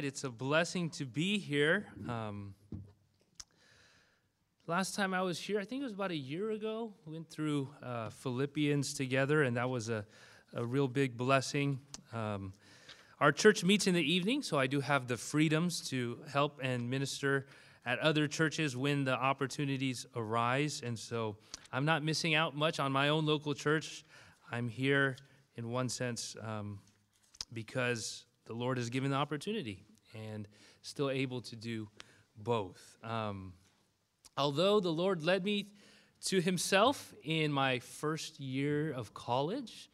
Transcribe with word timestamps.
right, 0.00 0.06
it's 0.06 0.24
a 0.24 0.30
blessing 0.30 0.88
to 0.88 1.04
be 1.04 1.36
here. 1.36 1.84
Um, 2.08 2.54
last 4.66 4.94
time 4.94 5.12
I 5.12 5.20
was 5.20 5.38
here, 5.38 5.60
I 5.60 5.66
think 5.66 5.82
it 5.82 5.84
was 5.84 5.92
about 5.92 6.10
a 6.10 6.16
year 6.16 6.52
ago, 6.52 6.94
we 7.04 7.12
went 7.12 7.28
through 7.28 7.68
uh, 7.82 8.08
Philippians 8.08 8.94
together, 8.94 9.42
and 9.42 9.58
that 9.58 9.68
was 9.68 9.90
a, 9.90 10.06
a 10.54 10.64
real 10.64 10.88
big 10.88 11.18
blessing. 11.18 11.80
Um, 12.14 12.54
our 13.20 13.30
church 13.30 13.62
meets 13.62 13.86
in 13.86 13.92
the 13.92 14.00
evening, 14.00 14.40
so 14.40 14.58
I 14.58 14.66
do 14.66 14.80
have 14.80 15.06
the 15.06 15.18
freedoms 15.18 15.86
to 15.90 16.20
help 16.32 16.60
and 16.62 16.88
minister 16.88 17.44
at 17.84 17.98
other 17.98 18.26
churches 18.26 18.74
when 18.74 19.04
the 19.04 19.12
opportunities 19.12 20.06
arise. 20.16 20.80
And 20.82 20.98
so 20.98 21.36
I'm 21.74 21.84
not 21.84 22.02
missing 22.02 22.34
out 22.34 22.56
much 22.56 22.80
on 22.80 22.90
my 22.90 23.10
own 23.10 23.26
local 23.26 23.52
church. 23.52 24.06
I'm 24.50 24.70
here 24.70 25.16
in 25.56 25.68
one 25.68 25.90
sense 25.90 26.36
um, 26.42 26.78
because 27.52 28.24
the 28.46 28.54
Lord 28.54 28.78
has 28.78 28.88
given 28.88 29.10
the 29.10 29.18
opportunity 29.18 29.84
and 30.14 30.48
still 30.82 31.10
able 31.10 31.40
to 31.42 31.56
do 31.56 31.88
both. 32.36 32.96
Um, 33.02 33.52
although 34.36 34.80
the 34.80 34.92
Lord 34.92 35.22
led 35.22 35.44
me 35.44 35.68
to 36.26 36.40
Himself 36.40 37.14
in 37.22 37.52
my 37.52 37.78
first 37.78 38.40
year 38.40 38.92
of 38.92 39.14
college, 39.14 39.90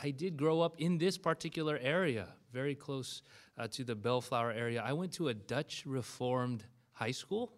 I 0.00 0.10
did 0.10 0.36
grow 0.36 0.60
up 0.60 0.74
in 0.78 0.98
this 0.98 1.16
particular 1.16 1.78
area, 1.80 2.28
very 2.52 2.74
close 2.74 3.22
uh, 3.58 3.66
to 3.68 3.84
the 3.84 3.94
Bellflower 3.94 4.52
area. 4.52 4.82
I 4.84 4.92
went 4.92 5.12
to 5.14 5.28
a 5.28 5.34
Dutch 5.34 5.84
Reformed 5.86 6.64
high 6.92 7.12
school 7.12 7.52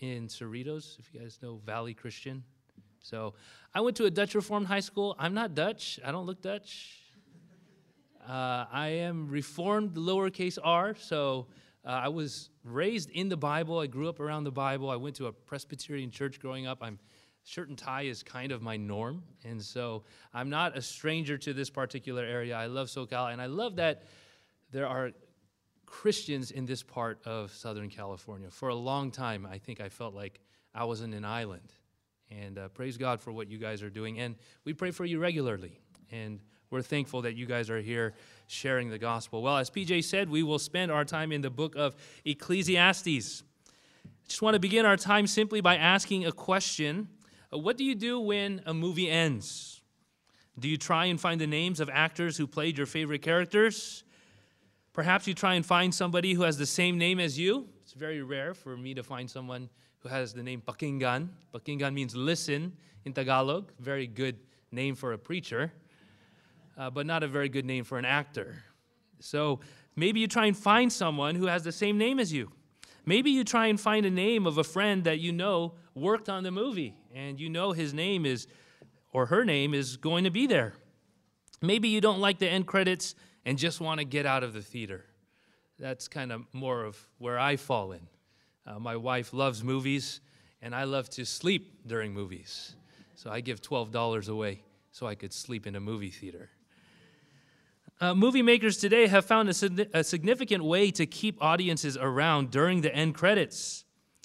in 0.00 0.26
Cerritos, 0.26 0.98
if 0.98 1.12
you 1.12 1.20
guys 1.20 1.38
know 1.42 1.60
Valley 1.64 1.94
Christian. 1.94 2.42
So 2.98 3.34
I 3.74 3.80
went 3.80 3.96
to 3.98 4.04
a 4.06 4.10
Dutch 4.10 4.34
Reformed 4.34 4.66
high 4.66 4.80
school. 4.80 5.14
I'm 5.18 5.34
not 5.34 5.54
Dutch, 5.54 6.00
I 6.04 6.10
don't 6.10 6.26
look 6.26 6.42
Dutch. 6.42 7.01
Uh, 8.26 8.66
I 8.70 8.88
am 8.88 9.28
Reformed, 9.28 9.94
lowercase 9.94 10.56
r, 10.62 10.94
so 10.94 11.48
uh, 11.84 11.88
I 11.88 12.08
was 12.08 12.50
raised 12.62 13.10
in 13.10 13.28
the 13.28 13.36
Bible. 13.36 13.80
I 13.80 13.88
grew 13.88 14.08
up 14.08 14.20
around 14.20 14.44
the 14.44 14.52
Bible. 14.52 14.90
I 14.90 14.96
went 14.96 15.16
to 15.16 15.26
a 15.26 15.32
Presbyterian 15.32 16.08
church 16.12 16.38
growing 16.38 16.68
up. 16.68 16.78
I'm 16.82 17.00
shirt 17.42 17.68
and 17.68 17.76
tie 17.76 18.02
is 18.02 18.22
kind 18.22 18.52
of 18.52 18.62
my 18.62 18.76
norm, 18.76 19.24
and 19.44 19.60
so 19.60 20.04
I'm 20.32 20.48
not 20.48 20.76
a 20.76 20.82
stranger 20.82 21.36
to 21.38 21.52
this 21.52 21.68
particular 21.68 22.22
area. 22.22 22.56
I 22.56 22.66
love 22.66 22.86
SoCal, 22.86 23.32
and 23.32 23.42
I 23.42 23.46
love 23.46 23.74
that 23.76 24.04
there 24.70 24.86
are 24.86 25.10
Christians 25.84 26.52
in 26.52 26.64
this 26.64 26.84
part 26.84 27.18
of 27.26 27.50
Southern 27.50 27.90
California. 27.90 28.50
For 28.50 28.68
a 28.68 28.74
long 28.74 29.10
time, 29.10 29.48
I 29.50 29.58
think 29.58 29.80
I 29.80 29.88
felt 29.88 30.14
like 30.14 30.38
I 30.76 30.84
was 30.84 31.00
in 31.00 31.12
an 31.12 31.24
island, 31.24 31.72
and 32.30 32.56
uh, 32.56 32.68
praise 32.68 32.96
God 32.96 33.20
for 33.20 33.32
what 33.32 33.48
you 33.48 33.58
guys 33.58 33.82
are 33.82 33.90
doing. 33.90 34.20
And 34.20 34.36
we 34.64 34.74
pray 34.74 34.92
for 34.92 35.04
you 35.04 35.18
regularly, 35.18 35.80
and 36.12 36.38
we're 36.72 36.80
thankful 36.80 37.20
that 37.22 37.36
you 37.36 37.44
guys 37.44 37.68
are 37.68 37.82
here 37.82 38.14
sharing 38.46 38.88
the 38.88 38.98
gospel. 38.98 39.42
Well, 39.42 39.58
as 39.58 39.68
PJ 39.68 40.04
said, 40.04 40.30
we 40.30 40.42
will 40.42 40.58
spend 40.58 40.90
our 40.90 41.04
time 41.04 41.30
in 41.30 41.42
the 41.42 41.50
book 41.50 41.76
of 41.76 41.94
Ecclesiastes. 42.24 43.42
I 44.06 44.26
just 44.26 44.40
want 44.40 44.54
to 44.54 44.60
begin 44.60 44.86
our 44.86 44.96
time 44.96 45.26
simply 45.26 45.60
by 45.60 45.76
asking 45.76 46.24
a 46.24 46.32
question 46.32 47.08
uh, 47.52 47.58
What 47.58 47.76
do 47.76 47.84
you 47.84 47.94
do 47.94 48.18
when 48.18 48.62
a 48.64 48.72
movie 48.72 49.10
ends? 49.10 49.82
Do 50.58 50.66
you 50.66 50.78
try 50.78 51.06
and 51.06 51.20
find 51.20 51.38
the 51.38 51.46
names 51.46 51.78
of 51.78 51.90
actors 51.92 52.38
who 52.38 52.46
played 52.46 52.78
your 52.78 52.86
favorite 52.86 53.20
characters? 53.20 54.04
Perhaps 54.94 55.26
you 55.26 55.34
try 55.34 55.54
and 55.54 55.64
find 55.64 55.94
somebody 55.94 56.32
who 56.32 56.42
has 56.42 56.56
the 56.56 56.66
same 56.66 56.96
name 56.96 57.20
as 57.20 57.38
you. 57.38 57.68
It's 57.82 57.92
very 57.92 58.22
rare 58.22 58.54
for 58.54 58.78
me 58.78 58.94
to 58.94 59.02
find 59.02 59.30
someone 59.30 59.68
who 59.98 60.08
has 60.08 60.32
the 60.32 60.42
name 60.42 60.62
Pakinggan. 60.66 61.28
Pakinggan 61.54 61.92
means 61.92 62.16
listen 62.16 62.72
in 63.04 63.12
Tagalog. 63.12 63.72
Very 63.78 64.06
good 64.06 64.38
name 64.70 64.94
for 64.94 65.12
a 65.12 65.18
preacher 65.18 65.70
uh, 66.76 66.90
but 66.90 67.06
not 67.06 67.22
a 67.22 67.28
very 67.28 67.48
good 67.48 67.64
name 67.64 67.84
for 67.84 67.98
an 67.98 68.04
actor. 68.04 68.62
So 69.20 69.60
maybe 69.96 70.20
you 70.20 70.26
try 70.26 70.46
and 70.46 70.56
find 70.56 70.92
someone 70.92 71.34
who 71.34 71.46
has 71.46 71.64
the 71.64 71.72
same 71.72 71.98
name 71.98 72.18
as 72.18 72.32
you. 72.32 72.50
Maybe 73.04 73.30
you 73.30 73.44
try 73.44 73.66
and 73.66 73.80
find 73.80 74.06
a 74.06 74.10
name 74.10 74.46
of 74.46 74.58
a 74.58 74.64
friend 74.64 75.04
that 75.04 75.18
you 75.18 75.32
know 75.32 75.74
worked 75.94 76.28
on 76.28 76.44
the 76.44 76.50
movie 76.50 76.94
and 77.14 77.40
you 77.40 77.48
know 77.48 77.72
his 77.72 77.92
name 77.92 78.24
is 78.24 78.46
or 79.12 79.26
her 79.26 79.44
name 79.44 79.74
is 79.74 79.96
going 79.96 80.24
to 80.24 80.30
be 80.30 80.46
there. 80.46 80.74
Maybe 81.60 81.88
you 81.88 82.00
don't 82.00 82.20
like 82.20 82.38
the 82.38 82.48
end 82.48 82.66
credits 82.66 83.14
and 83.44 83.58
just 83.58 83.80
want 83.80 83.98
to 83.98 84.04
get 84.04 84.26
out 84.26 84.42
of 84.42 84.52
the 84.52 84.62
theater. 84.62 85.04
That's 85.78 86.08
kind 86.08 86.32
of 86.32 86.42
more 86.52 86.84
of 86.84 87.06
where 87.18 87.38
I 87.38 87.56
fall 87.56 87.92
in. 87.92 88.06
Uh, 88.66 88.78
my 88.78 88.96
wife 88.96 89.32
loves 89.32 89.64
movies, 89.64 90.20
and 90.60 90.74
I 90.74 90.84
love 90.84 91.10
to 91.10 91.24
sleep 91.24 91.86
during 91.86 92.12
movies. 92.12 92.76
So 93.14 93.30
I 93.30 93.40
give 93.40 93.60
$12 93.60 94.28
away 94.28 94.62
so 94.92 95.06
I 95.06 95.14
could 95.14 95.32
sleep 95.32 95.66
in 95.66 95.74
a 95.74 95.80
movie 95.80 96.10
theater. 96.10 96.50
Uh, 98.02 98.12
movie 98.12 98.42
makers 98.42 98.78
today 98.78 99.06
have 99.06 99.24
found 99.24 99.48
a, 99.48 99.86
a 99.96 100.02
significant 100.02 100.64
way 100.64 100.90
to 100.90 101.06
keep 101.06 101.40
audiences 101.40 101.96
around 101.96 102.50
during 102.50 102.80
the 102.80 102.92
end 102.92 103.14
credits. 103.14 103.84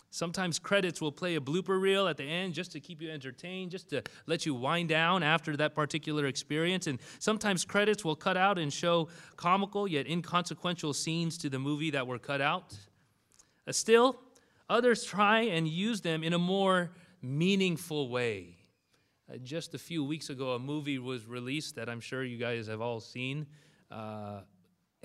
Sometimes 0.10 0.58
credits 0.58 1.00
will 1.00 1.12
play 1.12 1.36
a 1.36 1.40
blooper 1.40 1.80
reel 1.80 2.08
at 2.08 2.18
the 2.18 2.24
end 2.24 2.56
just 2.56 2.72
to 2.72 2.80
keep 2.80 3.04
you 3.04 3.12
entertained, 3.12 3.70
just 3.70 3.88
to 3.92 4.02
let 4.26 4.48
you 4.48 4.56
wind 4.56 4.90
down 4.90 5.22
after 5.22 5.56
that 5.58 5.76
particular 5.76 6.26
experience. 6.26 6.88
And 6.88 6.98
sometimes 7.20 7.66
credits 7.66 8.04
will 8.04 8.16
cut 8.16 8.36
out 8.36 8.58
and 8.58 8.74
show 8.74 9.10
comical 9.36 9.88
yet 9.88 10.08
inconsequential 10.08 10.96
scenes 10.96 11.38
to 11.38 11.48
the 11.48 11.60
movie 11.60 11.92
that 11.92 12.08
were 12.08 12.18
cut 12.18 12.42
out. 12.42 12.76
Uh, 13.68 13.72
still, 13.74 14.20
others 14.68 15.04
try 15.04 15.42
and 15.42 15.68
use 15.68 16.02
them 16.02 16.24
in 16.24 16.34
a 16.34 16.40
more 16.40 16.90
meaningful 17.22 18.10
way. 18.10 18.56
Uh, 19.32 19.38
just 19.44 19.76
a 19.76 19.78
few 19.78 20.04
weeks 20.04 20.32
ago, 20.32 20.54
a 20.54 20.60
movie 20.60 20.98
was 20.98 21.28
released 21.28 21.76
that 21.76 21.88
I'm 21.90 22.00
sure 22.00 22.24
you 22.24 22.40
guys 22.40 22.66
have 22.66 22.82
all 22.82 23.00
seen 23.00 23.46
uh, 23.92 24.42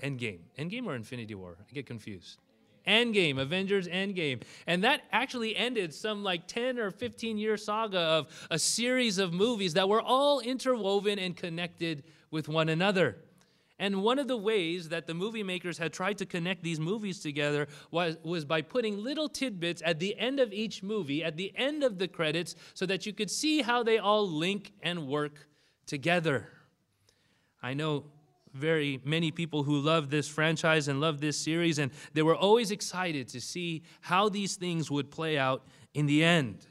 Endgame. 0.01 0.39
Endgame 0.57 0.85
or 0.85 0.95
Infinity 0.95 1.35
War? 1.35 1.57
I 1.59 1.73
get 1.73 1.85
confused. 1.85 2.39
Endgame, 2.87 3.39
Avengers 3.39 3.87
Endgame. 3.87 4.41
And 4.67 4.83
that 4.83 5.03
actually 5.11 5.55
ended 5.55 5.93
some 5.93 6.23
like 6.23 6.47
10 6.47 6.79
or 6.79 6.91
15 6.91 7.37
year 7.37 7.57
saga 7.57 7.99
of 7.99 8.47
a 8.51 8.59
series 8.59 9.17
of 9.17 9.33
movies 9.33 9.73
that 9.75 9.87
were 9.87 10.01
all 10.01 10.39
interwoven 10.39 11.19
and 11.19 11.35
connected 11.35 12.03
with 12.31 12.47
one 12.47 12.69
another. 12.69 13.17
And 13.79 14.03
one 14.03 14.19
of 14.19 14.27
the 14.27 14.37
ways 14.37 14.89
that 14.89 15.07
the 15.07 15.13
movie 15.13 15.43
makers 15.43 15.77
had 15.77 15.91
tried 15.93 16.17
to 16.19 16.25
connect 16.25 16.63
these 16.63 16.79
movies 16.79 17.19
together 17.19 17.67
was, 17.91 18.17
was 18.23 18.45
by 18.45 18.61
putting 18.61 19.03
little 19.03 19.27
tidbits 19.27 19.81
at 19.83 19.99
the 19.99 20.17
end 20.17 20.39
of 20.39 20.53
each 20.53 20.83
movie, 20.83 21.23
at 21.23 21.37
the 21.37 21.51
end 21.55 21.83
of 21.83 21.97
the 21.97 22.07
credits, 22.07 22.55
so 22.75 22.85
that 22.85 23.05
you 23.05 23.13
could 23.13 23.31
see 23.31 23.61
how 23.61 23.81
they 23.83 23.97
all 23.97 24.29
link 24.29 24.71
and 24.83 25.07
work 25.07 25.47
together. 25.85 26.49
I 27.61 27.73
know 27.73 28.05
very 28.53 29.01
many 29.03 29.31
people 29.31 29.63
who 29.63 29.79
love 29.79 30.09
this 30.09 30.27
franchise 30.27 30.87
and 30.87 31.01
love 31.01 31.19
this 31.19 31.37
series, 31.37 31.79
and 31.79 31.91
they 32.13 32.21
were 32.21 32.35
always 32.35 32.71
excited 32.71 33.27
to 33.29 33.41
see 33.41 33.83
how 34.01 34.29
these 34.29 34.55
things 34.55 34.89
would 34.91 35.11
play 35.11 35.37
out 35.37 35.63
in 35.93 36.05
the 36.05 36.23
end. 36.23 36.65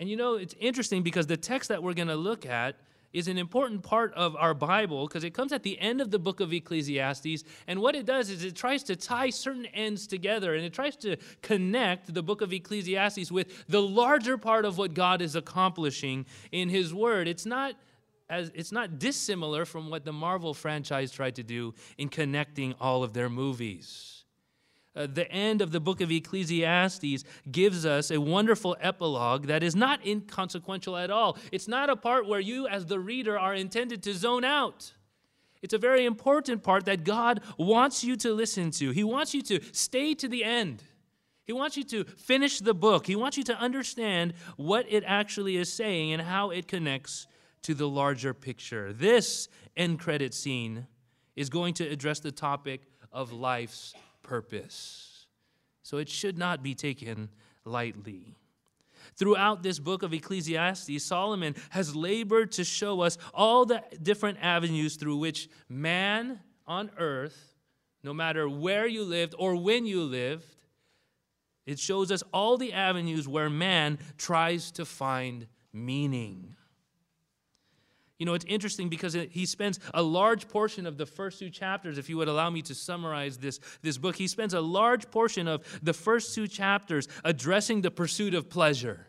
And 0.00 0.08
you 0.08 0.16
know, 0.16 0.34
it's 0.34 0.54
interesting 0.60 1.02
because 1.02 1.26
the 1.26 1.36
text 1.36 1.68
that 1.70 1.82
we're 1.82 1.94
going 1.94 2.08
to 2.08 2.16
look 2.16 2.46
at 2.46 2.76
is 3.12 3.26
an 3.26 3.38
important 3.38 3.82
part 3.82 4.12
of 4.14 4.36
our 4.36 4.54
Bible 4.54 5.06
because 5.06 5.24
it 5.24 5.32
comes 5.32 5.52
at 5.52 5.62
the 5.62 5.78
end 5.80 6.00
of 6.00 6.10
the 6.10 6.18
book 6.18 6.40
of 6.40 6.52
Ecclesiastes. 6.52 7.42
And 7.66 7.80
what 7.80 7.94
it 7.94 8.04
does 8.04 8.28
is 8.28 8.44
it 8.44 8.54
tries 8.54 8.82
to 8.84 8.96
tie 8.96 9.30
certain 9.30 9.66
ends 9.66 10.06
together 10.06 10.54
and 10.54 10.64
it 10.64 10.74
tries 10.74 10.94
to 10.96 11.16
connect 11.40 12.12
the 12.12 12.22
book 12.22 12.42
of 12.42 12.52
Ecclesiastes 12.52 13.32
with 13.32 13.66
the 13.66 13.80
larger 13.80 14.36
part 14.36 14.64
of 14.64 14.76
what 14.76 14.94
God 14.94 15.22
is 15.22 15.36
accomplishing 15.36 16.26
in 16.52 16.68
His 16.68 16.92
Word. 16.92 17.28
It's 17.28 17.46
not 17.46 17.74
as 18.30 18.50
it's 18.54 18.72
not 18.72 18.98
dissimilar 18.98 19.64
from 19.64 19.90
what 19.90 20.04
the 20.04 20.12
Marvel 20.12 20.54
franchise 20.54 21.10
tried 21.10 21.36
to 21.36 21.42
do 21.42 21.74
in 21.96 22.08
connecting 22.08 22.74
all 22.80 23.02
of 23.02 23.12
their 23.12 23.28
movies. 23.28 24.24
Uh, 24.94 25.06
the 25.06 25.30
end 25.30 25.62
of 25.62 25.70
the 25.70 25.80
book 25.80 26.00
of 26.00 26.10
Ecclesiastes 26.10 27.24
gives 27.50 27.86
us 27.86 28.10
a 28.10 28.20
wonderful 28.20 28.76
epilogue 28.80 29.46
that 29.46 29.62
is 29.62 29.76
not 29.76 30.04
inconsequential 30.04 30.96
at 30.96 31.10
all. 31.10 31.38
It's 31.52 31.68
not 31.68 31.88
a 31.88 31.96
part 31.96 32.26
where 32.26 32.40
you, 32.40 32.66
as 32.66 32.86
the 32.86 32.98
reader, 32.98 33.38
are 33.38 33.54
intended 33.54 34.02
to 34.02 34.14
zone 34.14 34.44
out. 34.44 34.92
It's 35.62 35.74
a 35.74 35.78
very 35.78 36.04
important 36.04 36.62
part 36.62 36.84
that 36.86 37.04
God 37.04 37.42
wants 37.56 38.02
you 38.02 38.16
to 38.16 38.32
listen 38.32 38.70
to. 38.72 38.90
He 38.90 39.04
wants 39.04 39.34
you 39.34 39.42
to 39.42 39.60
stay 39.72 40.14
to 40.14 40.28
the 40.28 40.44
end. 40.44 40.82
He 41.44 41.52
wants 41.52 41.76
you 41.76 41.84
to 41.84 42.04
finish 42.04 42.58
the 42.58 42.74
book. 42.74 43.06
He 43.06 43.16
wants 43.16 43.36
you 43.36 43.44
to 43.44 43.56
understand 43.56 44.34
what 44.56 44.86
it 44.88 45.02
actually 45.06 45.56
is 45.56 45.72
saying 45.72 46.12
and 46.12 46.22
how 46.22 46.50
it 46.50 46.68
connects 46.68 47.26
to 47.68 47.74
the 47.74 47.86
larger 47.86 48.32
picture. 48.32 48.94
This 48.94 49.46
end 49.76 50.00
credit 50.00 50.32
scene 50.32 50.86
is 51.36 51.50
going 51.50 51.74
to 51.74 51.86
address 51.86 52.18
the 52.18 52.32
topic 52.32 52.80
of 53.12 53.30
life's 53.30 53.92
purpose. 54.22 55.26
So 55.82 55.98
it 55.98 56.08
should 56.08 56.38
not 56.38 56.62
be 56.62 56.74
taken 56.74 57.28
lightly. 57.66 58.38
Throughout 59.16 59.62
this 59.62 59.78
book 59.78 60.02
of 60.02 60.14
Ecclesiastes, 60.14 61.04
Solomon 61.04 61.54
has 61.68 61.94
labored 61.94 62.52
to 62.52 62.64
show 62.64 63.02
us 63.02 63.18
all 63.34 63.66
the 63.66 63.84
different 64.02 64.38
avenues 64.40 64.96
through 64.96 65.18
which 65.18 65.50
man 65.68 66.40
on 66.66 66.90
earth, 66.96 67.54
no 68.02 68.14
matter 68.14 68.48
where 68.48 68.86
you 68.86 69.04
lived 69.04 69.34
or 69.38 69.56
when 69.56 69.84
you 69.84 70.04
lived, 70.04 70.56
it 71.66 71.78
shows 71.78 72.10
us 72.10 72.22
all 72.32 72.56
the 72.56 72.72
avenues 72.72 73.28
where 73.28 73.50
man 73.50 73.98
tries 74.16 74.70
to 74.70 74.86
find 74.86 75.48
meaning. 75.70 76.54
You 78.18 78.26
know, 78.26 78.34
it's 78.34 78.44
interesting 78.46 78.88
because 78.88 79.14
it, 79.14 79.30
he 79.30 79.46
spends 79.46 79.78
a 79.94 80.02
large 80.02 80.48
portion 80.48 80.86
of 80.86 80.98
the 80.98 81.06
first 81.06 81.38
two 81.38 81.50
chapters, 81.50 81.98
if 81.98 82.08
you 82.08 82.16
would 82.16 82.28
allow 82.28 82.50
me 82.50 82.62
to 82.62 82.74
summarize 82.74 83.38
this, 83.38 83.60
this 83.82 83.96
book, 83.96 84.16
he 84.16 84.26
spends 84.26 84.54
a 84.54 84.60
large 84.60 85.10
portion 85.10 85.46
of 85.46 85.64
the 85.82 85.92
first 85.92 86.34
two 86.34 86.48
chapters 86.48 87.06
addressing 87.24 87.80
the 87.82 87.90
pursuit 87.90 88.34
of 88.34 88.50
pleasure. 88.50 89.06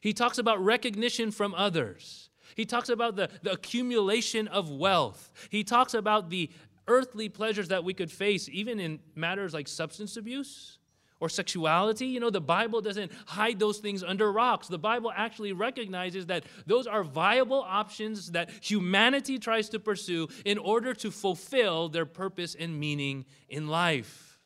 He 0.00 0.12
talks 0.12 0.38
about 0.38 0.62
recognition 0.64 1.30
from 1.30 1.54
others. 1.54 2.28
He 2.56 2.64
talks 2.64 2.88
about 2.88 3.16
the, 3.16 3.30
the 3.42 3.52
accumulation 3.52 4.48
of 4.48 4.70
wealth. 4.70 5.30
He 5.50 5.62
talks 5.62 5.94
about 5.94 6.28
the 6.30 6.50
earthly 6.88 7.28
pleasures 7.28 7.68
that 7.68 7.84
we 7.84 7.94
could 7.94 8.10
face, 8.10 8.48
even 8.48 8.80
in 8.80 9.00
matters 9.14 9.54
like 9.54 9.68
substance 9.68 10.16
abuse 10.16 10.78
or 11.20 11.28
sexuality. 11.28 12.06
You 12.06 12.20
know, 12.20 12.30
the 12.30 12.40
Bible 12.40 12.80
doesn't 12.80 13.12
hide 13.26 13.58
those 13.58 13.78
things 13.78 14.02
under 14.02 14.30
rocks. 14.30 14.68
The 14.68 14.78
Bible 14.78 15.12
actually 15.14 15.52
recognizes 15.52 16.26
that 16.26 16.44
those 16.66 16.86
are 16.86 17.02
viable 17.02 17.64
options 17.66 18.32
that 18.32 18.50
humanity 18.60 19.38
tries 19.38 19.68
to 19.70 19.78
pursue 19.78 20.28
in 20.44 20.58
order 20.58 20.94
to 20.94 21.10
fulfill 21.10 21.88
their 21.88 22.06
purpose 22.06 22.54
and 22.54 22.78
meaning 22.78 23.24
in 23.48 23.68
life. 23.68 24.38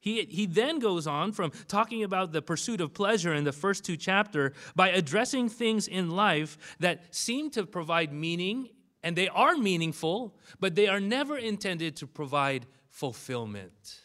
He, 0.00 0.22
he 0.24 0.46
then 0.46 0.78
goes 0.78 1.06
on 1.06 1.32
from 1.32 1.52
talking 1.68 2.02
about 2.02 2.32
the 2.32 2.40
pursuit 2.40 2.80
of 2.80 2.94
pleasure 2.94 3.34
in 3.34 3.44
the 3.44 3.52
first 3.52 3.84
two 3.84 3.98
chapter 3.98 4.54
by 4.74 4.88
addressing 4.88 5.50
things 5.50 5.86
in 5.86 6.10
life 6.10 6.56
that 6.80 7.14
seem 7.14 7.50
to 7.50 7.66
provide 7.66 8.10
meaning 8.12 8.70
and 9.02 9.16
they 9.16 9.28
are 9.28 9.56
meaningful, 9.56 10.36
but 10.58 10.74
they 10.74 10.86
are 10.88 11.00
never 11.00 11.36
intended 11.36 11.96
to 11.96 12.06
provide 12.06 12.66
fulfillment. 12.88 14.00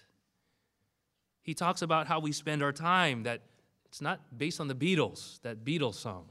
He 1.46 1.54
talks 1.54 1.84
about 1.84 2.08
how 2.08 2.20
we 2.20 2.32
spend 2.32 2.64
our 2.64 2.72
time, 2.72 3.24
that 3.24 3.42
it's 3.88 4.02
not 4.02 4.20
based 4.36 4.60
on 4.60 4.68
the 4.68 4.74
Beatles, 4.74 5.40
that 5.44 5.64
Beatles 5.64 5.94
song. 5.94 6.26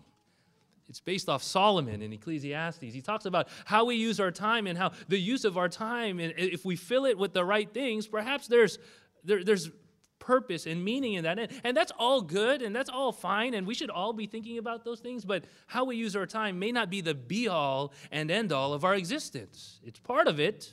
It's 0.89 0.99
based 0.99 1.29
off 1.29 1.41
Solomon 1.41 2.03
in 2.03 2.13
Ecclesiastes. 2.13 2.93
He 2.93 3.01
talks 3.01 3.25
about 3.25 3.49
how 3.65 3.85
we 3.85 3.95
use 3.95 4.19
our 4.19 4.33
time 4.33 4.67
and 4.67 4.77
how 4.77 4.91
the 5.09 5.17
use 5.17 5.45
of 5.45 5.57
our 5.57 5.69
time, 5.69 6.19
and 6.19 6.35
if 6.37 6.65
we 6.65 6.75
fill 6.75 7.07
it 7.07 7.17
with 7.17 7.33
the 7.33 7.45
right 7.45 7.73
things, 7.73 8.09
perhaps 8.09 8.49
there's, 8.49 8.81
there, 9.23 9.45
there's 9.45 9.71
purpose 10.19 10.67
and 10.67 10.85
meaning 10.85 11.15
in 11.15 11.23
that. 11.23 11.39
And, 11.39 11.53
and 11.63 11.77
that's 11.77 11.93
all 11.97 12.21
good 12.21 12.61
and 12.61 12.75
that's 12.75 12.91
all 12.91 13.13
fine, 13.13 13.55
and 13.55 13.69
we 13.69 13.75
should 13.75 13.91
all 13.91 14.13
be 14.13 14.27
thinking 14.27 14.59
about 14.59 14.85
those 14.85 14.99
things, 14.99 15.25
but 15.25 15.45
how 15.69 15.85
we 15.85 15.95
use 15.95 16.17
our 16.17 16.27
time 16.27 16.59
may 16.59 16.73
not 16.73 16.91
be 16.91 17.01
the 17.01 17.15
be 17.15 17.47
all 17.47 17.93
and 18.11 18.33
end 18.33 18.53
all 18.53 18.73
of 18.73 18.85
our 18.85 18.97
existence. 18.97 19.79
It's 19.85 20.01
part 20.01 20.27
of 20.27 20.41
it, 20.41 20.73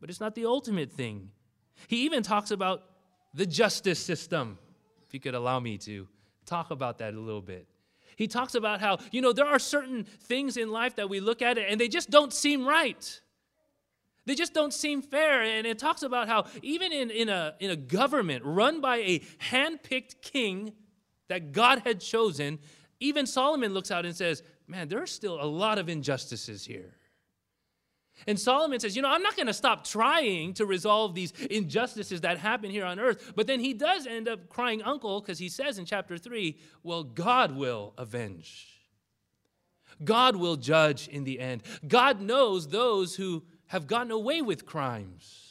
but 0.00 0.08
it's 0.08 0.20
not 0.20 0.34
the 0.34 0.46
ultimate 0.46 0.90
thing. 0.90 1.30
He 1.88 2.04
even 2.06 2.22
talks 2.22 2.50
about 2.50 2.84
the 3.34 3.46
justice 3.46 3.98
system, 3.98 4.58
if 5.06 5.14
you 5.14 5.20
could 5.20 5.34
allow 5.34 5.60
me 5.60 5.78
to 5.78 6.06
talk 6.46 6.70
about 6.70 6.98
that 6.98 7.14
a 7.14 7.20
little 7.20 7.42
bit. 7.42 7.66
He 8.16 8.26
talks 8.26 8.54
about 8.54 8.80
how, 8.80 8.98
you 9.12 9.22
know, 9.22 9.32
there 9.32 9.46
are 9.46 9.58
certain 9.58 10.04
things 10.04 10.56
in 10.56 10.70
life 10.70 10.96
that 10.96 11.08
we 11.08 11.20
look 11.20 11.42
at 11.42 11.56
it 11.56 11.66
and 11.70 11.80
they 11.80 11.88
just 11.88 12.10
don't 12.10 12.32
seem 12.32 12.66
right. 12.66 13.20
They 14.26 14.34
just 14.34 14.52
don't 14.52 14.74
seem 14.74 15.00
fair. 15.00 15.42
And 15.42 15.66
it 15.66 15.78
talks 15.78 16.02
about 16.02 16.28
how, 16.28 16.44
even 16.62 16.92
in, 16.92 17.10
in, 17.10 17.28
a, 17.28 17.54
in 17.60 17.70
a 17.70 17.76
government 17.76 18.44
run 18.44 18.80
by 18.80 18.98
a 18.98 19.22
hand 19.38 19.82
picked 19.82 20.20
king 20.22 20.72
that 21.28 21.52
God 21.52 21.82
had 21.84 22.00
chosen, 22.00 22.58
even 22.98 23.26
Solomon 23.26 23.72
looks 23.72 23.90
out 23.90 24.04
and 24.04 24.14
says, 24.14 24.42
Man, 24.66 24.86
there 24.86 25.02
are 25.02 25.06
still 25.06 25.42
a 25.42 25.46
lot 25.46 25.78
of 25.78 25.88
injustices 25.88 26.64
here. 26.64 26.94
And 28.26 28.38
Solomon 28.38 28.80
says, 28.80 28.96
You 28.96 29.02
know, 29.02 29.10
I'm 29.10 29.22
not 29.22 29.36
going 29.36 29.46
to 29.46 29.54
stop 29.54 29.84
trying 29.84 30.54
to 30.54 30.66
resolve 30.66 31.14
these 31.14 31.32
injustices 31.50 32.20
that 32.22 32.38
happen 32.38 32.70
here 32.70 32.84
on 32.84 32.98
earth. 33.00 33.32
But 33.34 33.46
then 33.46 33.60
he 33.60 33.74
does 33.74 34.06
end 34.06 34.28
up 34.28 34.48
crying 34.48 34.82
uncle 34.82 35.20
because 35.20 35.38
he 35.38 35.48
says 35.48 35.78
in 35.78 35.84
chapter 35.84 36.18
3, 36.18 36.56
Well, 36.82 37.04
God 37.04 37.56
will 37.56 37.94
avenge. 37.98 38.66
God 40.02 40.36
will 40.36 40.56
judge 40.56 41.08
in 41.08 41.24
the 41.24 41.40
end. 41.40 41.62
God 41.86 42.20
knows 42.20 42.68
those 42.68 43.16
who 43.16 43.42
have 43.66 43.86
gotten 43.86 44.10
away 44.10 44.42
with 44.42 44.66
crimes. 44.66 45.50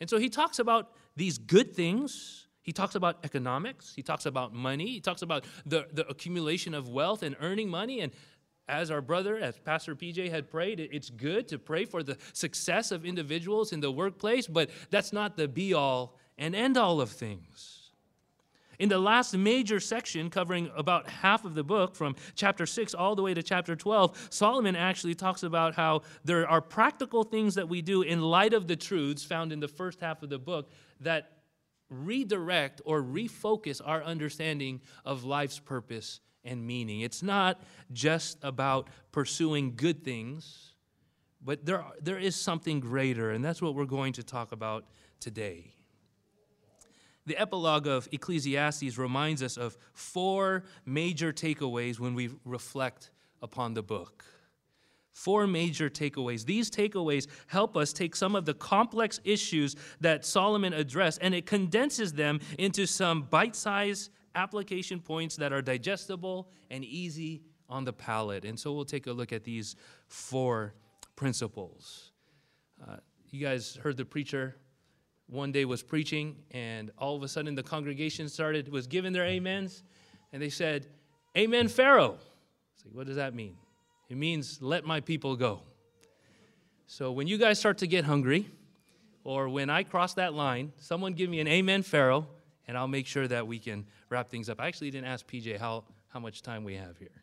And 0.00 0.10
so 0.10 0.18
he 0.18 0.28
talks 0.28 0.58
about 0.58 0.92
these 1.14 1.38
good 1.38 1.74
things. 1.74 2.48
He 2.62 2.72
talks 2.72 2.96
about 2.96 3.18
economics. 3.24 3.94
He 3.94 4.02
talks 4.02 4.26
about 4.26 4.52
money. 4.52 4.86
He 4.86 5.00
talks 5.00 5.22
about 5.22 5.44
the, 5.64 5.86
the 5.92 6.06
accumulation 6.08 6.74
of 6.74 6.88
wealth 6.88 7.22
and 7.22 7.36
earning 7.40 7.70
money. 7.70 8.00
And 8.00 8.12
as 8.68 8.90
our 8.90 9.00
brother, 9.00 9.36
as 9.36 9.58
Pastor 9.58 9.94
PJ 9.94 10.30
had 10.30 10.50
prayed, 10.50 10.80
it's 10.80 11.10
good 11.10 11.46
to 11.48 11.58
pray 11.58 11.84
for 11.84 12.02
the 12.02 12.18
success 12.32 12.90
of 12.90 13.04
individuals 13.04 13.72
in 13.72 13.80
the 13.80 13.90
workplace, 13.90 14.46
but 14.46 14.70
that's 14.90 15.12
not 15.12 15.36
the 15.36 15.46
be 15.46 15.72
all 15.72 16.16
and 16.36 16.54
end 16.54 16.76
all 16.76 17.00
of 17.00 17.10
things. 17.10 17.90
In 18.78 18.88
the 18.88 18.98
last 18.98 19.34
major 19.34 19.80
section, 19.80 20.28
covering 20.28 20.70
about 20.76 21.08
half 21.08 21.44
of 21.44 21.54
the 21.54 21.64
book, 21.64 21.94
from 21.94 22.14
chapter 22.34 22.66
6 22.66 22.92
all 22.92 23.14
the 23.14 23.22
way 23.22 23.32
to 23.32 23.42
chapter 23.42 23.74
12, 23.74 24.28
Solomon 24.30 24.76
actually 24.76 25.14
talks 25.14 25.42
about 25.42 25.74
how 25.74 26.02
there 26.24 26.46
are 26.46 26.60
practical 26.60 27.24
things 27.24 27.54
that 27.54 27.68
we 27.68 27.80
do 27.80 28.02
in 28.02 28.20
light 28.20 28.52
of 28.52 28.66
the 28.66 28.76
truths 28.76 29.24
found 29.24 29.52
in 29.52 29.60
the 29.60 29.68
first 29.68 30.00
half 30.00 30.22
of 30.22 30.28
the 30.28 30.38
book 30.38 30.70
that 31.00 31.32
redirect 31.88 32.82
or 32.84 33.02
refocus 33.02 33.80
our 33.84 34.02
understanding 34.02 34.80
of 35.04 35.24
life's 35.24 35.58
purpose 35.58 36.20
and 36.46 36.66
meaning. 36.66 37.00
It's 37.00 37.22
not 37.22 37.60
just 37.92 38.38
about 38.42 38.88
pursuing 39.12 39.74
good 39.76 40.04
things, 40.04 40.72
but 41.44 41.64
there, 41.64 41.84
there 42.00 42.18
is 42.18 42.34
something 42.34 42.80
greater, 42.80 43.30
and 43.30 43.44
that's 43.44 43.62
what 43.62 43.74
we're 43.74 43.84
going 43.84 44.12
to 44.14 44.22
talk 44.22 44.52
about 44.52 44.84
today. 45.20 45.74
The 47.26 47.36
epilogue 47.36 47.86
of 47.88 48.08
Ecclesiastes 48.12 48.96
reminds 48.98 49.42
us 49.42 49.56
of 49.56 49.76
four 49.92 50.64
major 50.84 51.32
takeaways 51.32 51.98
when 51.98 52.14
we 52.14 52.30
reflect 52.44 53.10
upon 53.42 53.74
the 53.74 53.82
book. 53.82 54.24
Four 55.12 55.46
major 55.46 55.88
takeaways. 55.88 56.44
These 56.44 56.70
takeaways 56.70 57.26
help 57.46 57.76
us 57.76 57.92
take 57.92 58.14
some 58.14 58.36
of 58.36 58.44
the 58.44 58.54
complex 58.54 59.18
issues 59.24 59.74
that 60.00 60.24
Solomon 60.24 60.72
addressed 60.72 61.18
and 61.22 61.34
it 61.34 61.46
condenses 61.46 62.12
them 62.12 62.38
into 62.58 62.86
some 62.86 63.22
bite 63.22 63.56
sized 63.56 64.10
application 64.36 65.00
points 65.00 65.36
that 65.36 65.52
are 65.52 65.62
digestible 65.62 66.48
and 66.70 66.84
easy 66.84 67.42
on 67.68 67.84
the 67.84 67.92
palate. 67.92 68.44
And 68.44 68.58
so 68.58 68.72
we'll 68.72 68.84
take 68.84 69.06
a 69.06 69.12
look 69.12 69.32
at 69.32 69.42
these 69.42 69.74
four 70.06 70.74
principles. 71.16 72.12
Uh, 72.86 72.96
you 73.30 73.44
guys 73.44 73.76
heard 73.82 73.96
the 73.96 74.04
preacher 74.04 74.56
one 75.28 75.50
day 75.50 75.64
was 75.64 75.82
preaching, 75.82 76.36
and 76.52 76.92
all 76.98 77.16
of 77.16 77.22
a 77.22 77.28
sudden 77.28 77.54
the 77.54 77.62
congregation 77.62 78.28
started, 78.28 78.70
was 78.70 78.86
giving 78.86 79.12
their 79.12 79.26
amens, 79.26 79.82
and 80.32 80.40
they 80.40 80.50
said, 80.50 80.86
Amen, 81.36 81.68
Pharaoh. 81.68 82.18
Like, 82.84 82.94
what 82.94 83.06
does 83.06 83.16
that 83.16 83.34
mean? 83.34 83.56
It 84.08 84.16
means, 84.16 84.62
let 84.62 84.84
my 84.84 85.00
people 85.00 85.34
go. 85.34 85.62
So 86.86 87.10
when 87.10 87.26
you 87.26 87.38
guys 87.38 87.58
start 87.58 87.78
to 87.78 87.88
get 87.88 88.04
hungry, 88.04 88.48
or 89.24 89.48
when 89.48 89.68
I 89.68 89.82
cross 89.82 90.14
that 90.14 90.34
line, 90.34 90.72
someone 90.78 91.14
give 91.14 91.28
me 91.28 91.40
an 91.40 91.48
Amen, 91.48 91.82
Pharaoh, 91.82 92.28
and 92.68 92.76
I'll 92.76 92.88
make 92.88 93.06
sure 93.06 93.28
that 93.28 93.46
we 93.46 93.58
can 93.58 93.86
wrap 94.10 94.28
things 94.28 94.48
up. 94.48 94.60
I 94.60 94.66
actually 94.66 94.90
didn't 94.90 95.08
ask 95.08 95.26
PJ 95.26 95.58
how, 95.58 95.84
how 96.08 96.20
much 96.20 96.42
time 96.42 96.64
we 96.64 96.74
have 96.74 96.98
here. 96.98 97.22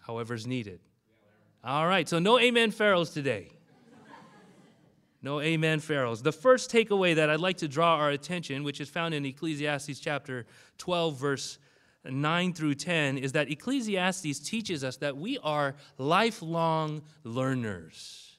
However's 0.00 0.46
needed. 0.46 0.80
All 1.62 1.86
right, 1.86 2.08
so 2.08 2.18
no 2.18 2.38
Amen, 2.38 2.70
Pharaohs 2.70 3.10
today. 3.10 3.50
No 5.22 5.40
amen 5.40 5.80
pharaohs. 5.80 6.22
The 6.22 6.32
first 6.32 6.70
takeaway 6.70 7.14
that 7.14 7.28
I'd 7.28 7.40
like 7.40 7.58
to 7.58 7.68
draw 7.68 7.96
our 7.96 8.10
attention, 8.10 8.64
which 8.64 8.80
is 8.80 8.88
found 8.88 9.12
in 9.12 9.26
Ecclesiastes 9.26 10.00
chapter 10.00 10.46
12, 10.78 11.18
verse 11.18 11.58
9 12.04 12.54
through 12.54 12.76
10, 12.76 13.18
is 13.18 13.32
that 13.32 13.50
Ecclesiastes 13.50 14.38
teaches 14.40 14.82
us 14.82 14.96
that 14.98 15.16
we 15.16 15.38
are 15.42 15.74
lifelong 15.98 17.02
learners 17.22 18.29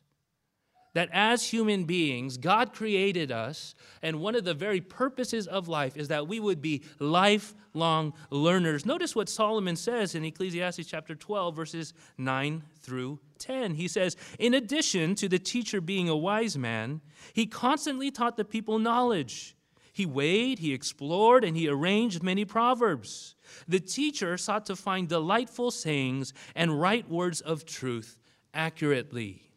that 0.94 1.10
as 1.14 1.48
human 1.48 1.86
beings, 1.86 2.38
God 2.38 2.74
created 2.74 3.32
us, 3.32 3.76
and 4.02 4.20
one 4.20 4.36
of 4.36 4.44
the 4.44 4.54
very 4.54 4.82
purposes 4.82 5.48
of 5.48 5.68
life 5.68 5.96
is 5.96 6.10
that 6.10 6.28
we 6.28 6.40
would 6.40 6.62
be 6.62 6.84
lifelong 7.00 8.14
learners. 8.30 8.86
Notice 8.86 9.16
what 9.16 9.30
Solomon 9.30 9.76
says 9.76 10.16
in 10.16 10.26
Ecclesiastes 10.26 10.86
chapter 10.86 11.16
12, 11.16 11.56
verses 11.56 11.94
9 12.18 12.64
through 12.82 13.20
10. 13.40 13.76
He 13.76 13.88
says, 13.88 14.18
In 14.38 14.54
addition 14.54 15.16
to 15.16 15.30
the 15.30 15.40
teacher 15.40 15.80
being 15.80 16.10
a 16.10 16.18
wise 16.18 16.58
man, 16.58 17.02
he 17.34 17.46
constantly 17.46 18.12
taught 18.12 18.36
the 18.36 18.46
people 18.46 18.78
knowledge. 18.78 19.56
He 19.94 20.06
weighed, 20.06 20.60
he 20.60 20.74
explored, 20.74 21.44
and 21.44 21.56
he 21.56 21.68
arranged 21.68 22.24
many 22.24 22.46
proverbs. 22.46 23.36
The 23.68 23.80
teacher 23.80 24.38
sought 24.38 24.66
to 24.68 24.76
find 24.76 25.08
delightful 25.08 25.72
sayings 25.72 26.34
and 26.56 26.80
right 26.80 27.08
words 27.10 27.42
of 27.42 27.66
truth 27.66 28.18
accurately. 28.54 29.51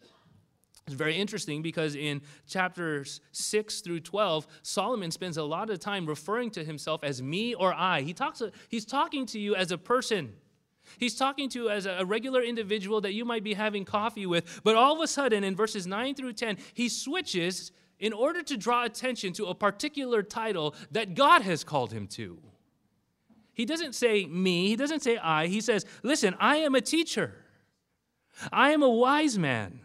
It's 0.87 0.95
very 0.95 1.17
interesting 1.17 1.62
because 1.62 1.95
in 1.95 2.21
chapters 2.47 3.21
6 3.33 3.81
through 3.81 4.00
12, 4.00 4.47
Solomon 4.62 5.11
spends 5.11 5.38
a 5.38 5.43
lot 5.43 5.71
of 5.71 5.79
time 5.79 6.05
referring 6.05 6.50
to 6.53 6.64
himself 6.64 7.03
as 7.03 7.23
me 7.23 7.55
or 7.55 7.73
I. 7.73 8.03
He 8.03 8.12
talks, 8.12 8.43
he's 8.69 8.85
talking 8.85 9.25
to 9.26 9.38
you 9.38 9.55
as 9.57 9.73
a 9.73 9.79
person. 9.79 10.35
He's 10.99 11.17
talking 11.17 11.49
to 11.50 11.62
you 11.64 11.71
as 11.71 11.87
a 11.87 12.05
regular 12.05 12.43
individual 12.43 13.00
that 13.00 13.14
you 13.14 13.25
might 13.25 13.43
be 13.43 13.55
having 13.55 13.87
coffee 13.87 14.26
with, 14.26 14.61
but 14.62 14.76
all 14.76 14.95
of 14.95 15.00
a 15.00 15.07
sudden 15.07 15.43
in 15.43 15.57
verses 15.57 15.87
9 15.87 16.14
through 16.14 16.35
10, 16.35 16.59
he 16.75 16.91
switches 16.91 17.73
in 17.99 18.12
order 18.12 18.43
to 18.43 18.57
draw 18.59 18.85
attention 18.85 19.33
to 19.33 19.47
a 19.47 19.55
particular 19.55 20.23
title 20.23 20.75
that 20.91 21.14
God 21.14 21.41
has 21.41 21.64
called 21.64 21.93
him 21.93 22.07
to. 22.09 22.38
He 23.55 23.64
doesn't 23.64 23.95
say 23.95 24.26
me, 24.26 24.69
he 24.69 24.76
doesn't 24.76 25.00
say 25.00 25.17
I. 25.17 25.47
He 25.47 25.62
says, 25.62 25.87
Listen, 26.03 26.35
I 26.38 26.57
am 26.57 26.75
a 26.75 26.83
teacher, 26.83 27.35
I 28.53 28.73
am 28.73 28.83
a 28.83 28.91
wise 28.91 29.38
man. 29.38 29.81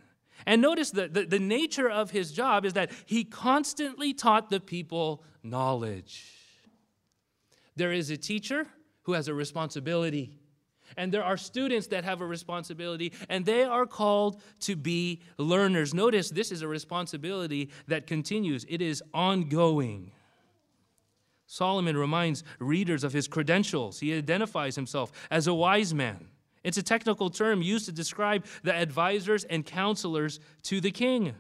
And 0.50 0.63
notice 0.63 0.89
that 0.91 1.13
the, 1.13 1.25
the 1.25 1.38
nature 1.38 1.88
of 1.88 2.10
his 2.10 2.32
job 2.32 2.65
is 2.65 2.74
that 2.74 2.89
he 3.06 3.24
constantly 3.24 4.15
taught 4.15 4.50
the 4.50 4.60
people 4.60 5.24
knowledge. 5.44 6.25
There 7.75 7.94
is 7.94 8.10
a 8.10 8.18
teacher 8.18 8.65
who 9.03 9.13
has 9.13 9.27
a 9.27 9.34
responsibility. 9.36 10.39
And 10.98 11.12
there 11.12 11.24
are 11.24 11.38
students 11.38 11.86
that 11.88 12.03
have 12.03 12.22
a 12.22 12.25
responsibility, 12.25 13.13
and 13.29 13.46
they 13.46 13.63
are 13.63 13.86
called 13.86 14.41
to 14.62 14.75
be 14.75 15.22
learners. 15.38 15.94
Notice 15.94 16.32
this 16.32 16.51
is 16.51 16.63
a 16.63 16.68
responsibility 16.68 17.70
that 17.88 18.08
continues, 18.08 18.65
it 18.68 18.82
is 18.82 19.03
ongoing. 19.13 20.12
Solomon 21.46 21.96
reminds 21.96 22.44
readers 22.58 23.03
of 23.03 23.13
his 23.13 23.27
credentials. 23.27 24.00
He 24.00 24.15
identifies 24.15 24.75
himself 24.75 25.12
as 25.29 25.46
a 25.46 25.53
wise 25.53 25.94
man. 25.94 26.28
It's 26.63 26.77
a 26.77 26.83
technical 26.83 27.29
term 27.29 27.61
used 27.61 27.85
to 27.85 27.91
describe 27.91 28.45
the 28.63 28.73
advisors 28.73 29.43
and 29.45 29.65
counselors 29.65 30.39
to 30.63 30.81
the 30.81 30.91
king. 30.91 31.33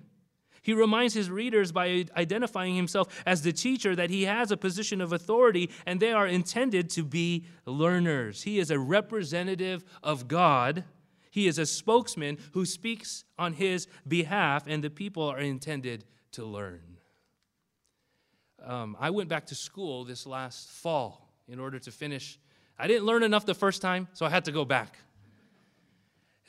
He 0.61 0.73
reminds 0.73 1.13
his 1.13 1.29
readers 1.29 1.71
by 1.71 2.05
identifying 2.15 2.75
himself 2.75 3.23
as 3.25 3.41
the 3.41 3.53
teacher 3.53 3.95
that 3.95 4.09
he 4.09 4.23
has 4.23 4.51
a 4.51 4.57
position 4.57 5.01
of 5.01 5.13
authority 5.13 5.69
and 5.85 5.99
they 5.99 6.11
are 6.11 6.27
intended 6.27 6.89
to 6.91 7.03
be 7.03 7.45
learners. 7.65 8.43
He 8.43 8.59
is 8.59 8.71
a 8.71 8.79
representative 8.79 9.83
of 10.03 10.27
God. 10.27 10.83
He 11.31 11.47
is 11.47 11.57
a 11.57 11.65
spokesman 11.65 12.37
who 12.53 12.65
speaks 12.65 13.23
on 13.37 13.53
his 13.53 13.87
behalf, 14.07 14.65
and 14.67 14.83
the 14.83 14.89
people 14.89 15.23
are 15.23 15.39
intended 15.39 16.05
to 16.31 16.43
learn. 16.43 16.81
Um, 18.65 18.97
I 18.99 19.11
went 19.11 19.29
back 19.29 19.45
to 19.47 19.55
school 19.55 20.03
this 20.03 20.25
last 20.25 20.69
fall 20.69 21.31
in 21.47 21.59
order 21.59 21.79
to 21.79 21.91
finish. 21.91 22.39
I 22.77 22.87
didn't 22.87 23.05
learn 23.05 23.23
enough 23.23 23.45
the 23.45 23.53
first 23.53 23.81
time, 23.81 24.07
so 24.13 24.25
I 24.25 24.29
had 24.29 24.45
to 24.45 24.51
go 24.51 24.65
back. 24.65 24.97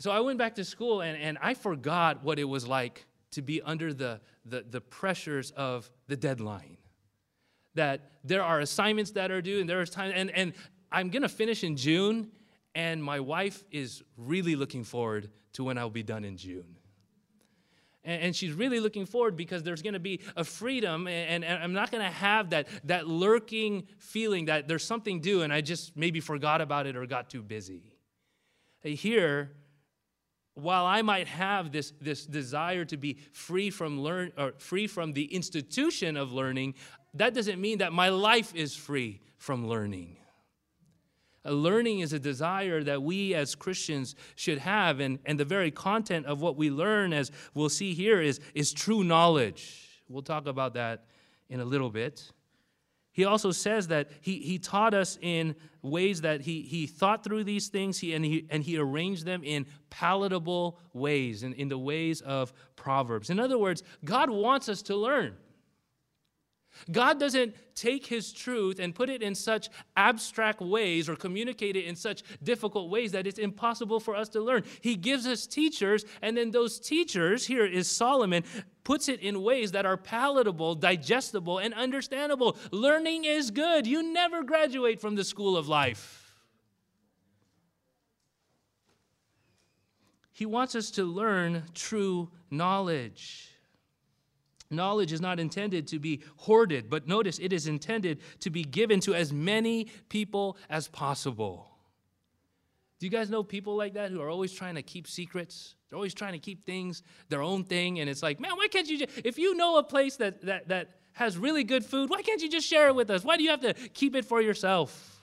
So 0.00 0.10
I 0.10 0.20
went 0.20 0.38
back 0.38 0.54
to 0.54 0.64
school 0.64 1.02
and, 1.02 1.20
and 1.20 1.36
I 1.42 1.52
forgot 1.52 2.24
what 2.24 2.38
it 2.38 2.44
was 2.44 2.66
like 2.66 3.04
to 3.32 3.42
be 3.42 3.60
under 3.60 3.92
the, 3.92 4.22
the, 4.46 4.64
the 4.68 4.80
pressures 4.80 5.50
of 5.50 5.90
the 6.08 6.16
deadline. 6.16 6.78
That 7.74 8.10
there 8.24 8.42
are 8.42 8.60
assignments 8.60 9.10
that 9.12 9.30
are 9.30 9.42
due, 9.42 9.60
and 9.60 9.68
there 9.68 9.82
is 9.82 9.90
time, 9.90 10.10
and, 10.14 10.30
and 10.30 10.54
I'm 10.90 11.10
gonna 11.10 11.28
finish 11.28 11.62
in 11.62 11.76
June, 11.76 12.30
and 12.74 13.04
my 13.04 13.20
wife 13.20 13.62
is 13.70 14.02
really 14.16 14.56
looking 14.56 14.84
forward 14.84 15.30
to 15.52 15.64
when 15.64 15.76
I'll 15.76 15.90
be 15.90 16.02
done 16.02 16.24
in 16.24 16.36
June. 16.36 16.76
And, 18.02 18.34
she's 18.34 18.54
really 18.54 18.80
looking 18.80 19.04
forward 19.04 19.36
because 19.36 19.62
there's 19.62 19.82
gonna 19.82 20.00
be 20.00 20.20
a 20.34 20.42
freedom, 20.42 21.06
and, 21.06 21.44
and 21.44 21.62
I'm 21.62 21.74
not 21.74 21.92
gonna 21.92 22.10
have 22.10 22.50
that, 22.50 22.68
that 22.84 23.06
lurking 23.06 23.86
feeling 23.98 24.46
that 24.46 24.66
there's 24.66 24.82
something 24.82 25.20
due, 25.20 25.42
and 25.42 25.52
I 25.52 25.60
just 25.60 25.94
maybe 25.94 26.20
forgot 26.20 26.62
about 26.62 26.86
it 26.86 26.96
or 26.96 27.04
got 27.04 27.28
too 27.28 27.42
busy. 27.42 27.92
Here, 28.82 29.52
while 30.62 30.86
I 30.86 31.02
might 31.02 31.28
have 31.28 31.72
this, 31.72 31.92
this 32.00 32.26
desire 32.26 32.84
to 32.86 32.96
be 32.96 33.18
free 33.32 33.70
from 33.70 34.00
learn 34.00 34.32
or 34.36 34.52
free 34.58 34.86
from 34.86 35.12
the 35.12 35.24
institution 35.24 36.16
of 36.16 36.32
learning, 36.32 36.74
that 37.14 37.34
doesn't 37.34 37.60
mean 37.60 37.78
that 37.78 37.92
my 37.92 38.08
life 38.08 38.54
is 38.54 38.74
free 38.74 39.20
from 39.38 39.66
learning. 39.66 40.16
A 41.44 41.52
learning 41.52 42.00
is 42.00 42.12
a 42.12 42.18
desire 42.18 42.82
that 42.84 43.02
we 43.02 43.34
as 43.34 43.54
Christians 43.54 44.14
should 44.36 44.58
have, 44.58 45.00
and, 45.00 45.18
and 45.24 45.40
the 45.40 45.44
very 45.44 45.70
content 45.70 46.26
of 46.26 46.42
what 46.42 46.56
we 46.56 46.70
learn, 46.70 47.14
as 47.14 47.30
we'll 47.54 47.70
see 47.70 47.94
here, 47.94 48.20
is, 48.20 48.40
is 48.54 48.72
true 48.72 49.02
knowledge. 49.02 50.02
We'll 50.08 50.22
talk 50.22 50.46
about 50.46 50.74
that 50.74 51.06
in 51.48 51.60
a 51.60 51.64
little 51.64 51.90
bit. 51.90 52.30
He 53.20 53.26
also 53.26 53.50
says 53.50 53.88
that 53.88 54.08
he, 54.22 54.38
he 54.38 54.58
taught 54.58 54.94
us 54.94 55.18
in 55.20 55.54
ways 55.82 56.22
that 56.22 56.40
he, 56.40 56.62
he 56.62 56.86
thought 56.86 57.22
through 57.22 57.44
these 57.44 57.68
things 57.68 57.98
he, 57.98 58.14
and, 58.14 58.24
he, 58.24 58.46
and 58.48 58.64
he 58.64 58.78
arranged 58.78 59.26
them 59.26 59.44
in 59.44 59.66
palatable 59.90 60.78
ways, 60.94 61.42
in, 61.42 61.52
in 61.52 61.68
the 61.68 61.76
ways 61.76 62.22
of 62.22 62.50
Proverbs. 62.76 63.28
In 63.28 63.38
other 63.38 63.58
words, 63.58 63.82
God 64.06 64.30
wants 64.30 64.70
us 64.70 64.80
to 64.84 64.96
learn. 64.96 65.36
God 66.90 67.18
doesn't 67.18 67.54
take 67.74 68.06
his 68.06 68.32
truth 68.32 68.78
and 68.78 68.94
put 68.94 69.08
it 69.08 69.22
in 69.22 69.34
such 69.34 69.68
abstract 69.96 70.60
ways 70.60 71.08
or 71.08 71.16
communicate 71.16 71.76
it 71.76 71.84
in 71.84 71.96
such 71.96 72.22
difficult 72.42 72.90
ways 72.90 73.12
that 73.12 73.26
it's 73.26 73.38
impossible 73.38 74.00
for 74.00 74.14
us 74.14 74.28
to 74.30 74.40
learn. 74.40 74.64
He 74.80 74.96
gives 74.96 75.26
us 75.26 75.46
teachers, 75.46 76.04
and 76.22 76.36
then 76.36 76.50
those 76.50 76.78
teachers, 76.78 77.46
here 77.46 77.64
is 77.64 77.90
Solomon, 77.90 78.44
puts 78.84 79.08
it 79.08 79.20
in 79.20 79.42
ways 79.42 79.72
that 79.72 79.86
are 79.86 79.96
palatable, 79.96 80.74
digestible, 80.74 81.58
and 81.58 81.72
understandable. 81.74 82.56
Learning 82.70 83.24
is 83.24 83.50
good. 83.50 83.86
You 83.86 84.02
never 84.02 84.42
graduate 84.42 85.00
from 85.00 85.14
the 85.14 85.24
school 85.24 85.56
of 85.56 85.68
life. 85.68 86.16
He 90.32 90.46
wants 90.46 90.74
us 90.74 90.90
to 90.92 91.04
learn 91.04 91.64
true 91.74 92.30
knowledge. 92.50 93.49
Knowledge 94.70 95.12
is 95.12 95.20
not 95.20 95.40
intended 95.40 95.88
to 95.88 95.98
be 95.98 96.22
hoarded, 96.36 96.88
but 96.88 97.08
notice 97.08 97.38
it 97.40 97.52
is 97.52 97.66
intended 97.66 98.20
to 98.38 98.50
be 98.50 98.62
given 98.62 99.00
to 99.00 99.14
as 99.14 99.32
many 99.32 99.88
people 100.08 100.56
as 100.68 100.86
possible. 100.86 101.66
Do 103.00 103.06
you 103.06 103.10
guys 103.10 103.30
know 103.30 103.42
people 103.42 103.76
like 103.76 103.94
that 103.94 104.10
who 104.12 104.20
are 104.20 104.28
always 104.28 104.52
trying 104.52 104.76
to 104.76 104.82
keep 104.82 105.08
secrets? 105.08 105.74
They're 105.88 105.96
always 105.96 106.14
trying 106.14 106.34
to 106.34 106.38
keep 106.38 106.64
things 106.64 107.02
their 107.30 107.42
own 107.42 107.64
thing, 107.64 107.98
and 107.98 108.08
it's 108.08 108.22
like, 108.22 108.38
man, 108.38 108.52
why 108.56 108.68
can't 108.68 108.88
you? 108.88 108.98
Just, 108.98 109.18
if 109.24 109.38
you 109.38 109.56
know 109.56 109.78
a 109.78 109.82
place 109.82 110.16
that 110.16 110.42
that 110.42 110.68
that 110.68 110.90
has 111.14 111.36
really 111.36 111.64
good 111.64 111.84
food, 111.84 112.08
why 112.08 112.22
can't 112.22 112.40
you 112.40 112.48
just 112.48 112.66
share 112.66 112.88
it 112.88 112.94
with 112.94 113.10
us? 113.10 113.24
Why 113.24 113.36
do 113.36 113.42
you 113.42 113.50
have 113.50 113.62
to 113.62 113.74
keep 113.74 114.14
it 114.14 114.24
for 114.24 114.40
yourself? 114.40 115.20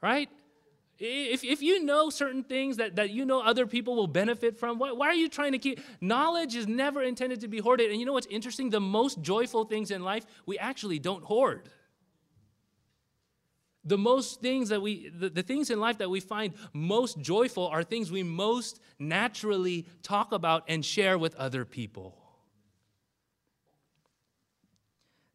Right? 0.00 0.30
If, 1.02 1.42
if 1.44 1.62
you 1.62 1.82
know 1.82 2.10
certain 2.10 2.44
things 2.44 2.76
that, 2.76 2.96
that 2.96 3.08
you 3.08 3.24
know 3.24 3.40
other 3.40 3.66
people 3.66 3.96
will 3.96 4.06
benefit 4.06 4.58
from, 4.58 4.78
why, 4.78 4.92
why 4.92 5.06
are 5.06 5.14
you 5.14 5.30
trying 5.30 5.52
to 5.52 5.58
keep? 5.58 5.80
Knowledge 6.02 6.54
is 6.54 6.68
never 6.68 7.02
intended 7.02 7.40
to 7.40 7.48
be 7.48 7.58
hoarded. 7.58 7.90
And 7.90 7.98
you 7.98 8.04
know 8.04 8.12
what's 8.12 8.26
interesting? 8.26 8.68
The 8.68 8.80
most 8.80 9.22
joyful 9.22 9.64
things 9.64 9.90
in 9.90 10.04
life, 10.04 10.26
we 10.44 10.58
actually 10.58 10.98
don't 10.98 11.24
hoard. 11.24 11.70
The 13.82 13.96
most 13.96 14.42
things 14.42 14.68
that 14.68 14.82
we, 14.82 15.08
the, 15.08 15.30
the 15.30 15.42
things 15.42 15.70
in 15.70 15.80
life 15.80 15.96
that 15.98 16.10
we 16.10 16.20
find 16.20 16.52
most 16.74 17.18
joyful 17.18 17.66
are 17.68 17.82
things 17.82 18.12
we 18.12 18.22
most 18.22 18.78
naturally 18.98 19.86
talk 20.02 20.32
about 20.32 20.64
and 20.68 20.84
share 20.84 21.16
with 21.16 21.34
other 21.36 21.64
people. 21.64 22.14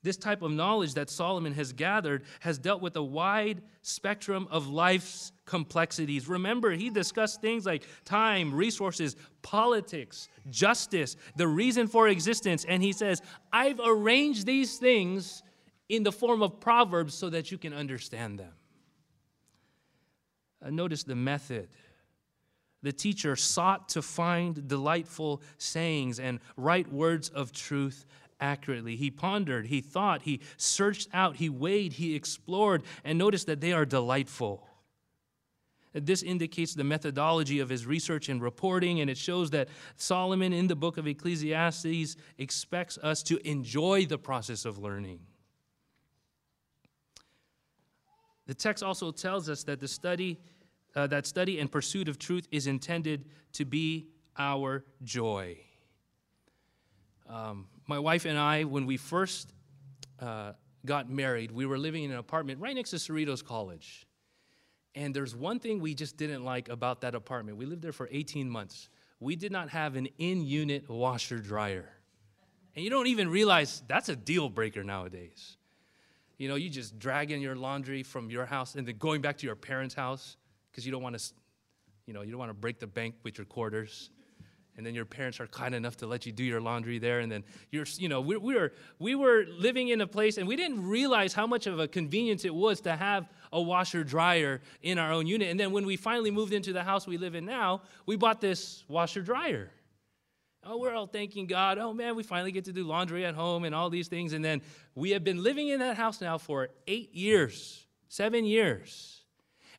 This 0.03 0.17
type 0.17 0.43
of 0.43 0.51
knowledge 0.51 0.93
that 0.93 1.09
Solomon 1.09 1.53
has 1.53 1.73
gathered 1.73 2.23
has 2.41 2.59
dealt 2.59 2.83
with 2.83 2.95
a 2.95 3.03
wide 3.03 3.63
spectrum 3.81 4.47
of 4.51 4.67
life's 4.67 5.31
complexities. 5.45 6.27
Remember, 6.27 6.71
he 6.71 6.89
discussed 6.89 7.41
things 7.41 7.65
like 7.65 7.83
time, 8.03 8.53
resources, 8.53 9.15
politics, 9.41 10.27
justice, 10.49 11.15
the 11.35 11.47
reason 11.47 11.87
for 11.87 12.07
existence, 12.07 12.65
and 12.65 12.81
he 12.81 12.91
says, 12.91 13.21
I've 13.53 13.79
arranged 13.83 14.45
these 14.45 14.77
things 14.77 15.43
in 15.87 16.03
the 16.03 16.11
form 16.11 16.41
of 16.41 16.59
proverbs 16.59 17.13
so 17.13 17.29
that 17.29 17.51
you 17.51 17.57
can 17.57 17.73
understand 17.73 18.39
them. 18.39 18.53
Uh, 20.65 20.71
notice 20.71 21.03
the 21.03 21.15
method. 21.15 21.69
The 22.81 22.93
teacher 22.93 23.35
sought 23.35 23.89
to 23.89 24.01
find 24.01 24.67
delightful 24.67 25.41
sayings 25.57 26.19
and 26.19 26.39
right 26.57 26.91
words 26.91 27.29
of 27.29 27.51
truth 27.51 28.05
accurately. 28.39 28.95
He 28.95 29.09
pondered, 29.11 29.67
he 29.67 29.81
thought, 29.81 30.23
he 30.23 30.41
searched 30.57 31.09
out, 31.13 31.37
he 31.37 31.49
weighed, 31.49 31.93
he 31.93 32.15
explored, 32.15 32.83
and 33.03 33.17
noticed 33.17 33.47
that 33.47 33.61
they 33.61 33.73
are 33.73 33.85
delightful. 33.85 34.67
This 35.95 36.23
indicates 36.23 36.73
the 36.73 36.83
methodology 36.83 37.59
of 37.59 37.69
his 37.69 37.85
research 37.85 38.27
and 38.27 38.41
reporting, 38.41 38.99
and 38.99 39.09
it 39.09 39.17
shows 39.17 39.49
that 39.51 39.69
Solomon 39.95 40.51
in 40.51 40.67
the 40.67 40.75
book 40.75 40.97
of 40.97 41.07
Ecclesiastes 41.07 42.17
expects 42.37 42.97
us 42.97 43.23
to 43.23 43.47
enjoy 43.47 44.05
the 44.05 44.17
process 44.17 44.65
of 44.65 44.77
learning. 44.77 45.21
The 48.45 48.53
text 48.53 48.83
also 48.83 49.11
tells 49.11 49.49
us 49.49 49.63
that 49.63 49.79
the 49.79 49.87
study, 49.87 50.41
uh, 50.95 51.07
that 51.07 51.25
study 51.25 51.59
and 51.59 51.71
pursuit 51.71 52.09
of 52.09 52.19
truth 52.19 52.45
is 52.51 52.67
intended 52.67 53.29
to 53.53 53.63
be 53.63 54.09
our 54.37 54.83
joy. 55.01 55.57
Um, 57.29 57.67
my 57.87 57.99
wife 57.99 58.25
and 58.25 58.37
I, 58.37 58.65
when 58.65 58.85
we 58.85 58.97
first 58.97 59.53
uh, 60.19 60.51
got 60.85 61.09
married, 61.09 61.51
we 61.51 61.65
were 61.65 61.77
living 61.77 62.03
in 62.03 62.11
an 62.11 62.17
apartment 62.17 62.59
right 62.59 62.75
next 62.75 62.89
to 62.89 62.97
Cerritos 62.97 63.43
College. 63.43 64.04
And 64.95 65.13
there's 65.13 65.35
one 65.35 65.59
thing 65.59 65.79
we 65.79 65.93
just 65.93 66.15
didn't 66.15 66.45
like 66.45 66.69
about 66.69 67.01
that 67.01 67.15
apartment. 67.15 67.57
We 67.57 67.65
lived 67.65 67.81
there 67.81 67.91
for 67.91 68.07
18 68.11 68.49
months. 68.49 68.89
We 69.19 69.35
did 69.35 69.51
not 69.51 69.69
have 69.69 69.95
an 69.95 70.07
in 70.17 70.45
unit 70.45 70.89
washer 70.89 71.37
dryer. 71.37 71.89
And 72.75 72.83
you 72.83 72.89
don't 72.89 73.07
even 73.07 73.29
realize 73.29 73.83
that's 73.87 74.09
a 74.09 74.15
deal 74.15 74.49
breaker 74.49 74.83
nowadays. 74.83 75.57
You 76.37 76.49
know, 76.49 76.55
you 76.55 76.69
just 76.69 76.99
dragging 76.99 77.41
your 77.41 77.55
laundry 77.55 78.03
from 78.03 78.29
your 78.29 78.45
house 78.45 78.75
and 78.75 78.87
then 78.87 78.97
going 78.97 79.21
back 79.21 79.37
to 79.37 79.45
your 79.45 79.55
parents' 79.55 79.95
house 79.95 80.37
because 80.71 80.85
you 80.85 80.91
don't 80.91 81.03
want 81.03 81.17
to, 81.17 81.33
you 82.05 82.13
know, 82.13 82.21
you 82.21 82.31
don't 82.31 82.39
want 82.39 82.49
to 82.49 82.55
break 82.55 82.79
the 82.79 82.87
bank 82.87 83.15
with 83.23 83.37
your 83.37 83.45
quarters 83.45 84.09
and 84.77 84.85
then 84.85 84.93
your 84.93 85.05
parents 85.05 85.39
are 85.39 85.47
kind 85.47 85.73
enough 85.73 85.97
to 85.97 86.07
let 86.07 86.25
you 86.25 86.31
do 86.31 86.43
your 86.43 86.59
laundry 86.59 86.99
there. 86.99 87.19
And 87.19 87.31
then 87.31 87.43
you're 87.71 87.85
you 87.97 88.09
know 88.09 88.21
we, 88.21 88.37
we, 88.37 88.55
were 88.55 88.73
we 88.99 89.15
were 89.15 89.45
living 89.47 89.87
in 89.89 90.01
a 90.01 90.07
place 90.07 90.37
and 90.37 90.47
we 90.47 90.55
didn't 90.55 90.85
realize 90.85 91.33
how 91.33 91.47
much 91.47 91.67
of 91.67 91.79
a 91.79 91.87
convenience 91.87 92.45
it 92.45 92.53
was 92.53 92.81
to 92.81 92.95
have 92.95 93.29
a 93.53 93.61
washer 93.61 94.03
dryer 94.03 94.61
in 94.81 94.97
our 94.97 95.11
own 95.11 95.27
unit. 95.27 95.49
And 95.49 95.59
then 95.59 95.71
when 95.71 95.85
we 95.85 95.95
finally 95.95 96.31
moved 96.31 96.53
into 96.53 96.73
the 96.73 96.83
house 96.83 97.07
we 97.07 97.17
live 97.17 97.35
in 97.35 97.45
now 97.45 97.81
we 98.05 98.15
bought 98.15 98.41
this 98.41 98.83
washer 98.87 99.21
dryer. 99.21 99.71
Oh 100.63 100.77
we're 100.77 100.93
all 100.93 101.07
thanking 101.07 101.47
god. 101.47 101.77
Oh 101.77 101.93
man 101.93 102.15
we 102.15 102.23
finally 102.23 102.51
get 102.51 102.65
to 102.65 102.73
do 102.73 102.83
laundry 102.83 103.25
at 103.25 103.35
home 103.35 103.63
and 103.63 103.73
all 103.73 103.89
these 103.89 104.07
things. 104.07 104.33
And 104.33 104.43
then 104.43 104.61
we 104.93 105.11
have 105.11 105.23
been 105.23 105.41
living 105.41 105.69
in 105.69 105.79
that 105.79 105.95
house 105.95 106.19
now 106.21 106.37
for 106.37 106.69
eight 106.87 107.13
years 107.13 107.81
seven 108.07 108.45
years. 108.45 109.23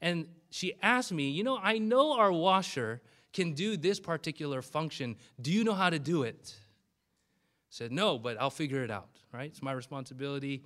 And 0.02 0.26
she 0.50 0.74
asked 0.82 1.12
me 1.12 1.28
you 1.28 1.44
know 1.44 1.58
i 1.62 1.78
know 1.78 2.18
our 2.18 2.32
washer 2.32 3.02
can 3.36 3.52
do 3.52 3.76
this 3.76 4.00
particular 4.00 4.62
function. 4.62 5.14
Do 5.42 5.52
you 5.52 5.62
know 5.62 5.74
how 5.74 5.90
to 5.90 5.98
do 5.98 6.22
it? 6.22 6.54
I 6.56 7.68
said, 7.68 7.92
No, 7.92 8.18
but 8.18 8.40
I'll 8.40 8.50
figure 8.50 8.82
it 8.82 8.90
out, 8.90 9.10
right? 9.30 9.50
It's 9.50 9.62
my 9.62 9.72
responsibility. 9.72 10.64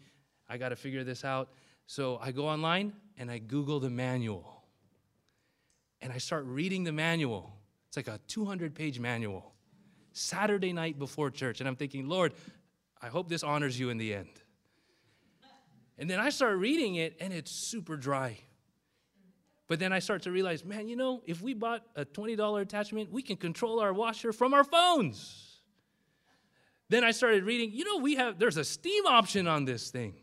I 0.48 0.56
got 0.56 0.68
to 0.68 0.76
figure 0.76 1.02
this 1.02 1.24
out. 1.24 1.50
So 1.86 2.20
I 2.22 2.30
go 2.30 2.46
online 2.46 2.92
and 3.18 3.28
I 3.28 3.38
Google 3.38 3.80
the 3.80 3.90
manual. 3.90 4.62
And 6.00 6.12
I 6.12 6.18
start 6.18 6.44
reading 6.46 6.84
the 6.84 6.92
manual. 6.92 7.52
It's 7.88 7.96
like 7.96 8.06
a 8.06 8.20
200 8.28 8.72
page 8.72 9.00
manual. 9.00 9.52
Saturday 10.12 10.72
night 10.72 10.96
before 10.96 11.28
church. 11.30 11.60
And 11.60 11.68
I'm 11.68 11.76
thinking, 11.76 12.08
Lord, 12.08 12.32
I 13.02 13.08
hope 13.08 13.28
this 13.28 13.42
honors 13.42 13.78
you 13.80 13.90
in 13.90 13.98
the 13.98 14.14
end. 14.14 14.30
And 15.98 16.08
then 16.08 16.20
I 16.20 16.30
start 16.30 16.56
reading 16.58 16.94
it 16.94 17.16
and 17.18 17.32
it's 17.32 17.50
super 17.50 17.96
dry. 17.96 18.38
But 19.70 19.78
then 19.78 19.92
I 19.92 20.00
start 20.00 20.22
to 20.22 20.32
realize, 20.32 20.64
man, 20.64 20.88
you 20.88 20.96
know, 20.96 21.22
if 21.26 21.40
we 21.40 21.54
bought 21.54 21.84
a 21.94 22.04
$20 22.04 22.60
attachment, 22.60 23.12
we 23.12 23.22
can 23.22 23.36
control 23.36 23.78
our 23.78 23.92
washer 23.92 24.32
from 24.32 24.52
our 24.52 24.64
phones. 24.64 25.60
Then 26.88 27.04
I 27.04 27.12
started 27.12 27.44
reading, 27.44 27.70
you 27.72 27.84
know, 27.84 27.98
we 27.98 28.16
have, 28.16 28.36
there's 28.36 28.56
a 28.56 28.64
steam 28.64 29.06
option 29.06 29.46
on 29.46 29.66
this 29.66 29.90
thing. 29.90 30.14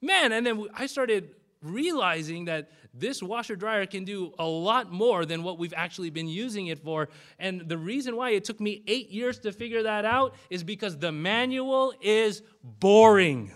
Man, 0.00 0.32
and 0.32 0.46
then 0.46 0.68
I 0.72 0.86
started 0.86 1.34
realizing 1.60 2.46
that 2.46 2.70
this 2.94 3.22
washer 3.22 3.56
dryer 3.56 3.84
can 3.84 4.06
do 4.06 4.32
a 4.38 4.46
lot 4.46 4.90
more 4.90 5.26
than 5.26 5.42
what 5.42 5.58
we've 5.58 5.74
actually 5.76 6.08
been 6.08 6.26
using 6.26 6.68
it 6.68 6.78
for. 6.78 7.10
And 7.38 7.68
the 7.68 7.76
reason 7.76 8.16
why 8.16 8.30
it 8.30 8.42
took 8.42 8.58
me 8.58 8.82
eight 8.86 9.10
years 9.10 9.38
to 9.40 9.52
figure 9.52 9.82
that 9.82 10.06
out 10.06 10.34
is 10.48 10.64
because 10.64 10.96
the 10.96 11.12
manual 11.12 11.92
is 12.00 12.40
boring. 12.62 13.52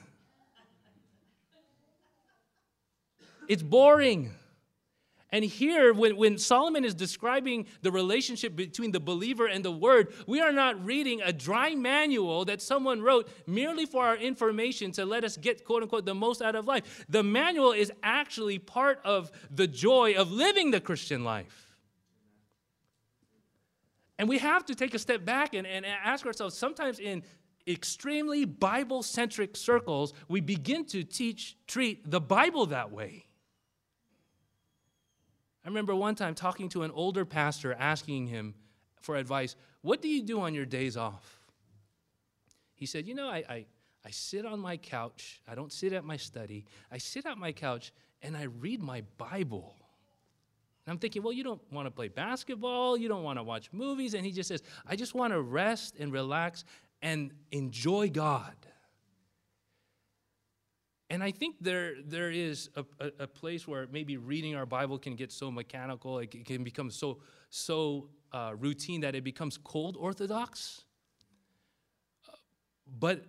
It's 3.48 3.62
boring. 3.62 4.34
And 5.36 5.44
here, 5.44 5.92
when, 5.92 6.16
when 6.16 6.38
Solomon 6.38 6.82
is 6.82 6.94
describing 6.94 7.66
the 7.82 7.92
relationship 7.92 8.56
between 8.56 8.90
the 8.90 9.00
believer 9.00 9.44
and 9.44 9.62
the 9.62 9.70
word, 9.70 10.14
we 10.26 10.40
are 10.40 10.50
not 10.50 10.82
reading 10.82 11.20
a 11.20 11.30
dry 11.30 11.74
manual 11.74 12.46
that 12.46 12.62
someone 12.62 13.02
wrote 13.02 13.28
merely 13.46 13.84
for 13.84 14.02
our 14.02 14.16
information 14.16 14.92
to 14.92 15.04
let 15.04 15.24
us 15.24 15.36
get, 15.36 15.62
quote 15.62 15.82
unquote, 15.82 16.06
the 16.06 16.14
most 16.14 16.40
out 16.40 16.54
of 16.54 16.66
life. 16.66 17.04
The 17.10 17.22
manual 17.22 17.72
is 17.72 17.92
actually 18.02 18.58
part 18.58 18.98
of 19.04 19.30
the 19.50 19.66
joy 19.66 20.14
of 20.14 20.32
living 20.32 20.70
the 20.70 20.80
Christian 20.80 21.22
life. 21.22 21.76
And 24.18 24.30
we 24.30 24.38
have 24.38 24.64
to 24.64 24.74
take 24.74 24.94
a 24.94 24.98
step 24.98 25.26
back 25.26 25.52
and, 25.52 25.66
and 25.66 25.84
ask 25.84 26.24
ourselves 26.24 26.56
sometimes 26.56 26.98
in 26.98 27.22
extremely 27.66 28.46
Bible 28.46 29.02
centric 29.02 29.54
circles, 29.54 30.14
we 30.28 30.40
begin 30.40 30.86
to 30.86 31.04
teach, 31.04 31.58
treat 31.66 32.10
the 32.10 32.22
Bible 32.22 32.64
that 32.64 32.90
way. 32.90 33.25
I 35.66 35.68
remember 35.68 35.96
one 35.96 36.14
time 36.14 36.36
talking 36.36 36.68
to 36.70 36.84
an 36.84 36.92
older 36.92 37.24
pastor 37.24 37.74
asking 37.76 38.28
him 38.28 38.54
for 39.00 39.16
advice 39.16 39.56
What 39.82 40.00
do 40.00 40.08
you 40.08 40.22
do 40.22 40.40
on 40.40 40.54
your 40.54 40.64
days 40.64 40.96
off? 40.96 41.40
He 42.76 42.86
said, 42.86 43.04
You 43.04 43.16
know, 43.16 43.28
I, 43.28 43.42
I, 43.48 43.66
I 44.04 44.10
sit 44.10 44.46
on 44.46 44.60
my 44.60 44.76
couch. 44.76 45.42
I 45.48 45.56
don't 45.56 45.72
sit 45.72 45.92
at 45.92 46.04
my 46.04 46.16
study. 46.16 46.64
I 46.92 46.98
sit 46.98 47.26
at 47.26 47.36
my 47.36 47.50
couch 47.50 47.92
and 48.22 48.36
I 48.36 48.44
read 48.44 48.80
my 48.80 49.02
Bible. 49.18 49.74
And 50.86 50.92
I'm 50.92 50.98
thinking, 50.98 51.24
well, 51.24 51.32
you 51.32 51.42
don't 51.42 51.60
want 51.72 51.86
to 51.86 51.90
play 51.90 52.06
basketball, 52.06 52.96
you 52.96 53.08
don't 53.08 53.24
want 53.24 53.40
to 53.40 53.42
watch 53.42 53.72
movies. 53.72 54.14
And 54.14 54.24
he 54.24 54.30
just 54.30 54.48
says, 54.48 54.62
I 54.86 54.94
just 54.94 55.14
want 55.14 55.32
to 55.32 55.40
rest 55.40 55.96
and 55.98 56.12
relax 56.12 56.64
and 57.02 57.32
enjoy 57.50 58.08
God. 58.08 58.54
And 61.08 61.22
I 61.22 61.30
think 61.30 61.56
there, 61.60 61.94
there 62.04 62.30
is 62.30 62.68
a, 62.74 62.84
a, 62.98 63.10
a, 63.20 63.26
place 63.28 63.68
where 63.68 63.86
maybe 63.92 64.16
reading 64.16 64.56
our 64.56 64.66
Bible 64.66 64.98
can 64.98 65.14
get 65.14 65.30
so 65.30 65.52
mechanical, 65.52 66.18
it 66.18 66.44
can 66.44 66.64
become 66.64 66.90
so, 66.90 67.18
so 67.48 68.08
uh, 68.32 68.54
routine 68.58 69.02
that 69.02 69.14
it 69.14 69.22
becomes 69.22 69.56
cold 69.56 69.96
orthodox. 69.96 70.82
But 72.98 73.24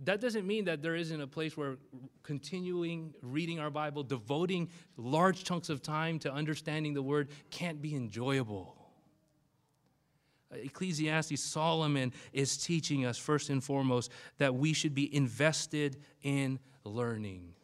that 0.00 0.20
doesn't 0.20 0.46
mean 0.46 0.66
that 0.66 0.80
there 0.80 0.94
isn't 0.94 1.20
a 1.20 1.26
place 1.26 1.56
where 1.56 1.76
continuing 2.22 3.14
reading 3.20 3.58
our 3.58 3.70
Bible, 3.70 4.04
devoting 4.04 4.68
large 4.96 5.42
chunks 5.42 5.68
of 5.70 5.82
time 5.82 6.20
to 6.20 6.32
understanding 6.32 6.94
the 6.94 7.02
Word 7.02 7.30
can't 7.50 7.82
be 7.82 7.96
enjoyable. 7.96 8.76
Ecclesiastes, 10.52 11.40
Solomon 11.42 12.12
is 12.32 12.56
teaching 12.56 13.04
us, 13.04 13.18
first 13.18 13.50
and 13.50 13.62
foremost, 13.62 14.12
that 14.38 14.54
we 14.54 14.72
should 14.72 14.94
be 14.94 15.14
invested 15.14 15.98
in 16.22 16.58
learning. 16.88 17.54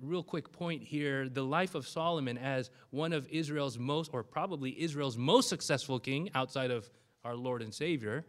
Real 0.00 0.22
quick 0.22 0.52
point 0.52 0.82
here 0.82 1.28
the 1.28 1.42
life 1.42 1.74
of 1.74 1.86
Solomon 1.86 2.38
as 2.38 2.70
one 2.90 3.12
of 3.12 3.28
Israel's 3.28 3.78
most, 3.78 4.10
or 4.12 4.22
probably 4.22 4.80
Israel's 4.80 5.16
most 5.16 5.48
successful 5.48 5.98
king 5.98 6.30
outside 6.34 6.70
of 6.70 6.88
our 7.24 7.34
Lord 7.34 7.62
and 7.62 7.74
Savior, 7.74 8.24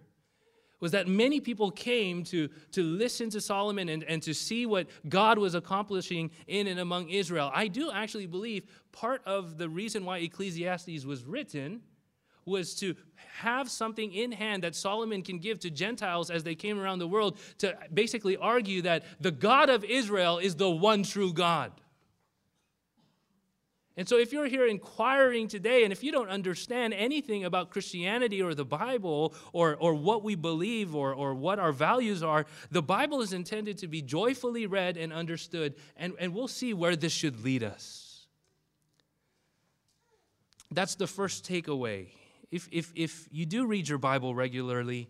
was 0.82 0.92
that 0.92 1.08
many 1.08 1.40
people 1.40 1.72
came 1.72 2.24
to, 2.24 2.50
to 2.72 2.84
listen 2.84 3.30
to 3.30 3.40
Solomon 3.40 3.88
and, 3.88 4.04
and 4.04 4.22
to 4.24 4.34
see 4.34 4.66
what 4.66 4.88
God 5.08 5.38
was 5.38 5.56
accomplishing 5.56 6.32
in 6.48 6.68
and 6.68 6.80
among 6.80 7.10
Israel. 7.10 7.52
I 7.54 7.68
do 7.68 7.92
actually 7.92 8.26
believe 8.26 8.66
part 8.92 9.22
of 9.26 9.58
the 9.58 9.70
reason 9.70 10.04
why 10.04 10.18
Ecclesiastes 10.18 11.06
was 11.06 11.24
written 11.24 11.82
was 12.52 12.76
to 12.76 12.96
have 13.42 13.70
something 13.70 14.14
in 14.14 14.32
hand 14.32 14.64
that 14.64 14.76
Solomon 14.76 15.24
can 15.24 15.40
give 15.40 15.60
to 15.62 15.72
Gentiles 15.72 16.30
as 16.30 16.44
they 16.44 16.56
came 16.56 16.80
around 16.80 17.00
the 17.00 17.08
world 17.08 17.40
to 17.58 17.76
basically 17.94 18.38
argue 18.38 18.84
that 18.84 19.04
the 19.20 19.32
God 19.32 19.70
of 19.70 19.84
Israel 19.84 20.38
is 20.38 20.56
the 20.56 20.70
one 20.70 21.04
true 21.04 21.34
God. 21.34 21.72
And 23.98 24.08
so, 24.08 24.18
if 24.18 24.32
you're 24.32 24.48
here 24.48 24.66
inquiring 24.66 25.48
today, 25.50 25.84
and 25.84 25.92
if 25.92 26.02
you 26.02 26.14
don't 26.14 26.30
understand 26.30 26.94
anything 26.94 27.44
about 27.44 27.72
Christianity 27.72 28.42
or 28.42 28.56
the 28.56 28.66
Bible 28.66 29.34
or, 29.52 29.76
or 29.76 29.94
what 29.94 30.24
we 30.24 30.36
believe 30.36 30.96
or, 30.96 31.14
or 31.14 31.34
what 31.34 31.60
our 31.60 31.74
values 31.74 32.24
are, 32.24 32.46
the 32.72 32.82
Bible 32.82 33.22
is 33.22 33.34
intended 33.34 33.78
to 33.80 33.88
be 33.88 34.02
joyfully 34.02 34.66
read 34.66 34.96
and 34.96 35.12
understood, 35.12 35.76
and, 35.98 36.14
and 36.20 36.34
we'll 36.34 36.48
see 36.48 36.74
where 36.74 36.96
this 36.96 37.12
should 37.12 37.44
lead 37.44 37.64
us. 37.64 38.28
That's 40.72 40.96
the 40.96 41.08
first 41.08 41.46
takeaway 41.46 42.08
if, 42.52 42.68
if, 42.72 42.92
if 42.96 43.28
you 43.32 43.46
do 43.46 43.66
read 43.66 43.88
your 43.88 43.98
Bible 43.98 44.36
regularly, 44.36 45.10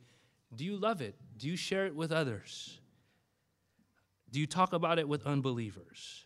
do 0.56 0.64
you 0.64 0.78
love 0.78 1.02
it? 1.02 1.16
Do 1.38 1.48
you 1.48 1.56
share 1.56 1.88
it 1.88 1.96
with 1.96 2.12
others? 2.12 2.80
Do 4.32 4.40
you 4.40 4.48
talk 4.48 4.74
about 4.74 5.00
it 5.00 5.08
with 5.08 5.26
unbelievers? 5.26 6.26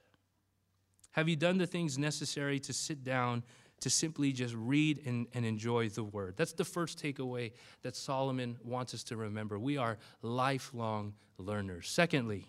Have 1.12 1.30
you 1.30 1.36
done 1.36 1.58
the 1.58 1.68
things 1.68 1.98
necessary 1.98 2.60
to 2.60 2.74
sit 2.74 3.04
down 3.04 3.44
to 3.80 3.90
simply 3.90 4.32
just 4.32 4.54
read 4.56 5.02
and, 5.06 5.28
and 5.34 5.46
enjoy 5.46 5.90
the 5.90 6.04
word? 6.04 6.36
That's 6.36 6.54
the 6.54 6.66
first 6.66 7.02
takeaway 7.02 7.54
that 7.82 7.96
Solomon 7.96 8.58
wants 8.64 8.94
us 8.94 9.04
to 9.06 9.18
remember. 9.18 9.58
We 9.58 9.78
are 9.78 9.98
lifelong 10.22 11.14
learners. 11.38 11.88
Secondly, 11.88 12.46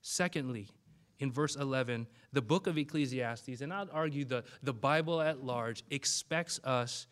secondly, 0.00 0.68
in 1.18 1.30
verse 1.30 1.56
11, 1.56 2.06
the 2.32 2.40
book 2.40 2.66
of 2.66 2.78
Ecclesiastes, 2.78 3.60
and 3.60 3.72
I'd 3.72 3.90
argue 3.92 4.24
the, 4.24 4.44
the 4.62 4.72
Bible 4.72 5.20
at 5.20 5.44
large, 5.44 5.82
expects 5.90 6.60
us 6.64 7.06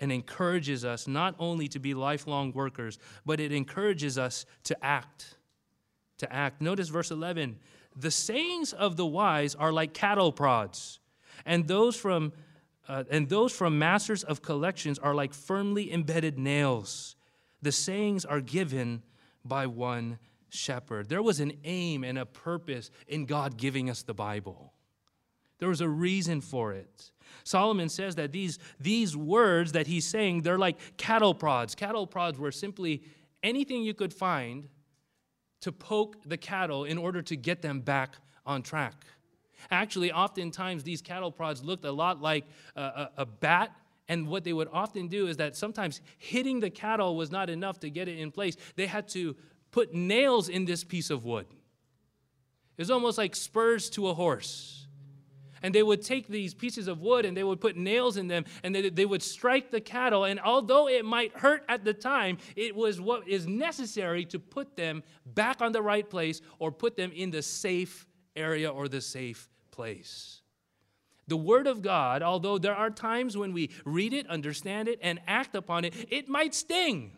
and 0.00 0.10
encourages 0.10 0.84
us 0.84 1.06
not 1.06 1.34
only 1.38 1.68
to 1.68 1.78
be 1.78 1.94
lifelong 1.94 2.52
workers, 2.52 2.98
but 3.24 3.38
it 3.38 3.52
encourages 3.52 4.18
us 4.18 4.46
to 4.64 4.84
act. 4.84 5.36
To 6.18 6.32
act. 6.32 6.60
Notice 6.60 6.88
verse 6.88 7.10
11 7.10 7.58
the 7.96 8.10
sayings 8.10 8.72
of 8.72 8.96
the 8.96 9.06
wise 9.06 9.54
are 9.54 9.72
like 9.72 9.94
cattle 9.94 10.32
prods, 10.32 11.00
and 11.44 11.66
those 11.66 11.96
from 11.96 12.32
uh, 12.88 13.04
and 13.10 13.28
those 13.28 13.52
from 13.52 13.78
masters 13.78 14.24
of 14.24 14.42
collections 14.42 14.98
are 14.98 15.14
like 15.14 15.34
firmly 15.34 15.92
embedded 15.92 16.38
nails. 16.38 17.14
The 17.62 17.72
sayings 17.72 18.24
are 18.24 18.40
given 18.40 19.02
by 19.44 19.66
one 19.66 20.18
shepherd. 20.48 21.08
There 21.08 21.22
was 21.22 21.40
an 21.40 21.52
aim 21.64 22.04
and 22.04 22.18
a 22.18 22.26
purpose 22.26 22.90
in 23.06 23.26
God 23.26 23.56
giving 23.56 23.88
us 23.90 24.02
the 24.02 24.14
Bible. 24.14 24.72
There 25.58 25.68
was 25.68 25.80
a 25.80 25.88
reason 25.88 26.40
for 26.40 26.72
it. 26.72 27.12
Solomon 27.44 27.88
says 27.88 28.14
that 28.16 28.32
these, 28.32 28.58
these 28.78 29.16
words 29.16 29.72
that 29.72 29.86
he's 29.86 30.06
saying, 30.06 30.42
they're 30.42 30.58
like 30.58 30.96
cattle 30.96 31.34
prods. 31.34 31.74
Cattle 31.74 32.06
prods 32.06 32.38
were 32.38 32.52
simply 32.52 33.02
anything 33.42 33.82
you 33.82 33.94
could 33.94 34.12
find 34.12 34.68
to 35.60 35.72
poke 35.72 36.16
the 36.24 36.36
cattle 36.36 36.84
in 36.84 36.98
order 36.98 37.22
to 37.22 37.36
get 37.36 37.62
them 37.62 37.80
back 37.80 38.16
on 38.46 38.62
track. 38.62 39.04
Actually, 39.70 40.10
oftentimes 40.10 40.82
these 40.82 41.02
cattle 41.02 41.30
prods 41.30 41.62
looked 41.62 41.84
a 41.84 41.92
lot 41.92 42.22
like 42.22 42.44
a, 42.76 42.80
a, 42.80 43.10
a 43.18 43.26
bat 43.26 43.70
And 44.10 44.26
what 44.26 44.42
they 44.42 44.52
would 44.52 44.66
often 44.72 45.06
do 45.06 45.28
is 45.28 45.36
that 45.36 45.56
sometimes 45.56 46.00
hitting 46.18 46.58
the 46.58 46.68
cattle 46.68 47.14
was 47.14 47.30
not 47.30 47.48
enough 47.48 47.78
to 47.78 47.88
get 47.90 48.08
it 48.08 48.18
in 48.18 48.32
place. 48.32 48.56
They 48.74 48.86
had 48.86 49.06
to 49.10 49.36
put 49.70 49.94
nails 49.94 50.48
in 50.48 50.64
this 50.64 50.82
piece 50.82 51.10
of 51.10 51.24
wood. 51.24 51.46
It 52.76 52.82
was 52.82 52.90
almost 52.90 53.18
like 53.18 53.36
spurs 53.36 53.88
to 53.90 54.08
a 54.08 54.14
horse. 54.14 54.79
And 55.62 55.74
they 55.74 55.82
would 55.82 56.02
take 56.02 56.28
these 56.28 56.54
pieces 56.54 56.88
of 56.88 57.00
wood 57.00 57.24
and 57.24 57.36
they 57.36 57.44
would 57.44 57.60
put 57.60 57.76
nails 57.76 58.16
in 58.16 58.28
them 58.28 58.44
and 58.64 58.74
they, 58.74 58.88
they 58.88 59.06
would 59.06 59.22
strike 59.22 59.70
the 59.70 59.80
cattle. 59.80 60.24
And 60.24 60.40
although 60.40 60.88
it 60.88 61.04
might 61.04 61.36
hurt 61.36 61.64
at 61.68 61.84
the 61.84 61.94
time, 61.94 62.38
it 62.56 62.74
was 62.74 63.00
what 63.00 63.28
is 63.28 63.46
necessary 63.46 64.24
to 64.26 64.38
put 64.38 64.76
them 64.76 65.02
back 65.26 65.60
on 65.60 65.72
the 65.72 65.82
right 65.82 66.08
place 66.08 66.40
or 66.58 66.72
put 66.72 66.96
them 66.96 67.12
in 67.12 67.30
the 67.30 67.42
safe 67.42 68.06
area 68.36 68.70
or 68.70 68.88
the 68.88 69.00
safe 69.00 69.48
place. 69.70 70.40
The 71.28 71.36
Word 71.36 71.68
of 71.68 71.80
God, 71.80 72.22
although 72.22 72.58
there 72.58 72.74
are 72.74 72.90
times 72.90 73.36
when 73.36 73.52
we 73.52 73.70
read 73.84 74.12
it, 74.12 74.26
understand 74.28 74.88
it, 74.88 74.98
and 75.00 75.20
act 75.28 75.54
upon 75.54 75.84
it, 75.84 75.94
it 76.10 76.28
might 76.28 76.54
sting. 76.54 77.16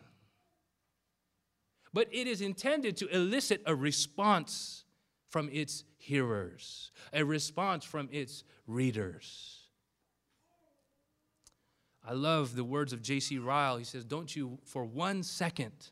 But 1.93 2.09
it 2.11 2.27
is 2.27 2.41
intended 2.41 2.95
to 2.97 3.07
elicit 3.07 3.63
a 3.65 3.73
response 3.73 4.85
from 5.33 5.49
its 5.51 5.83
hearers, 5.97 6.91
a 7.11 7.25
response 7.25 7.83
from 7.83 8.07
its 8.11 8.43
readers. 8.67 9.61
I 12.07 12.13
love 12.13 12.55
the 12.55 12.63
words 12.63 12.93
of 12.93 13.01
J.C. 13.01 13.39
Ryle. 13.39 13.77
He 13.77 13.83
says, 13.83 14.05
Don't 14.05 14.35
you 14.35 14.59
for 14.63 14.85
one 14.85 15.23
second, 15.23 15.89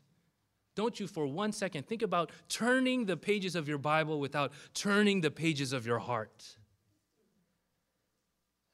don't 0.76 1.00
you 1.00 1.08
for 1.08 1.26
one 1.26 1.50
second 1.50 1.88
think 1.88 2.02
about 2.02 2.30
turning 2.48 3.06
the 3.06 3.16
pages 3.16 3.56
of 3.56 3.66
your 3.66 3.78
Bible 3.78 4.20
without 4.20 4.52
turning 4.74 5.22
the 5.22 5.30
pages 5.30 5.72
of 5.72 5.84
your 5.86 5.98
heart. 5.98 6.56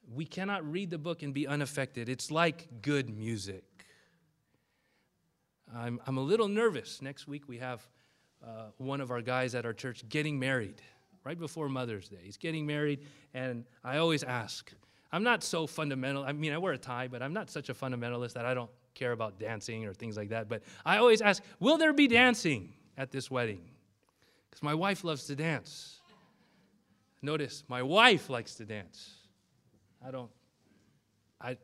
We 0.07 0.27
cannot 0.27 0.71
read 0.71 0.91
the 0.91 0.99
book 0.99 1.23
and 1.23 1.33
be 1.33 1.47
unaffected. 1.47 2.11
It's 2.11 2.31
like 2.31 2.83
good 2.83 3.09
music. 3.09 3.65
I'm, 5.75 5.99
I'm 6.07 6.19
a 6.19 6.23
little 6.23 6.49
nervous. 6.49 7.01
Next 7.01 7.27
week 7.27 7.49
we 7.49 7.57
have 7.57 7.89
uh, 8.47 8.67
one 8.77 9.01
of 9.01 9.11
our 9.11 9.21
guys 9.21 9.55
at 9.55 9.67
our 9.67 9.73
church 9.73 10.09
getting 10.09 10.39
married 10.39 10.81
right 11.25 11.39
before 11.39 11.69
Mother's 11.69 12.09
Day. 12.09 12.21
He's 12.23 12.37
getting 12.37 12.67
married, 12.67 13.01
and 13.35 13.65
I 13.85 13.99
always 13.99 14.23
ask. 14.23 14.73
I'm 15.13 15.23
not 15.23 15.43
so 15.43 15.67
fundamental. 15.67 16.23
I 16.23 16.33
mean, 16.33 16.53
I 16.53 16.59
wear 16.59 16.75
a 16.75 16.79
tie, 16.79 17.09
but 17.09 17.23
I'm 17.23 17.33
not 17.33 17.51
such 17.51 17.71
a 17.71 17.75
fundamentalist 17.75 18.35
that 18.35 18.45
I 18.45 18.55
don't 18.55 18.71
care 18.95 19.13
about 19.13 19.39
dancing 19.39 19.87
or 19.87 19.95
things 19.95 20.17
like 20.17 20.29
that. 20.31 20.49
But 20.49 20.63
I 20.85 20.99
always 20.99 21.21
ask, 21.21 21.43
will 21.61 21.79
there 21.79 21.93
be 21.93 22.09
dancing 22.09 22.73
at 22.97 23.11
this 23.11 23.31
wedding? 23.31 23.63
Because 24.51 24.63
my 24.63 24.75
wife 24.75 25.05
loves 25.05 25.25
to 25.27 25.37
dance. 25.37 26.01
Notice, 27.23 27.65
my 27.69 27.83
wife 27.83 28.31
likes 28.31 28.55
to 28.57 28.65
dance. 28.65 29.15
I 30.07 30.11
don't, 30.11 30.31
I, 31.41 31.57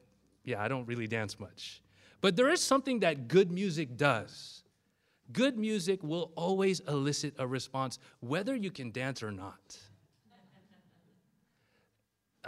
yeah, 0.44 0.62
I 0.62 0.68
don't 0.68 0.86
really 0.86 1.06
dance 1.06 1.38
much. 1.38 1.82
But 2.20 2.36
there 2.36 2.50
is 2.50 2.60
something 2.60 3.00
that 3.00 3.28
good 3.28 3.52
music 3.52 3.96
does. 3.96 4.63
Good 5.32 5.56
music 5.58 6.02
will 6.02 6.32
always 6.36 6.80
elicit 6.80 7.34
a 7.38 7.46
response, 7.46 7.98
whether 8.20 8.54
you 8.54 8.70
can 8.70 8.90
dance 8.90 9.22
or 9.22 9.32
not. 9.32 9.78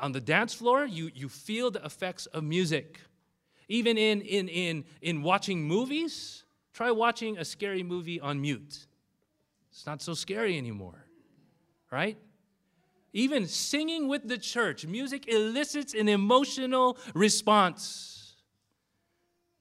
On 0.01 0.12
the 0.12 0.21
dance 0.21 0.53
floor, 0.53 0.85
you, 0.85 1.11
you 1.15 1.29
feel 1.29 1.71
the 1.71 1.85
effects 1.85 2.27
of 2.27 2.45
music. 2.45 3.01
Even 3.69 3.97
in, 3.97 4.21
in, 4.21 4.49
in, 4.49 4.85
in 5.01 5.23
watching 5.23 5.62
movies, 5.62 6.45
try 6.73 6.91
watching 6.91 7.39
a 7.39 7.45
scary 7.45 7.83
movie 7.83 8.21
on 8.21 8.41
mute. 8.41 8.87
It's 9.71 9.87
not 9.87 10.03
so 10.03 10.15
scary 10.15 10.57
anymore, 10.57 11.07
right? 11.91 12.19
Even 13.12 13.47
singing 13.47 14.09
with 14.09 14.29
the 14.29 14.39
church, 14.39 14.87
music 14.87 15.27
elicits 15.27 15.95
an 15.95 16.09
emotional 16.09 16.99
response. 17.15 18.15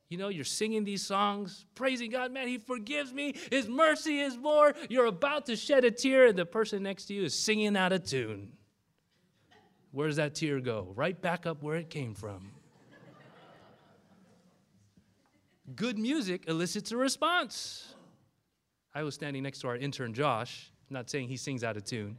You 0.09 0.17
know, 0.17 0.27
you're 0.27 0.43
singing 0.43 0.83
these 0.83 1.03
songs, 1.03 1.65
praising 1.73 2.11
God, 2.11 2.31
man, 2.31 2.47
He 2.47 2.57
forgives 2.57 3.11
me. 3.11 3.33
His 3.49 3.67
mercy 3.67 4.19
is 4.19 4.37
more. 4.37 4.73
You're 4.89 5.07
about 5.07 5.47
to 5.47 5.55
shed 5.55 5.83
a 5.83 5.91
tear, 5.91 6.27
and 6.27 6.37
the 6.37 6.45
person 6.45 6.83
next 6.83 7.05
to 7.05 7.13
you 7.13 7.23
is 7.23 7.33
singing 7.33 7.75
out 7.75 7.91
of 7.91 8.03
tune. 8.03 8.51
Where 9.91 10.07
does 10.07 10.17
that 10.17 10.35
tear 10.35 10.59
go? 10.59 10.91
Right 10.95 11.19
back 11.19 11.45
up 11.45 11.63
where 11.63 11.77
it 11.77 11.89
came 11.89 12.13
from. 12.13 12.51
Good 15.75 15.97
music 15.97 16.43
elicits 16.47 16.91
a 16.91 16.97
response. 16.97 17.95
I 18.93 19.03
was 19.03 19.15
standing 19.15 19.41
next 19.41 19.59
to 19.59 19.67
our 19.67 19.75
intern, 19.75 20.13
Josh, 20.13 20.71
not 20.89 21.09
saying 21.09 21.29
he 21.29 21.37
sings 21.37 21.63
out 21.63 21.75
of 21.75 21.83
tune. 21.83 22.17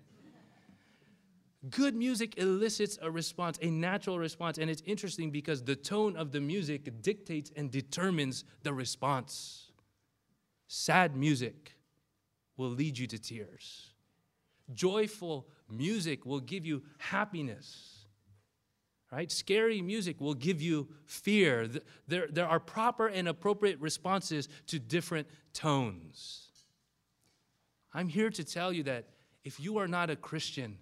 Good 1.71 1.95
music 1.95 2.39
elicits 2.39 2.99
a 3.01 3.11
response, 3.11 3.59
a 3.63 3.71
natural 3.71 4.19
response. 4.19 4.59
And 4.59 4.71
it's 4.71 4.83
interesting 4.87 5.31
because 5.31 5.63
the 5.63 5.77
tone 5.77 6.17
of 6.17 6.31
the 6.31 6.41
music 6.41 7.03
dictates 7.03 7.51
and 7.57 7.71
determines 7.71 8.45
the 8.63 8.73
response. 8.73 9.73
Sad 10.69 11.17
music 11.17 11.77
will 12.57 12.71
lead 12.71 12.99
you 12.99 13.07
to 13.07 13.19
tears, 13.19 13.91
joyful 14.73 15.49
music 15.69 16.25
will 16.25 16.41
give 16.41 16.65
you 16.65 16.83
happiness. 16.99 17.93
Right? 19.13 19.31
Scary 19.31 19.81
music 19.81 20.21
will 20.21 20.35
give 20.35 20.61
you 20.61 20.89
fear. 21.05 21.71
There, 22.09 22.27
there 22.29 22.49
are 22.49 22.59
proper 22.59 23.07
and 23.07 23.29
appropriate 23.29 23.81
responses 23.81 24.49
to 24.67 24.81
different 24.81 25.29
tones. 25.55 26.49
I'm 27.95 28.09
here 28.09 28.31
to 28.31 28.45
tell 28.45 28.73
you 28.73 28.83
that 28.83 29.07
if 29.45 29.61
you 29.61 29.79
are 29.79 29.87
not 29.87 30.11
a 30.11 30.17
Christian, 30.17 30.79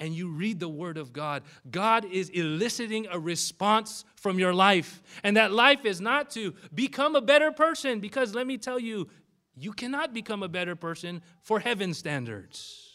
and 0.00 0.14
you 0.14 0.28
read 0.28 0.58
the 0.58 0.68
Word 0.68 0.96
of 0.96 1.12
God, 1.12 1.42
God 1.70 2.04
is 2.04 2.30
eliciting 2.30 3.06
a 3.10 3.18
response 3.18 4.04
from 4.16 4.38
your 4.38 4.54
life. 4.54 5.02
And 5.22 5.36
that 5.36 5.52
life 5.52 5.84
is 5.84 6.00
not 6.00 6.30
to 6.30 6.54
become 6.74 7.14
a 7.14 7.20
better 7.20 7.52
person, 7.52 8.00
because 8.00 8.34
let 8.34 8.46
me 8.46 8.58
tell 8.58 8.80
you, 8.80 9.08
you 9.54 9.72
cannot 9.72 10.14
become 10.14 10.42
a 10.42 10.48
better 10.48 10.74
person 10.74 11.20
for 11.42 11.60
heaven 11.60 11.92
standards. 11.92 12.86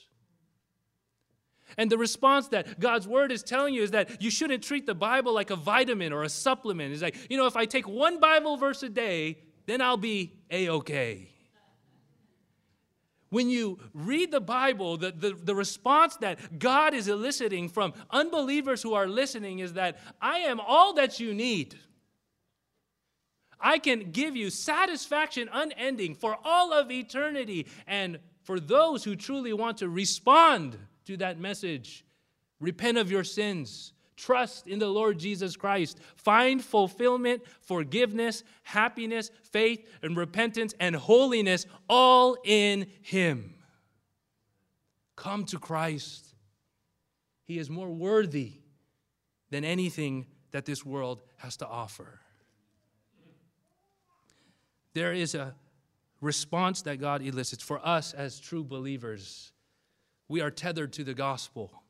And 1.77 1.91
the 1.91 1.97
response 1.97 2.47
that 2.49 2.79
God's 2.79 3.07
word 3.07 3.31
is 3.31 3.43
telling 3.43 3.73
you 3.73 3.83
is 3.83 3.91
that 3.91 4.21
you 4.21 4.31
shouldn't 4.31 4.63
treat 4.63 4.85
the 4.85 4.95
Bible 4.95 5.33
like 5.33 5.49
a 5.49 5.55
vitamin 5.55 6.13
or 6.13 6.23
a 6.23 6.29
supplement. 6.29 6.93
It's 6.93 7.01
like, 7.01 7.17
you 7.29 7.37
know, 7.37 7.47
if 7.47 7.55
I 7.55 7.65
take 7.65 7.87
one 7.87 8.19
Bible 8.19 8.57
verse 8.57 8.81
a 8.83 8.89
day, 8.89 9.39
then 9.65 9.81
I'll 9.81 9.97
be 9.97 10.33
A 10.49 10.69
OK. 10.69 11.34
When 13.29 13.49
you 13.49 13.79
read 13.93 14.31
the 14.31 14.41
Bible, 14.41 14.97
the, 14.97 15.11
the, 15.11 15.33
the, 15.33 15.55
response 15.55 16.15
that 16.17 16.59
God 16.59 16.93
is 16.93 17.07
eliciting 17.07 17.69
from 17.69 17.93
unbelievers 18.11 18.81
who 18.81 18.93
are 18.93 19.07
listening 19.07 19.59
is 19.59 19.73
that 19.73 19.97
I 20.21 20.39
am 20.39 20.59
all 20.59 20.93
that 20.93 21.19
you 21.19 21.33
need. 21.33 21.75
I 23.59 23.79
can 23.79 24.11
give 24.11 24.35
you 24.35 24.49
satisfaction 24.51 25.49
unending 25.51 26.15
for 26.15 26.37
all 26.43 26.71
of 26.71 26.91
eternity. 26.91 27.67
And 27.87 28.19
for 28.43 28.59
those 28.59 29.03
who 29.03 29.15
truly 29.15 29.53
want 29.53 29.79
to 29.79 29.89
respond 29.89 30.77
to 31.05 31.17
that 31.17 31.39
message, 31.39 32.05
repent 32.59 32.97
of 32.99 33.09
your 33.09 33.23
sins, 33.23 33.93
Trust 34.15 34.67
in 34.67 34.79
the 34.79 34.87
Lord 34.87 35.19
Jesus 35.19 35.57
Christ. 35.57 35.99
Find 36.15 36.63
fulfillment, 36.63 37.43
forgiveness, 37.61 38.43
happiness, 38.63 39.29
faith, 39.43 39.85
and 40.01 40.15
repentance 40.15 40.73
and 40.79 40.95
holiness 40.95 41.65
all 41.89 42.37
in 42.45 42.87
Him. 43.01 43.55
Come 45.15 45.45
to 45.45 45.59
Christ. 45.59 46.33
He 47.43 47.59
is 47.59 47.69
more 47.69 47.89
worthy 47.89 48.53
than 49.49 49.63
anything 49.63 50.27
that 50.51 50.65
this 50.65 50.85
world 50.85 51.21
has 51.37 51.57
to 51.57 51.67
offer. 51.67 52.21
There 54.93 55.13
is 55.13 55.35
a 55.35 55.55
response 56.21 56.81
that 56.83 57.01
God 57.01 57.21
elicits 57.21 57.61
for 57.61 57.85
us 57.85 58.13
as 58.13 58.39
true 58.39 58.63
believers. 58.63 59.51
We 60.29 60.41
are 60.41 60.49
tethered 60.49 60.93
to 60.93 61.03
the 61.03 61.13
gospel. 61.13 61.83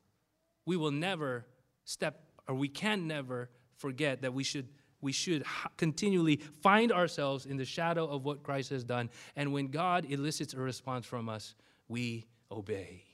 We 0.66 0.76
will 0.76 0.90
never 0.90 1.46
step, 1.86 2.20
or 2.46 2.54
we 2.54 2.68
can 2.68 3.06
never 3.06 3.48
forget 3.78 4.20
that 4.20 4.34
we 4.34 4.44
should 4.44 4.68
we 5.00 5.12
should 5.12 5.44
continually 5.76 6.36
find 6.62 6.90
ourselves 6.90 7.46
in 7.46 7.56
the 7.56 7.64
shadow 7.64 8.06
of 8.06 8.24
what 8.24 8.42
Christ 8.42 8.70
has 8.70 8.82
done. 8.82 9.10
And 9.36 9.52
when 9.52 9.68
God 9.68 10.06
elicits 10.08 10.54
a 10.54 10.58
response 10.58 11.06
from 11.06 11.28
us, 11.28 11.54
we 11.86 12.26
obey. 12.50 13.04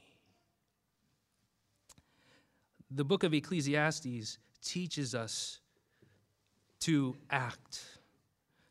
The 2.91 3.05
book 3.05 3.25
of 3.25 3.35
Ecclesiastes 3.35 4.39
teaches 4.63 5.15
us 5.15 5.61
to 6.81 7.17
act. 7.31 7.85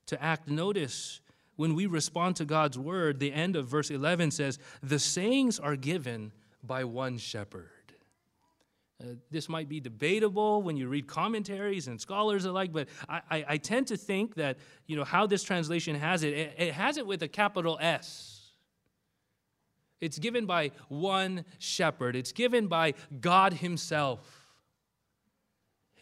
To 0.08 0.24
act. 0.24 0.48
Notice 0.48 1.22
when 1.58 1.76
we 1.76 1.86
respond 1.86 2.38
to 2.38 2.46
God's 2.46 2.80
word, 2.80 3.20
the 3.20 3.34
end 3.34 3.56
of 3.56 3.68
verse 3.68 3.92
11 3.92 4.32
says, 4.32 4.58
The 4.82 5.00
sayings 5.00 5.60
are 5.60 5.76
given 5.76 6.32
by 6.64 6.86
one 6.86 7.18
shepherd. 7.18 7.70
Uh, 9.02 9.16
this 9.32 9.50
might 9.50 9.68
be 9.68 9.80
debatable 9.80 10.62
when 10.62 10.78
you 10.78 10.88
read 10.88 11.08
commentaries 11.08 11.88
and 11.88 12.00
scholars 12.00 12.46
alike, 12.46 12.72
but 12.72 12.88
I, 13.10 13.22
I, 13.30 13.46
I, 13.50 13.58
tend 13.58 13.88
to 13.88 13.98
think 13.98 14.36
that 14.36 14.58
you 14.86 14.96
know 14.96 15.04
how 15.04 15.26
this 15.26 15.44
translation 15.44 15.96
has 15.96 16.24
it, 16.24 16.34
it, 16.34 16.56
it 16.58 16.74
has 16.74 16.98
it 16.98 17.08
with 17.08 17.24
a 17.24 17.28
capital 17.28 17.80
S. 17.82 18.52
It's 20.00 20.20
given 20.20 20.46
by 20.46 20.72
one 20.90 21.46
shepherd. 21.60 22.16
It's 22.16 22.32
given 22.32 22.68
by 22.68 22.96
God 23.20 23.54
Himself. 23.54 24.20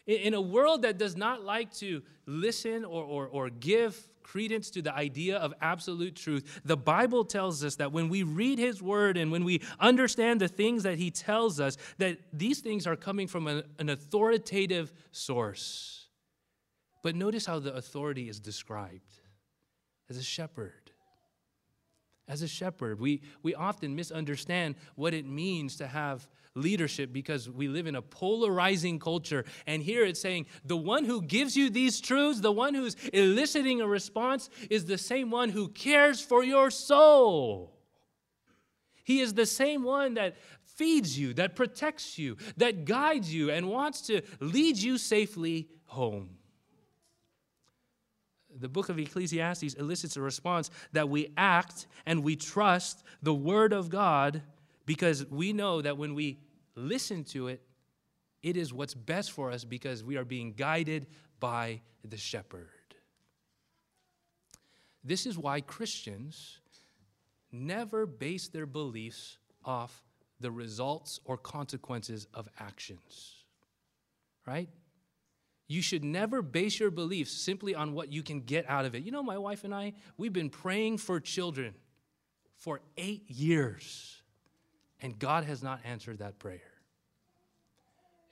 In 0.06 0.34
a 0.34 0.40
world 0.40 0.82
that 0.82 0.98
does 0.98 1.16
not 1.16 1.44
like 1.44 1.72
to 1.74 2.02
listen 2.26 2.84
or, 2.84 3.04
or, 3.04 3.28
or 3.28 3.50
give 3.50 4.08
credence 4.30 4.70
to 4.70 4.80
the 4.80 4.94
idea 4.94 5.36
of 5.38 5.52
absolute 5.60 6.14
truth, 6.14 6.60
the 6.64 6.76
Bible 6.76 7.24
tells 7.24 7.64
us 7.64 7.76
that 7.76 7.90
when 7.90 8.08
we 8.08 8.22
read 8.22 8.58
His 8.58 8.80
Word 8.80 9.16
and 9.16 9.32
when 9.32 9.44
we 9.44 9.60
understand 9.80 10.40
the 10.40 10.46
things 10.46 10.84
that 10.84 10.98
He 10.98 11.10
tells 11.10 11.58
us, 11.58 11.76
that 11.98 12.18
these 12.32 12.60
things 12.60 12.86
are 12.86 12.94
coming 12.94 13.26
from 13.26 13.48
an, 13.48 13.64
an 13.80 13.88
authoritative 13.88 14.92
source. 15.10 16.06
But 17.02 17.16
notice 17.16 17.44
how 17.44 17.58
the 17.58 17.74
authority 17.74 18.28
is 18.28 18.38
described 18.38 19.18
as 20.08 20.16
a 20.16 20.22
shepherd. 20.22 20.89
As 22.30 22.42
a 22.42 22.48
shepherd, 22.48 23.00
we, 23.00 23.22
we 23.42 23.56
often 23.56 23.96
misunderstand 23.96 24.76
what 24.94 25.14
it 25.14 25.26
means 25.26 25.74
to 25.78 25.88
have 25.88 26.28
leadership 26.54 27.12
because 27.12 27.50
we 27.50 27.66
live 27.66 27.88
in 27.88 27.96
a 27.96 28.02
polarizing 28.02 29.00
culture. 29.00 29.44
And 29.66 29.82
here 29.82 30.04
it's 30.04 30.20
saying 30.20 30.46
the 30.64 30.76
one 30.76 31.04
who 31.04 31.22
gives 31.22 31.56
you 31.56 31.70
these 31.70 32.00
truths, 32.00 32.40
the 32.40 32.52
one 32.52 32.74
who's 32.74 32.94
eliciting 33.12 33.80
a 33.80 33.86
response, 33.88 34.48
is 34.70 34.84
the 34.84 34.96
same 34.96 35.32
one 35.32 35.48
who 35.48 35.70
cares 35.70 36.20
for 36.20 36.44
your 36.44 36.70
soul. 36.70 37.76
He 39.02 39.20
is 39.20 39.34
the 39.34 39.46
same 39.46 39.82
one 39.82 40.14
that 40.14 40.36
feeds 40.76 41.18
you, 41.18 41.34
that 41.34 41.56
protects 41.56 42.16
you, 42.16 42.36
that 42.58 42.84
guides 42.84 43.34
you, 43.34 43.50
and 43.50 43.68
wants 43.68 44.02
to 44.02 44.22
lead 44.38 44.76
you 44.78 44.98
safely 44.98 45.66
home. 45.86 46.36
The 48.58 48.68
book 48.68 48.88
of 48.88 48.98
Ecclesiastes 48.98 49.74
elicits 49.74 50.16
a 50.16 50.20
response 50.20 50.70
that 50.92 51.08
we 51.08 51.32
act 51.36 51.86
and 52.06 52.22
we 52.22 52.36
trust 52.36 53.04
the 53.22 53.34
word 53.34 53.72
of 53.72 53.90
God 53.90 54.42
because 54.86 55.26
we 55.30 55.52
know 55.52 55.80
that 55.82 55.96
when 55.96 56.14
we 56.14 56.38
listen 56.74 57.24
to 57.24 57.48
it, 57.48 57.62
it 58.42 58.56
is 58.56 58.72
what's 58.72 58.94
best 58.94 59.32
for 59.32 59.50
us 59.50 59.64
because 59.64 60.02
we 60.02 60.16
are 60.16 60.24
being 60.24 60.52
guided 60.52 61.06
by 61.38 61.80
the 62.04 62.16
shepherd. 62.16 62.68
This 65.04 65.26
is 65.26 65.38
why 65.38 65.60
Christians 65.60 66.58
never 67.52 68.06
base 68.06 68.48
their 68.48 68.66
beliefs 68.66 69.38
off 69.64 70.02
the 70.40 70.50
results 70.50 71.20
or 71.24 71.36
consequences 71.36 72.26
of 72.32 72.48
actions. 72.58 73.34
Right? 74.46 74.68
You 75.70 75.82
should 75.82 76.02
never 76.02 76.42
base 76.42 76.80
your 76.80 76.90
beliefs 76.90 77.30
simply 77.30 77.76
on 77.76 77.92
what 77.92 78.12
you 78.12 78.24
can 78.24 78.40
get 78.40 78.68
out 78.68 78.86
of 78.86 78.96
it. 78.96 79.04
You 79.04 79.12
know, 79.12 79.22
my 79.22 79.38
wife 79.38 79.62
and 79.62 79.72
I, 79.72 79.92
we've 80.16 80.32
been 80.32 80.50
praying 80.50 80.98
for 80.98 81.20
children 81.20 81.74
for 82.56 82.80
eight 82.96 83.30
years. 83.30 84.20
And 85.00 85.16
God 85.16 85.44
has 85.44 85.62
not 85.62 85.78
answered 85.84 86.18
that 86.18 86.40
prayer. 86.40 86.72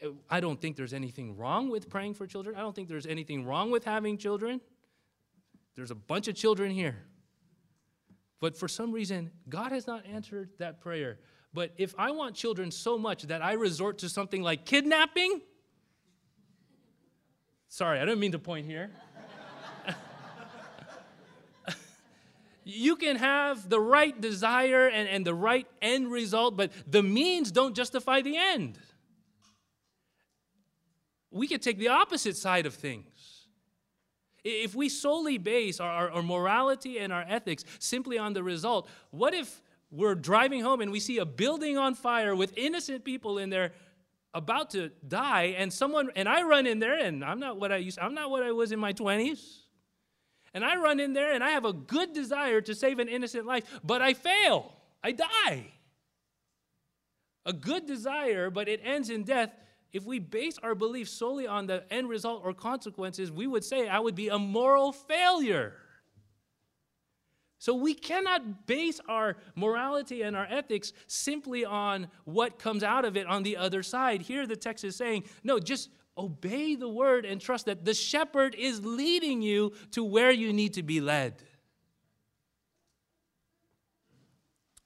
Uh, 0.05 0.09
I 0.29 0.41
don't 0.41 0.61
think 0.61 0.75
there's 0.75 0.93
anything 0.93 1.37
wrong 1.37 1.71
with 1.71 1.89
praying 1.89 2.15
for 2.15 2.27
children. 2.27 2.57
I 2.57 2.61
don't 2.61 2.75
think 2.75 2.89
there's 2.89 3.07
anything 3.07 3.45
wrong 3.45 3.71
with 3.71 3.85
having 3.85 4.19
children. 4.19 4.61
There's 5.77 5.93
a 5.93 5.95
bunch 5.95 6.27
of 6.27 6.35
children 6.35 6.73
here. 6.73 7.05
But 8.41 8.57
for 8.57 8.67
some 8.67 8.91
reason, 8.91 9.31
God 9.49 9.71
has 9.71 9.87
not 9.87 10.05
answered 10.07 10.51
that 10.59 10.81
prayer. 10.81 11.21
But 11.55 11.71
if 11.77 11.95
I 11.97 12.11
want 12.11 12.35
children 12.35 12.73
so 12.73 12.99
much 12.99 13.23
that 13.23 13.43
I 13.43 13.53
resort 13.53 13.99
to 13.99 14.09
something 14.09 14.43
like 14.43 14.65
kidnapping, 14.65 15.41
sorry, 17.69 18.01
I 18.01 18.05
don't 18.05 18.21
mean 18.21 18.33
to 18.33 18.39
point 18.39 18.67
here. 18.67 18.91
you 22.65 22.97
can 22.97 23.17
have 23.17 23.69
the 23.69 23.81
right 23.81 24.19
desire 24.21 24.89
and, 24.89 25.09
and 25.09 25.27
the 25.27 25.35
right 25.35 25.67
end 25.81 26.11
result, 26.11 26.57
but 26.57 26.73
the 26.87 27.03
means 27.03 27.51
don't 27.51 27.75
justify 27.75 28.21
the 28.21 28.37
end. 28.37 28.79
We 31.31 31.47
could 31.47 31.63
take 31.63 31.79
the 31.79 31.89
opposite 31.89 32.37
side 32.37 32.67
of 32.67 32.75
things. 32.75 33.47
If 34.45 34.75
we 34.75 34.89
solely 34.89 35.37
base 35.37 35.81
our, 35.81 35.91
our, 35.91 36.11
our 36.11 36.23
morality 36.23 36.99
and 36.99 37.13
our 37.13 37.25
ethics 37.29 37.65
simply 37.79 38.19
on 38.19 38.33
the 38.33 38.43
result, 38.43 38.89
what 39.11 39.35
if 39.35 39.61
we're 39.91 40.15
driving 40.15 40.63
home 40.63 40.81
and 40.81 40.91
we 40.91 41.01
see 41.01 41.19
a 41.19 41.25
building 41.25 41.79
on 41.79 41.95
fire 41.95 42.35
with 42.35 42.57
innocent 42.57 43.05
people 43.05 43.39
in 43.39 43.51
there 43.51 43.73
about 44.35 44.71
to 44.71 44.91
die 45.07 45.55
and 45.57 45.73
someone 45.73 46.11
and 46.15 46.29
I 46.29 46.43
run 46.43 46.67
in 46.67 46.79
there 46.79 46.99
and 46.99 47.25
I'm 47.25 47.41
not 47.41 47.59
what 47.59 47.73
I 47.73 47.77
used 47.79 47.99
I'm 47.99 48.15
not 48.15 48.31
what 48.31 48.43
I 48.43 48.53
was 48.53 48.73
in 48.73 48.79
my 48.79 48.93
20s 48.93 49.63
and 50.55 50.65
I 50.65 50.77
run 50.77 51.01
in 51.01 51.13
there 51.13 51.33
and 51.33 51.45
I 51.45 51.51
have 51.51 51.65
a 51.65 51.73
good 51.73 52.13
desire 52.13 52.61
to 52.63 52.75
save 52.75 52.99
an 52.99 53.09
innocent 53.09 53.47
life, 53.47 53.65
but 53.85 54.03
I 54.03 54.15
fail. 54.15 54.73
I 55.03 55.13
die. 55.13 55.73
A 57.47 57.53
good 57.53 57.87
desire, 57.87 58.51
but 58.51 58.69
it 58.69 58.81
ends 58.85 59.11
in 59.11 59.25
death. 59.25 59.53
If 59.93 60.05
we 60.05 60.19
base 60.19 60.59
our 60.63 60.75
belief 60.75 61.09
solely 61.09 61.47
on 61.47 61.67
the 61.67 61.85
end 61.93 62.09
result 62.09 62.43
or 62.45 62.53
consequences, 62.53 63.31
we 63.31 63.47
would 63.47 63.65
say 63.65 63.89
I 63.89 63.99
would 64.01 64.15
be 64.15 64.29
a 64.29 64.39
moral 64.39 64.93
failure. 64.93 65.75
So 67.59 67.75
we 67.75 67.95
cannot 67.95 68.67
base 68.67 69.01
our 69.09 69.37
morality 69.57 70.23
and 70.23 70.37
our 70.37 70.47
ethics 70.49 70.93
simply 71.09 71.65
on 71.65 72.09
what 72.25 72.59
comes 72.59 72.85
out 72.85 73.05
of 73.05 73.17
it 73.17 73.27
on 73.27 73.43
the 73.43 73.57
other 73.57 73.83
side. 73.83 74.23
Here 74.23 74.47
the 74.47 74.57
text 74.57 74.85
is 74.85 74.95
saying, 74.95 75.25
no, 75.43 75.59
just 75.59 75.91
obey 76.17 76.77
the 76.77 76.89
word 76.89 77.25
and 77.25 77.41
trust 77.41 77.67
that 77.67 77.85
the 77.85 77.95
shepherd 77.95 78.55
is 78.57 78.85
leading 78.85 79.43
you 79.43 79.73
to 79.93 80.05
where 80.05 80.31
you 80.31 80.53
need 80.53 80.75
to 80.75 80.83
be 80.83 81.01
led. 81.01 81.43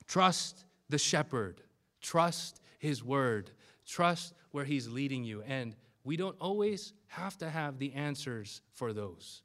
Trust 0.07 0.65
the 0.89 0.99
shepherd, 0.99 1.63
trust 2.01 2.61
his 2.79 3.03
word, 3.03 3.51
trust 3.87 4.35
where 4.51 4.65
he's 4.65 4.89
leading 4.89 5.25
you. 5.25 5.43
And 5.43 5.75
we 6.05 6.17
don't 6.17 6.37
always 6.41 6.93
have 7.07 7.37
to 7.39 7.49
have 7.49 7.79
the 7.79 7.93
answers 7.95 8.61
for 8.73 8.93
those 8.93 9.43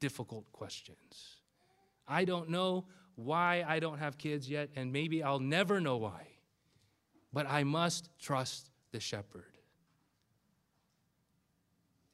difficult 0.00 0.50
questions. 0.52 1.31
I 2.06 2.24
don't 2.24 2.50
know 2.50 2.84
why 3.14 3.64
I 3.66 3.78
don't 3.78 3.98
have 3.98 4.18
kids 4.18 4.48
yet, 4.48 4.70
and 4.76 4.92
maybe 4.92 5.22
I'll 5.22 5.38
never 5.38 5.80
know 5.80 5.96
why, 5.96 6.26
but 7.32 7.46
I 7.48 7.64
must 7.64 8.08
trust 8.18 8.70
the 8.90 9.00
shepherd. 9.00 9.44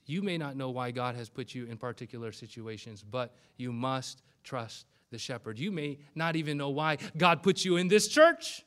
You 0.07 0.22
may 0.22 0.38
not 0.38 0.57
know 0.57 0.70
why 0.70 0.90
God 0.90 1.16
has 1.16 1.29
put 1.29 1.55
you 1.55 1.66
in 1.66 1.77
particular 1.77 2.33
situations, 2.33 3.05
but 3.05 3.35
you 3.57 3.72
must 3.72 4.22
trust 4.42 4.87
the 5.11 5.18
shepherd. 5.18 5.59
You 5.59 5.70
may 5.70 5.98
not 6.14 6.35
even 6.37 6.57
know 6.57 6.70
why 6.70 6.96
God 7.16 7.42
put 7.42 7.64
you 7.64 7.77
in 7.77 7.88
this 7.88 8.09
church. 8.09 8.64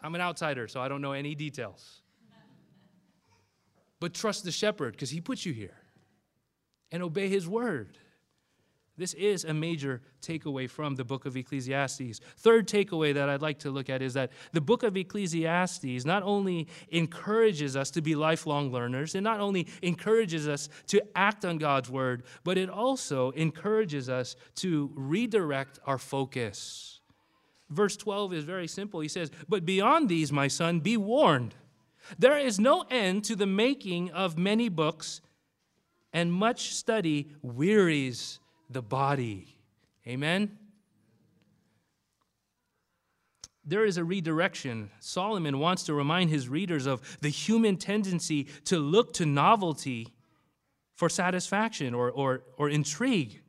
I'm 0.00 0.14
an 0.14 0.20
outsider, 0.20 0.66
so 0.66 0.80
I 0.80 0.88
don't 0.88 1.00
know 1.00 1.12
any 1.12 1.34
details. 1.34 2.00
But 4.00 4.14
trust 4.14 4.44
the 4.44 4.50
shepherd 4.50 4.92
because 4.94 5.10
he 5.10 5.20
put 5.20 5.44
you 5.44 5.52
here 5.52 5.76
and 6.90 7.02
obey 7.02 7.28
his 7.28 7.46
word. 7.46 7.98
This 8.98 9.14
is 9.14 9.44
a 9.44 9.54
major 9.54 10.02
takeaway 10.20 10.68
from 10.68 10.96
the 10.96 11.04
book 11.04 11.24
of 11.24 11.34
Ecclesiastes. 11.34 12.20
Third 12.36 12.68
takeaway 12.68 13.14
that 13.14 13.28
I'd 13.30 13.40
like 13.40 13.58
to 13.60 13.70
look 13.70 13.88
at 13.88 14.02
is 14.02 14.12
that 14.14 14.32
the 14.52 14.60
book 14.60 14.82
of 14.82 14.96
Ecclesiastes 14.96 16.04
not 16.04 16.22
only 16.22 16.68
encourages 16.90 17.74
us 17.74 17.90
to 17.92 18.02
be 18.02 18.14
lifelong 18.14 18.70
learners, 18.70 19.14
it 19.14 19.22
not 19.22 19.40
only 19.40 19.66
encourages 19.80 20.46
us 20.46 20.68
to 20.88 21.02
act 21.16 21.46
on 21.46 21.56
God's 21.56 21.88
word, 21.88 22.24
but 22.44 22.58
it 22.58 22.68
also 22.68 23.30
encourages 23.30 24.10
us 24.10 24.36
to 24.56 24.90
redirect 24.94 25.78
our 25.86 25.98
focus. 25.98 27.00
Verse 27.70 27.96
12 27.96 28.34
is 28.34 28.44
very 28.44 28.68
simple. 28.68 29.00
He 29.00 29.08
says, 29.08 29.30
But 29.48 29.64
beyond 29.64 30.10
these, 30.10 30.30
my 30.30 30.48
son, 30.48 30.80
be 30.80 30.98
warned. 30.98 31.54
There 32.18 32.36
is 32.36 32.60
no 32.60 32.84
end 32.90 33.24
to 33.24 33.36
the 33.36 33.46
making 33.46 34.10
of 34.10 34.36
many 34.36 34.68
books, 34.68 35.22
and 36.12 36.30
much 36.30 36.74
study 36.74 37.30
wearies 37.40 38.38
the 38.72 38.82
body. 38.82 39.56
Amen? 40.06 40.58
There 43.64 43.84
is 43.84 43.96
a 43.96 44.04
redirection. 44.04 44.90
Solomon 44.98 45.58
wants 45.58 45.84
to 45.84 45.94
remind 45.94 46.30
his 46.30 46.48
readers 46.48 46.86
of 46.86 47.18
the 47.20 47.28
human 47.28 47.76
tendency 47.76 48.48
to 48.64 48.78
look 48.78 49.12
to 49.14 49.26
novelty 49.26 50.08
for 50.94 51.08
satisfaction 51.08 51.94
or, 51.94 52.10
or, 52.10 52.42
or 52.56 52.68
intrigue. 52.68 53.40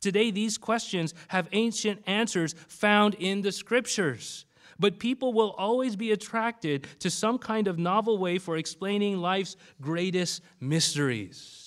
Today, 0.00 0.30
these 0.30 0.56
questions 0.56 1.12
have 1.28 1.48
ancient 1.52 2.02
answers 2.06 2.54
found 2.68 3.14
in 3.14 3.42
the 3.42 3.52
scriptures. 3.52 4.46
But 4.78 5.00
people 5.00 5.32
will 5.32 5.50
always 5.58 5.96
be 5.96 6.12
attracted 6.12 6.86
to 7.00 7.10
some 7.10 7.38
kind 7.38 7.66
of 7.66 7.78
novel 7.78 8.16
way 8.16 8.38
for 8.38 8.56
explaining 8.56 9.18
life's 9.18 9.56
greatest 9.80 10.40
mysteries. 10.60 11.57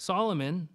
Solomon 0.00 0.70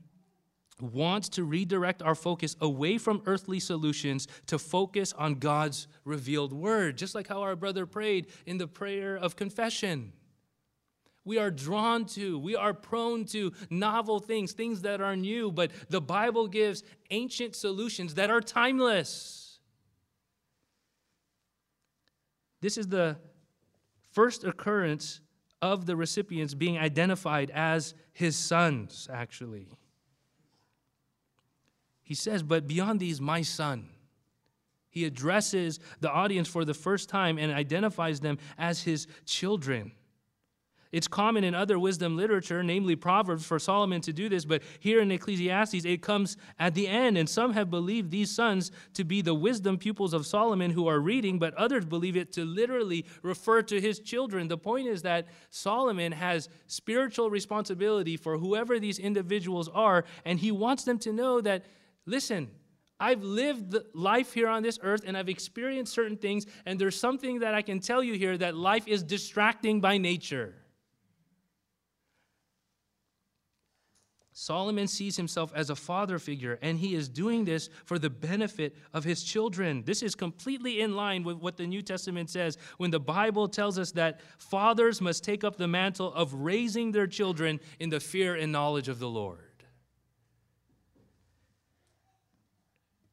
wants 0.79 1.29
to 1.29 1.43
redirect 1.43 2.03
our 2.03 2.13
focus 2.13 2.55
away 2.61 2.99
from 2.99 3.23
earthly 3.25 3.59
solutions 3.59 4.27
to 4.45 4.59
focus 4.59 5.13
on 5.13 5.39
God's 5.39 5.87
revealed 6.03 6.53
word, 6.53 6.95
just 6.95 7.15
like 7.15 7.27
how 7.27 7.41
our 7.41 7.55
brother 7.55 7.87
prayed 7.87 8.27
in 8.45 8.59
the 8.59 8.67
prayer 8.67 9.15
of 9.15 9.35
confession. 9.35 10.13
We 11.23 11.39
are 11.39 11.49
drawn 11.49 12.05
to, 12.09 12.37
we 12.37 12.55
are 12.55 12.71
prone 12.71 13.25
to 13.25 13.51
novel 13.71 14.19
things, 14.19 14.51
things 14.51 14.83
that 14.83 15.01
are 15.01 15.15
new, 15.15 15.51
but 15.51 15.71
the 15.89 16.01
Bible 16.01 16.47
gives 16.47 16.83
ancient 17.09 17.55
solutions 17.55 18.13
that 18.13 18.29
are 18.29 18.41
timeless. 18.41 19.57
This 22.61 22.77
is 22.77 22.89
the 22.89 23.17
first 24.11 24.43
occurrence 24.43 25.19
of 25.61 25.85
the 25.85 25.95
recipients 25.95 26.53
being 26.53 26.77
identified 26.77 27.51
as 27.51 27.93
his 28.13 28.35
sons, 28.35 29.07
actually. 29.11 29.67
He 32.03 32.13
says, 32.13 32.43
But 32.43 32.67
beyond 32.67 32.99
these, 32.99 33.19
my 33.19 33.41
son. 33.41 33.89
He 34.89 35.03
addresses 35.03 35.81
the 35.99 36.09
audience 36.09 36.47
for 36.47 36.63
the 36.63 36.73
first 36.73 37.09
time 37.09 37.37
and 37.37 37.51
identifies 37.51 38.21
them 38.21 38.37
as 38.57 38.83
his 38.83 39.07
children. 39.25 39.91
It's 40.95 41.09
common 41.09 41.43
in 41.43 41.53
other 41.53 41.77
wisdom 41.77 42.15
literature, 42.15 42.63
namely 42.63 42.95
Proverbs, 42.95 43.45
for 43.45 43.59
Solomon 43.59 43.99
to 43.99 44.13
do 44.13 44.29
this, 44.29 44.45
but 44.45 44.63
here 44.79 45.01
in 45.01 45.11
Ecclesiastes, 45.11 45.83
it 45.83 46.01
comes 46.01 46.37
at 46.57 46.73
the 46.73 46.87
end. 46.87 47.17
And 47.17 47.27
some 47.27 47.51
have 47.51 47.69
believed 47.69 48.11
these 48.11 48.31
sons 48.31 48.71
to 48.93 49.03
be 49.03 49.21
the 49.21 49.33
wisdom 49.33 49.77
pupils 49.77 50.13
of 50.13 50.25
Solomon 50.25 50.71
who 50.71 50.87
are 50.87 51.01
reading, 51.01 51.37
but 51.37 51.53
others 51.55 51.83
believe 51.83 52.15
it 52.15 52.31
to 52.31 52.45
literally 52.45 53.05
refer 53.23 53.61
to 53.63 53.81
his 53.81 53.99
children. 53.99 54.47
The 54.47 54.57
point 54.57 54.87
is 54.87 55.01
that 55.01 55.27
Solomon 55.49 56.13
has 56.13 56.47
spiritual 56.67 57.29
responsibility 57.29 58.15
for 58.15 58.37
whoever 58.37 58.79
these 58.79 58.97
individuals 58.97 59.67
are, 59.67 60.05
and 60.23 60.39
he 60.39 60.53
wants 60.53 60.85
them 60.85 60.97
to 60.99 61.11
know 61.11 61.41
that, 61.41 61.65
listen, 62.05 62.49
I've 63.01 63.21
lived 63.21 63.75
life 63.93 64.31
here 64.31 64.47
on 64.47 64.63
this 64.63 64.79
earth 64.81 65.01
and 65.05 65.17
I've 65.17 65.27
experienced 65.27 65.91
certain 65.91 66.15
things, 66.15 66.45
and 66.65 66.79
there's 66.79 66.97
something 66.97 67.39
that 67.39 67.53
I 67.53 67.63
can 67.63 67.81
tell 67.81 68.01
you 68.01 68.13
here 68.13 68.37
that 68.37 68.55
life 68.55 68.87
is 68.87 69.03
distracting 69.03 69.81
by 69.81 69.97
nature. 69.97 70.55
Solomon 74.37 74.85
sees 74.85 75.15
himself 75.15 75.53
as 75.55 75.69
a 75.69 75.77
father 75.77 76.19
figure, 76.19 76.59
and 76.61 76.77
he 76.77 76.93
is 76.93 77.07
doing 77.07 77.45
this 77.45 77.69
for 77.85 77.97
the 77.97 78.09
benefit 78.09 78.75
of 78.93 79.05
his 79.05 79.23
children. 79.23 79.81
This 79.85 80.03
is 80.03 80.13
completely 80.13 80.81
in 80.81 80.93
line 80.93 81.23
with 81.23 81.37
what 81.37 81.55
the 81.55 81.65
New 81.65 81.81
Testament 81.81 82.29
says 82.29 82.57
when 82.75 82.91
the 82.91 82.99
Bible 82.99 83.47
tells 83.47 83.79
us 83.79 83.93
that 83.93 84.19
fathers 84.37 84.99
must 84.99 85.23
take 85.23 85.45
up 85.45 85.55
the 85.55 85.69
mantle 85.69 86.13
of 86.13 86.33
raising 86.33 86.91
their 86.91 87.07
children 87.07 87.61
in 87.79 87.89
the 87.89 88.01
fear 88.01 88.35
and 88.35 88.51
knowledge 88.51 88.89
of 88.89 88.99
the 88.99 89.07
Lord. 89.07 89.39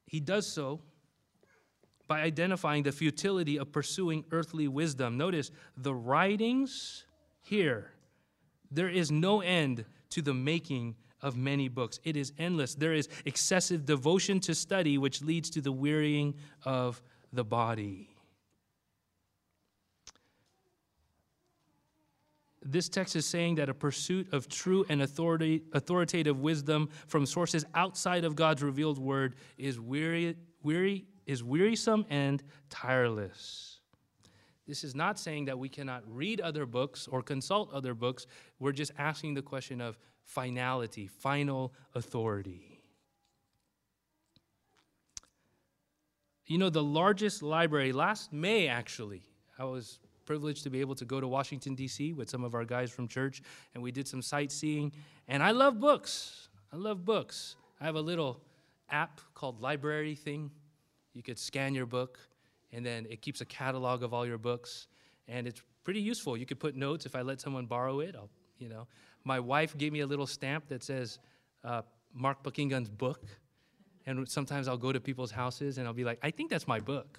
He 0.06 0.18
does 0.18 0.48
so 0.48 0.80
by 2.08 2.22
identifying 2.22 2.82
the 2.82 2.90
futility 2.90 3.58
of 3.58 3.70
pursuing 3.70 4.24
earthly 4.32 4.66
wisdom. 4.66 5.18
Notice 5.18 5.52
the 5.76 5.94
writings 5.94 7.04
here, 7.42 7.92
there 8.72 8.88
is 8.88 9.12
no 9.12 9.40
end 9.40 9.84
to 10.10 10.20
the 10.20 10.34
making 10.34 10.96
of 11.22 11.36
many 11.36 11.68
books. 11.68 12.00
It 12.04 12.16
is 12.16 12.32
endless. 12.38 12.74
There 12.74 12.92
is 12.92 13.08
excessive 13.24 13.84
devotion 13.86 14.40
to 14.40 14.54
study, 14.54 14.98
which 14.98 15.22
leads 15.22 15.50
to 15.50 15.60
the 15.60 15.72
wearying 15.72 16.34
of 16.64 17.00
the 17.32 17.44
body. 17.44 18.08
This 22.64 22.88
text 22.88 23.16
is 23.16 23.26
saying 23.26 23.56
that 23.56 23.68
a 23.68 23.74
pursuit 23.74 24.32
of 24.32 24.48
true 24.48 24.86
and 24.88 25.02
authority, 25.02 25.62
authoritative 25.72 26.40
wisdom 26.40 26.90
from 27.08 27.26
sources 27.26 27.64
outside 27.74 28.24
of 28.24 28.36
God's 28.36 28.62
revealed 28.62 28.98
word 28.98 29.34
is 29.58 29.80
weary, 29.80 30.36
weary, 30.62 31.06
is 31.26 31.42
wearisome 31.42 32.06
and 32.08 32.42
tireless. 32.70 33.80
This 34.72 34.84
is 34.84 34.94
not 34.94 35.18
saying 35.18 35.44
that 35.44 35.58
we 35.58 35.68
cannot 35.68 36.02
read 36.06 36.40
other 36.40 36.64
books 36.64 37.06
or 37.06 37.20
consult 37.20 37.70
other 37.74 37.92
books. 37.92 38.26
We're 38.58 38.72
just 38.72 38.90
asking 38.96 39.34
the 39.34 39.42
question 39.42 39.82
of 39.82 39.98
finality, 40.24 41.08
final 41.08 41.74
authority. 41.94 42.80
You 46.46 46.56
know, 46.56 46.70
the 46.70 46.82
largest 46.82 47.42
library, 47.42 47.92
last 47.92 48.32
May 48.32 48.66
actually, 48.66 49.26
I 49.58 49.64
was 49.64 49.98
privileged 50.24 50.62
to 50.62 50.70
be 50.70 50.80
able 50.80 50.94
to 50.94 51.04
go 51.04 51.20
to 51.20 51.28
Washington, 51.28 51.74
D.C. 51.74 52.14
with 52.14 52.30
some 52.30 52.42
of 52.42 52.54
our 52.54 52.64
guys 52.64 52.90
from 52.90 53.06
church, 53.06 53.42
and 53.74 53.82
we 53.82 53.92
did 53.92 54.08
some 54.08 54.22
sightseeing. 54.22 54.90
And 55.28 55.42
I 55.42 55.50
love 55.50 55.80
books. 55.80 56.48
I 56.72 56.76
love 56.76 57.04
books. 57.04 57.56
I 57.78 57.84
have 57.84 57.96
a 57.96 58.00
little 58.00 58.40
app 58.88 59.20
called 59.34 59.60
LibraryThing. 59.60 60.48
You 61.12 61.22
could 61.22 61.38
scan 61.38 61.74
your 61.74 61.84
book, 61.84 62.18
and 62.72 62.84
then 62.84 63.06
it 63.10 63.22
keeps 63.22 63.40
a 63.40 63.44
catalog 63.44 64.02
of 64.02 64.14
all 64.14 64.26
your 64.26 64.38
books, 64.38 64.88
and 65.28 65.46
it's 65.46 65.62
pretty 65.84 66.00
useful. 66.00 66.36
You 66.36 66.46
could 66.46 66.60
put 66.60 66.74
notes. 66.74 67.06
If 67.06 67.14
I 67.14 67.22
let 67.22 67.40
someone 67.40 67.66
borrow 67.66 68.00
it, 68.00 68.14
I'll, 68.16 68.30
you 68.58 68.68
know, 68.68 68.86
my 69.24 69.40
wife 69.40 69.76
gave 69.76 69.92
me 69.92 70.00
a 70.00 70.06
little 70.06 70.26
stamp 70.26 70.68
that 70.68 70.82
says 70.82 71.18
uh, 71.64 71.82
Mark 72.14 72.42
Buckingham's 72.42 72.88
book. 72.88 73.24
And 74.06 74.28
sometimes 74.28 74.66
I'll 74.66 74.76
go 74.76 74.92
to 74.92 75.00
people's 75.00 75.30
houses 75.30 75.78
and 75.78 75.86
I'll 75.86 75.94
be 75.94 76.04
like, 76.04 76.18
I 76.22 76.30
think 76.30 76.50
that's 76.50 76.66
my 76.66 76.80
book. 76.80 77.18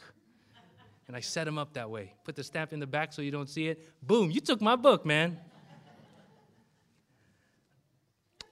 And 1.07 1.15
I 1.15 1.21
set 1.21 1.45
them 1.45 1.57
up 1.57 1.73
that 1.73 1.89
way. 1.89 2.13
Put 2.23 2.35
the 2.35 2.43
stamp 2.43 2.73
in 2.73 2.79
the 2.79 2.87
back 2.87 3.13
so 3.13 3.21
you 3.21 3.31
don't 3.31 3.49
see 3.49 3.67
it. 3.67 3.89
Boom, 4.01 4.31
you 4.31 4.41
took 4.41 4.61
my 4.61 4.75
book, 4.75 5.05
man. 5.05 5.37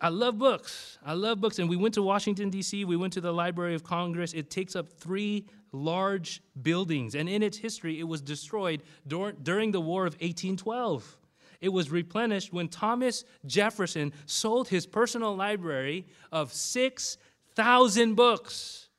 I 0.03 0.09
love 0.09 0.39
books. 0.39 0.97
I 1.05 1.13
love 1.13 1.39
books. 1.39 1.59
And 1.59 1.69
we 1.69 1.77
went 1.77 1.93
to 1.93 2.01
Washington, 2.01 2.49
D.C., 2.49 2.85
we 2.85 2.97
went 2.97 3.13
to 3.13 3.21
the 3.21 3.31
Library 3.31 3.75
of 3.75 3.83
Congress. 3.83 4.33
It 4.33 4.49
takes 4.49 4.75
up 4.75 4.91
three 4.91 5.45
large 5.71 6.41
buildings. 6.59 7.13
And 7.13 7.29
in 7.29 7.43
its 7.43 7.57
history, 7.57 7.99
it 7.99 8.07
was 8.07 8.19
destroyed 8.19 8.81
dur- 9.07 9.33
during 9.33 9.71
the 9.71 9.79
War 9.79 10.07
of 10.07 10.13
1812. 10.15 11.17
It 11.61 11.69
was 11.69 11.91
replenished 11.91 12.51
when 12.51 12.67
Thomas 12.67 13.23
Jefferson 13.45 14.11
sold 14.25 14.67
his 14.67 14.87
personal 14.87 15.35
library 15.35 16.07
of 16.31 16.51
6,000 16.51 18.15
books. 18.15 18.89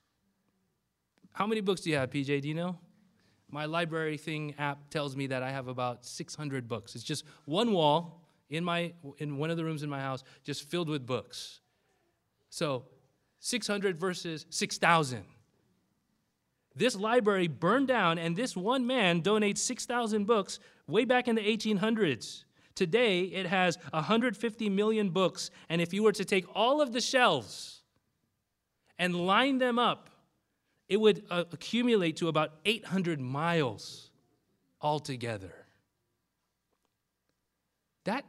How 1.33 1.49
many 1.49 1.61
books 1.61 1.81
do 1.81 1.91
you 1.91 1.97
have, 1.97 2.11
PJ? 2.11 2.43
Do 2.43 2.49
you 2.49 2.55
know? 2.55 2.79
My 3.51 3.67
LibraryThing 3.67 4.55
app 4.59 4.89
tells 4.89 5.17
me 5.17 5.27
that 5.27 5.43
I 5.43 5.51
have 5.51 5.67
about 5.67 6.05
600 6.05 6.69
books. 6.69 6.95
It's 6.95 7.05
just 7.05 7.25
one 7.45 7.73
wall 7.73 8.22
in 8.53 8.65
my 8.65 8.93
in 9.19 9.39
one 9.39 9.51
of 9.51 9.57
the 9.57 9.65
rooms 9.65 9.83
in 9.83 9.91
my 9.91 10.01
house 10.01 10.23
just 10.45 10.69
filled 10.69 10.89
with 10.89 11.07
books. 11.07 11.61
So, 12.51 12.85
600 13.41 13.97
versus 13.97 14.47
6,000. 14.51 15.25
This 16.77 16.95
library 16.95 17.49
burned 17.49 17.89
down, 17.89 18.19
and 18.19 18.37
this 18.37 18.55
one 18.55 18.87
man 18.87 19.23
donates 19.23 19.59
6,000 19.59 20.27
books 20.27 20.59
way 20.87 21.05
back 21.05 21.29
in 21.29 21.35
the 21.35 21.43
1800s. 21.43 22.45
Today, 22.75 23.23
it 23.23 23.47
has 23.47 23.79
150 23.91 24.69
million 24.71 25.11
books, 25.11 25.51
and 25.69 25.81
if 25.81 25.93
you 25.93 26.03
were 26.03 26.13
to 26.13 26.25
take 26.25 26.45
all 26.55 26.81
of 26.81 26.93
the 26.93 27.01
shelves 27.01 27.83
and 28.99 29.15
line 29.15 29.59
them 29.59 29.79
up, 29.79 30.09
it 30.89 30.99
would 30.99 31.25
uh, 31.31 31.45
accumulate 31.53 32.17
to 32.19 32.29
about 32.29 32.53
800 32.65 33.21
miles 33.21 34.11
altogether. 34.81 35.55
That, 38.05 38.25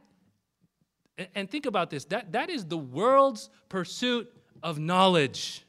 and 1.34 1.50
think 1.50 1.66
about 1.66 1.90
this 1.90 2.04
that, 2.06 2.32
that 2.32 2.50
is 2.50 2.66
the 2.66 2.78
world's 2.78 3.50
pursuit 3.68 4.30
of 4.62 4.78
knowledge. 4.78 5.64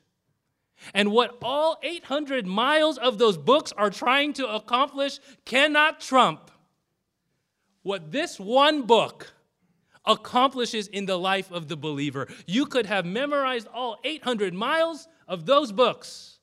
And 0.94 1.12
what 1.12 1.38
all 1.42 1.80
800 1.84 2.46
miles 2.46 2.98
of 2.98 3.18
those 3.18 3.38
books 3.38 3.72
are 3.72 3.90
trying 3.90 4.34
to 4.34 4.48
accomplish 4.48 5.20
cannot 5.46 6.02
trump 6.02 6.52
what 7.82 8.12
this 8.12 8.40
one 8.40 8.84
book 8.84 9.34
accomplishes 10.06 10.88
in 10.88 11.06
the 11.06 11.18
life 11.18 11.52
of 11.52 11.68
the 11.68 11.78
believer. 11.78 12.28
You 12.46 12.66
could 12.66 12.86
have 12.86 13.06
memorized 13.06 13.68
all 13.74 13.98
800 14.04 14.54
miles 14.54 15.08
of 15.28 15.46
those 15.46 15.72
books, 15.72 16.40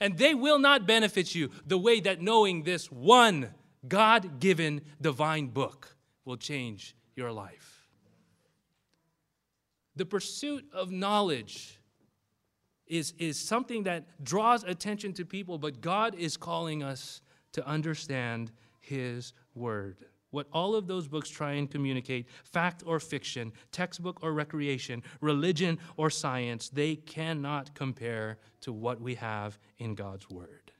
and 0.00 0.16
they 0.16 0.34
will 0.34 0.58
not 0.58 0.86
benefit 0.86 1.34
you 1.34 1.50
the 1.66 1.78
way 1.78 2.00
that 2.00 2.22
knowing 2.22 2.62
this 2.62 2.90
one 2.90 3.50
God 3.86 4.40
given 4.40 4.82
divine 5.00 5.48
book 5.48 5.96
will 6.24 6.36
change 6.36 6.94
your 7.14 7.32
life. 7.32 7.77
The 9.98 10.06
pursuit 10.06 10.64
of 10.72 10.92
knowledge 10.92 11.76
is, 12.86 13.14
is 13.18 13.36
something 13.36 13.82
that 13.82 14.22
draws 14.24 14.62
attention 14.62 15.12
to 15.14 15.24
people, 15.24 15.58
but 15.58 15.80
God 15.80 16.14
is 16.14 16.36
calling 16.36 16.84
us 16.84 17.20
to 17.50 17.66
understand 17.66 18.52
His 18.78 19.32
Word. 19.56 20.04
What 20.30 20.46
all 20.52 20.76
of 20.76 20.86
those 20.86 21.08
books 21.08 21.28
try 21.28 21.54
and 21.54 21.68
communicate, 21.68 22.28
fact 22.44 22.84
or 22.86 23.00
fiction, 23.00 23.52
textbook 23.72 24.22
or 24.22 24.32
recreation, 24.32 25.02
religion 25.20 25.80
or 25.96 26.10
science, 26.10 26.68
they 26.68 26.94
cannot 26.94 27.74
compare 27.74 28.38
to 28.60 28.72
what 28.72 29.00
we 29.00 29.16
have 29.16 29.58
in 29.78 29.96
God's 29.96 30.30
Word. 30.30 30.70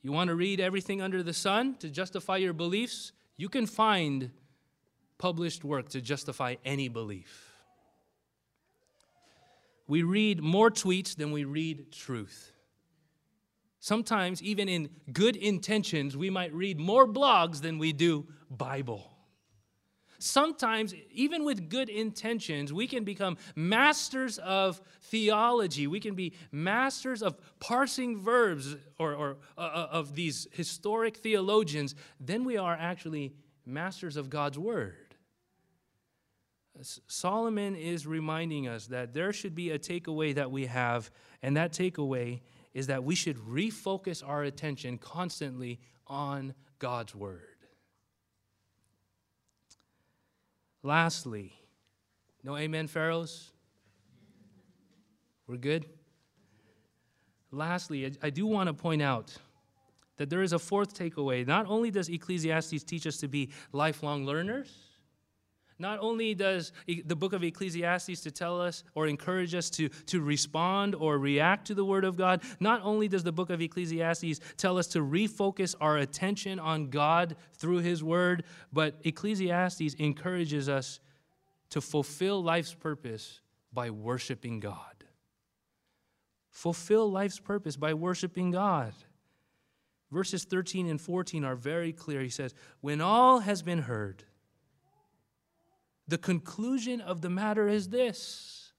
You 0.00 0.12
want 0.12 0.28
to 0.28 0.34
read 0.34 0.60
everything 0.60 1.02
under 1.02 1.22
the 1.22 1.34
sun 1.34 1.74
to 1.80 1.90
justify 1.90 2.38
your 2.38 2.54
beliefs? 2.54 3.12
You 3.36 3.50
can 3.50 3.66
find 3.66 4.30
published 5.18 5.64
work 5.64 5.88
to 5.90 6.00
justify 6.00 6.56
any 6.64 6.88
belief. 6.88 7.50
We 9.86 10.02
read 10.02 10.42
more 10.42 10.70
tweets 10.70 11.14
than 11.14 11.30
we 11.30 11.44
read 11.44 11.92
truth. 11.92 12.52
Sometimes, 13.80 14.42
even 14.42 14.68
in 14.68 14.88
good 15.12 15.36
intentions, 15.36 16.16
we 16.16 16.30
might 16.30 16.54
read 16.54 16.78
more 16.78 17.06
blogs 17.06 17.60
than 17.60 17.78
we 17.78 17.92
do 17.92 18.26
Bible. 18.50 19.10
sometimes, 20.18 20.94
even 21.10 21.44
with 21.44 21.68
good 21.68 21.90
intentions, 21.90 22.72
we 22.72 22.86
can 22.86 23.04
become 23.04 23.36
masters 23.54 24.38
of 24.38 24.80
theology. 25.02 25.86
We 25.86 26.00
can 26.00 26.14
be 26.14 26.32
masters 26.50 27.22
of 27.22 27.36
parsing 27.60 28.22
verbs 28.22 28.74
or, 28.98 29.12
or 29.14 29.36
uh, 29.58 29.60
uh 29.60 29.88
of 29.90 30.14
these 30.14 30.48
historic 30.52 31.18
theologians. 31.18 31.94
Then 32.18 32.44
we 32.44 32.56
are 32.56 32.74
actually 32.74 33.34
masters 33.66 34.16
of 34.16 34.30
God's 34.30 34.58
word. 34.58 35.03
Solomon 36.80 37.76
is 37.76 38.06
reminding 38.06 38.66
us 38.66 38.86
that 38.88 39.14
there 39.14 39.32
should 39.32 39.54
be 39.54 39.70
a 39.70 39.78
takeaway 39.78 40.34
that 40.34 40.50
we 40.50 40.66
have, 40.66 41.10
and 41.42 41.56
that 41.56 41.72
takeaway 41.72 42.40
is 42.72 42.88
that 42.88 43.04
we 43.04 43.14
should 43.14 43.36
refocus 43.38 44.26
our 44.26 44.42
attention 44.42 44.98
constantly 44.98 45.78
on 46.06 46.54
God's 46.78 47.14
Word. 47.14 47.42
Lastly, 50.82 51.52
no 52.42 52.56
amen, 52.56 52.88
Pharaohs? 52.88 53.52
We're 55.46 55.56
good? 55.56 55.86
Lastly, 57.50 58.12
I 58.22 58.30
do 58.30 58.46
want 58.46 58.66
to 58.66 58.74
point 58.74 59.00
out 59.00 59.36
that 60.16 60.28
there 60.28 60.42
is 60.42 60.52
a 60.52 60.58
fourth 60.58 60.98
takeaway. 60.98 61.46
Not 61.46 61.66
only 61.66 61.90
does 61.90 62.08
Ecclesiastes 62.08 62.82
teach 62.82 63.06
us 63.06 63.18
to 63.18 63.28
be 63.28 63.50
lifelong 63.72 64.26
learners, 64.26 64.72
not 65.84 65.98
only 66.00 66.34
does 66.34 66.72
the 66.86 67.14
book 67.14 67.34
of 67.34 67.44
Ecclesiastes 67.44 68.22
to 68.22 68.30
tell 68.30 68.58
us 68.58 68.84
or 68.94 69.06
encourage 69.06 69.54
us 69.54 69.68
to, 69.68 69.90
to 70.06 70.22
respond 70.22 70.94
or 70.94 71.18
react 71.18 71.66
to 71.66 71.74
the 71.74 71.84
word 71.84 72.04
of 72.04 72.16
God, 72.16 72.40
not 72.58 72.80
only 72.82 73.06
does 73.06 73.22
the 73.22 73.32
book 73.32 73.50
of 73.50 73.60
Ecclesiastes 73.60 74.40
tell 74.56 74.78
us 74.78 74.86
to 74.86 75.00
refocus 75.00 75.74
our 75.82 75.98
attention 75.98 76.58
on 76.58 76.88
God 76.88 77.36
through 77.52 77.80
his 77.80 78.02
word, 78.02 78.44
but 78.72 78.98
Ecclesiastes 79.04 79.92
encourages 79.98 80.70
us 80.70 81.00
to 81.68 81.82
fulfill 81.82 82.42
life's 82.42 82.72
purpose 82.72 83.42
by 83.70 83.90
worshiping 83.90 84.60
God. 84.60 85.04
Fulfill 86.48 87.10
life's 87.10 87.40
purpose 87.40 87.76
by 87.76 87.92
worshiping 87.92 88.52
God. 88.52 88.94
Verses 90.10 90.44
13 90.44 90.88
and 90.88 90.98
14 90.98 91.44
are 91.44 91.56
very 91.56 91.92
clear. 91.92 92.22
He 92.22 92.30
says, 92.30 92.54
When 92.80 93.02
all 93.02 93.40
has 93.40 93.60
been 93.60 93.80
heard, 93.80 94.24
the 96.06 96.18
conclusion 96.18 97.00
of 97.00 97.20
the 97.20 97.30
matter 97.30 97.68
is 97.68 97.88
this 97.88 98.72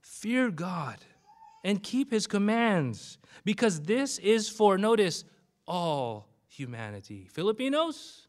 fear 0.00 0.50
God 0.50 0.98
and 1.62 1.82
keep 1.82 2.10
his 2.10 2.26
commands, 2.26 3.18
because 3.44 3.82
this 3.82 4.18
is 4.18 4.48
for, 4.48 4.78
notice, 4.78 5.24
all 5.66 6.28
humanity. 6.48 7.28
Filipinos? 7.30 8.28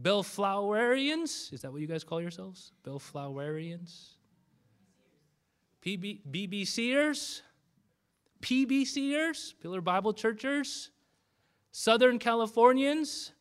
Bellflowerians? 0.00 1.52
Is 1.52 1.62
that 1.62 1.72
what 1.72 1.80
you 1.80 1.86
guys 1.86 2.04
call 2.04 2.20
yourselves? 2.20 2.72
Bellflowerians? 2.84 4.10
PB, 5.84 6.20
BBCers? 6.30 7.40
PBCers? 8.40 9.54
Pillar 9.60 9.80
Bible 9.80 10.12
Churchers? 10.12 10.90
Southern 11.72 12.18
Californians? 12.18 13.32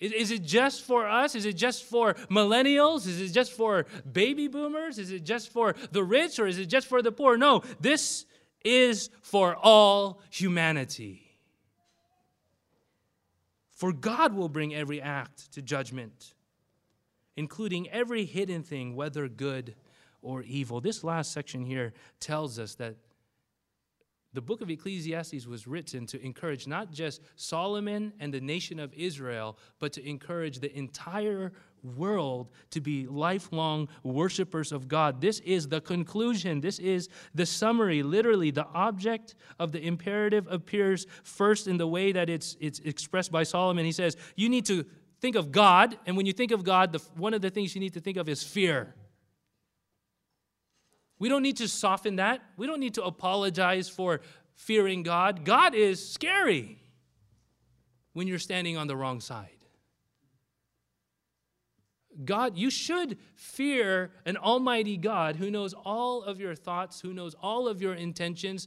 Is, 0.00 0.12
is 0.12 0.30
it 0.30 0.42
just 0.42 0.82
for 0.82 1.06
us? 1.06 1.34
Is 1.34 1.44
it 1.44 1.52
just 1.52 1.84
for 1.84 2.14
millennials? 2.30 3.06
Is 3.06 3.20
it 3.20 3.32
just 3.32 3.52
for 3.52 3.86
baby 4.10 4.48
boomers? 4.48 4.98
Is 4.98 5.12
it 5.12 5.24
just 5.24 5.52
for 5.52 5.74
the 5.92 6.02
rich 6.02 6.38
or 6.38 6.46
is 6.46 6.58
it 6.58 6.66
just 6.66 6.86
for 6.86 7.02
the 7.02 7.12
poor? 7.12 7.36
No, 7.36 7.62
this 7.80 8.24
is 8.64 9.10
for 9.22 9.54
all 9.56 10.20
humanity. 10.30 11.22
For 13.70 13.92
God 13.92 14.34
will 14.34 14.48
bring 14.48 14.74
every 14.74 15.00
act 15.00 15.52
to 15.52 15.62
judgment, 15.62 16.34
including 17.36 17.88
every 17.90 18.24
hidden 18.24 18.62
thing, 18.62 18.94
whether 18.94 19.28
good 19.28 19.74
or 20.22 20.42
evil. 20.42 20.80
This 20.80 21.02
last 21.02 21.32
section 21.32 21.64
here 21.64 21.92
tells 22.20 22.58
us 22.58 22.74
that 22.74 22.96
the 24.32 24.40
book 24.40 24.60
of 24.60 24.70
Ecclesiastes 24.70 25.46
was 25.46 25.66
written 25.66 26.06
to 26.06 26.24
encourage 26.24 26.66
not 26.66 26.92
just 26.92 27.20
Solomon 27.34 28.12
and 28.20 28.32
the 28.32 28.40
nation 28.40 28.78
of 28.78 28.94
Israel, 28.94 29.58
but 29.80 29.92
to 29.94 30.08
encourage 30.08 30.60
the 30.60 30.76
entire 30.76 31.52
world 31.82 32.48
to 32.70 32.80
be 32.80 33.06
lifelong 33.06 33.88
worshipers 34.04 34.70
of 34.70 34.86
God. 34.86 35.20
This 35.20 35.40
is 35.40 35.66
the 35.68 35.80
conclusion. 35.80 36.60
This 36.60 36.78
is 36.78 37.08
the 37.34 37.46
summary. 37.46 38.02
Literally, 38.02 38.50
the 38.50 38.66
object 38.66 39.34
of 39.58 39.72
the 39.72 39.84
imperative 39.84 40.46
appears 40.50 41.06
first 41.24 41.66
in 41.66 41.76
the 41.76 41.86
way 41.86 42.12
that 42.12 42.28
it's, 42.28 42.56
it's 42.60 42.78
expressed 42.80 43.32
by 43.32 43.42
Solomon. 43.42 43.84
He 43.84 43.92
says, 43.92 44.16
You 44.36 44.48
need 44.48 44.66
to 44.66 44.84
think 45.20 45.36
of 45.36 45.52
God, 45.52 45.98
and 46.06 46.16
when 46.16 46.26
you 46.26 46.32
think 46.32 46.52
of 46.52 46.64
God, 46.64 46.92
the, 46.92 46.98
one 47.16 47.34
of 47.34 47.42
the 47.42 47.50
things 47.50 47.74
you 47.74 47.80
need 47.80 47.94
to 47.94 48.00
think 48.00 48.16
of 48.16 48.28
is 48.28 48.42
fear. 48.42 48.94
We 51.20 51.28
don't 51.28 51.42
need 51.42 51.58
to 51.58 51.68
soften 51.68 52.16
that. 52.16 52.42
We 52.56 52.66
don't 52.66 52.80
need 52.80 52.94
to 52.94 53.04
apologize 53.04 53.88
for 53.88 54.22
fearing 54.54 55.02
God. 55.04 55.44
God 55.44 55.74
is 55.74 56.04
scary 56.04 56.78
when 58.14 58.26
you're 58.26 58.38
standing 58.38 58.76
on 58.76 58.88
the 58.88 58.96
wrong 58.96 59.20
side. 59.20 59.50
God, 62.24 62.56
you 62.56 62.70
should 62.70 63.18
fear 63.34 64.12
an 64.24 64.36
almighty 64.36 64.96
God 64.96 65.36
who 65.36 65.50
knows 65.50 65.74
all 65.74 66.22
of 66.22 66.40
your 66.40 66.54
thoughts, 66.54 67.00
who 67.00 67.12
knows 67.12 67.34
all 67.40 67.68
of 67.68 67.80
your 67.80 67.94
intentions, 67.94 68.66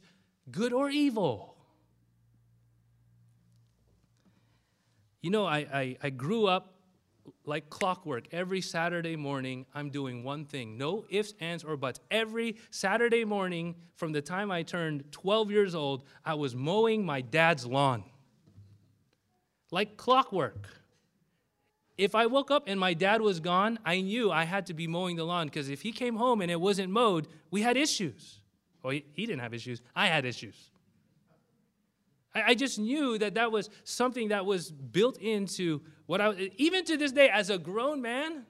good 0.50 0.72
or 0.72 0.90
evil. 0.90 1.56
You 5.22 5.30
know, 5.30 5.44
I, 5.44 5.58
I, 5.58 5.96
I 6.04 6.10
grew 6.10 6.46
up 6.46 6.73
like 7.46 7.70
clockwork, 7.70 8.32
every 8.32 8.60
Saturday 8.60 9.16
morning, 9.16 9.66
I'm 9.74 9.90
doing 9.90 10.24
one 10.24 10.44
thing. 10.44 10.78
No 10.78 11.04
ifs, 11.08 11.34
ands, 11.40 11.64
or 11.64 11.76
buts. 11.76 12.00
Every 12.10 12.56
Saturday 12.70 13.24
morning, 13.24 13.74
from 13.96 14.12
the 14.12 14.22
time 14.22 14.50
I 14.50 14.62
turned 14.62 15.10
12 15.12 15.50
years 15.50 15.74
old, 15.74 16.04
I 16.24 16.34
was 16.34 16.54
mowing 16.54 17.04
my 17.04 17.20
dad's 17.20 17.66
lawn. 17.66 18.04
Like 19.70 19.96
clockwork. 19.96 20.68
If 21.96 22.14
I 22.14 22.26
woke 22.26 22.50
up 22.50 22.64
and 22.66 22.78
my 22.78 22.94
dad 22.94 23.20
was 23.20 23.40
gone, 23.40 23.78
I 23.84 24.00
knew 24.00 24.30
I 24.30 24.44
had 24.44 24.66
to 24.66 24.74
be 24.74 24.86
mowing 24.86 25.16
the 25.16 25.24
lawn 25.24 25.46
because 25.46 25.68
if 25.68 25.82
he 25.82 25.92
came 25.92 26.16
home 26.16 26.40
and 26.40 26.50
it 26.50 26.60
wasn't 26.60 26.90
mowed, 26.90 27.28
we 27.50 27.62
had 27.62 27.76
issues. 27.76 28.40
Well, 28.82 28.92
he, 28.92 29.04
he 29.12 29.26
didn't 29.26 29.40
have 29.42 29.54
issues, 29.54 29.80
I 29.94 30.08
had 30.08 30.24
issues. 30.24 30.70
I, 32.34 32.42
I 32.48 32.54
just 32.54 32.78
knew 32.78 33.18
that 33.18 33.34
that 33.34 33.52
was 33.52 33.70
something 33.84 34.28
that 34.28 34.44
was 34.44 34.70
built 34.70 35.18
into 35.18 35.82
what 36.06 36.20
I, 36.20 36.50
even 36.56 36.84
to 36.86 36.96
this 36.96 37.12
day, 37.12 37.28
as 37.28 37.50
a 37.50 37.58
grown 37.58 38.02
man, 38.02 38.44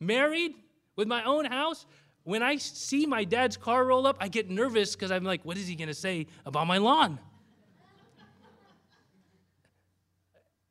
married 0.00 0.54
with 0.96 1.08
my 1.08 1.24
own 1.24 1.44
house, 1.44 1.86
when 2.24 2.42
I 2.42 2.56
see 2.56 3.06
my 3.06 3.24
dad's 3.24 3.56
car 3.56 3.84
roll 3.84 4.06
up, 4.06 4.16
I 4.18 4.28
get 4.28 4.50
nervous 4.50 4.94
because 4.94 5.10
I'm 5.10 5.24
like, 5.24 5.44
what 5.44 5.56
is 5.56 5.68
he 5.68 5.74
going 5.76 5.88
to 5.88 5.94
say 5.94 6.26
about 6.46 6.66
my 6.66 6.78
lawn? 6.78 7.18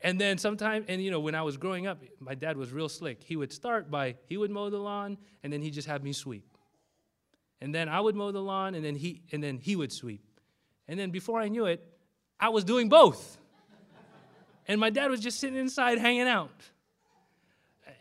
and 0.01 0.19
then 0.19 0.37
sometimes, 0.37 0.85
and 0.89 1.01
you 1.01 1.11
know, 1.11 1.19
when 1.19 1.35
I 1.35 1.43
was 1.43 1.57
growing 1.57 1.85
up, 1.85 2.01
my 2.19 2.33
dad 2.33 2.57
was 2.57 2.71
real 2.71 2.89
slick. 2.89 3.23
He 3.23 3.35
would 3.35 3.53
start 3.53 3.91
by, 3.91 4.15
he 4.27 4.35
would 4.35 4.49
mow 4.49 4.69
the 4.69 4.79
lawn, 4.79 5.17
and 5.43 5.53
then 5.53 5.61
he'd 5.61 5.73
just 5.73 5.87
have 5.87 6.03
me 6.03 6.11
sweep. 6.11 6.57
And 7.61 7.73
then 7.73 7.87
I 7.87 8.01
would 8.01 8.15
mow 8.15 8.31
the 8.31 8.41
lawn, 8.41 8.73
and 8.73 8.83
then 8.83 8.95
he, 8.95 9.21
and 9.31 9.41
then 9.41 9.59
he 9.59 9.75
would 9.75 9.93
sweep. 9.93 10.25
And 10.87 10.99
then 10.99 11.11
before 11.11 11.39
I 11.39 11.47
knew 11.47 11.65
it, 11.65 11.92
I 12.39 12.49
was 12.49 12.63
doing 12.63 12.89
both. 12.89 13.37
And 14.67 14.79
my 14.79 14.89
dad 14.89 15.09
was 15.09 15.19
just 15.19 15.39
sitting 15.39 15.59
inside 15.59 15.99
hanging 15.99 16.27
out. 16.27 16.51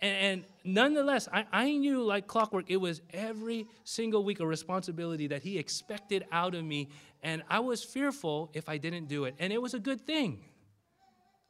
And, 0.01 0.17
and 0.17 0.45
nonetheless, 0.65 1.29
I, 1.33 1.47
I 1.53 1.73
knew 1.73 2.03
like 2.03 2.27
clockwork, 2.27 2.67
it 2.69 2.77
was 2.77 3.01
every 3.11 3.67
single 3.85 4.25
week 4.25 4.41
a 4.41 4.47
responsibility 4.47 5.29
that 5.29 5.43
he 5.43 5.59
expected 5.59 6.25
out 6.31 6.55
of 6.55 6.65
me. 6.65 6.89
And 7.23 7.43
I 7.49 7.61
was 7.61 7.83
fearful 7.83 8.51
if 8.53 8.69
I 8.69 8.79
didn't 8.79 9.07
do 9.07 9.25
it. 9.25 9.35
And 9.39 9.53
it 9.53 9.61
was 9.61 9.75
a 9.75 9.81
good 9.81 10.07
thing. 10.07 10.45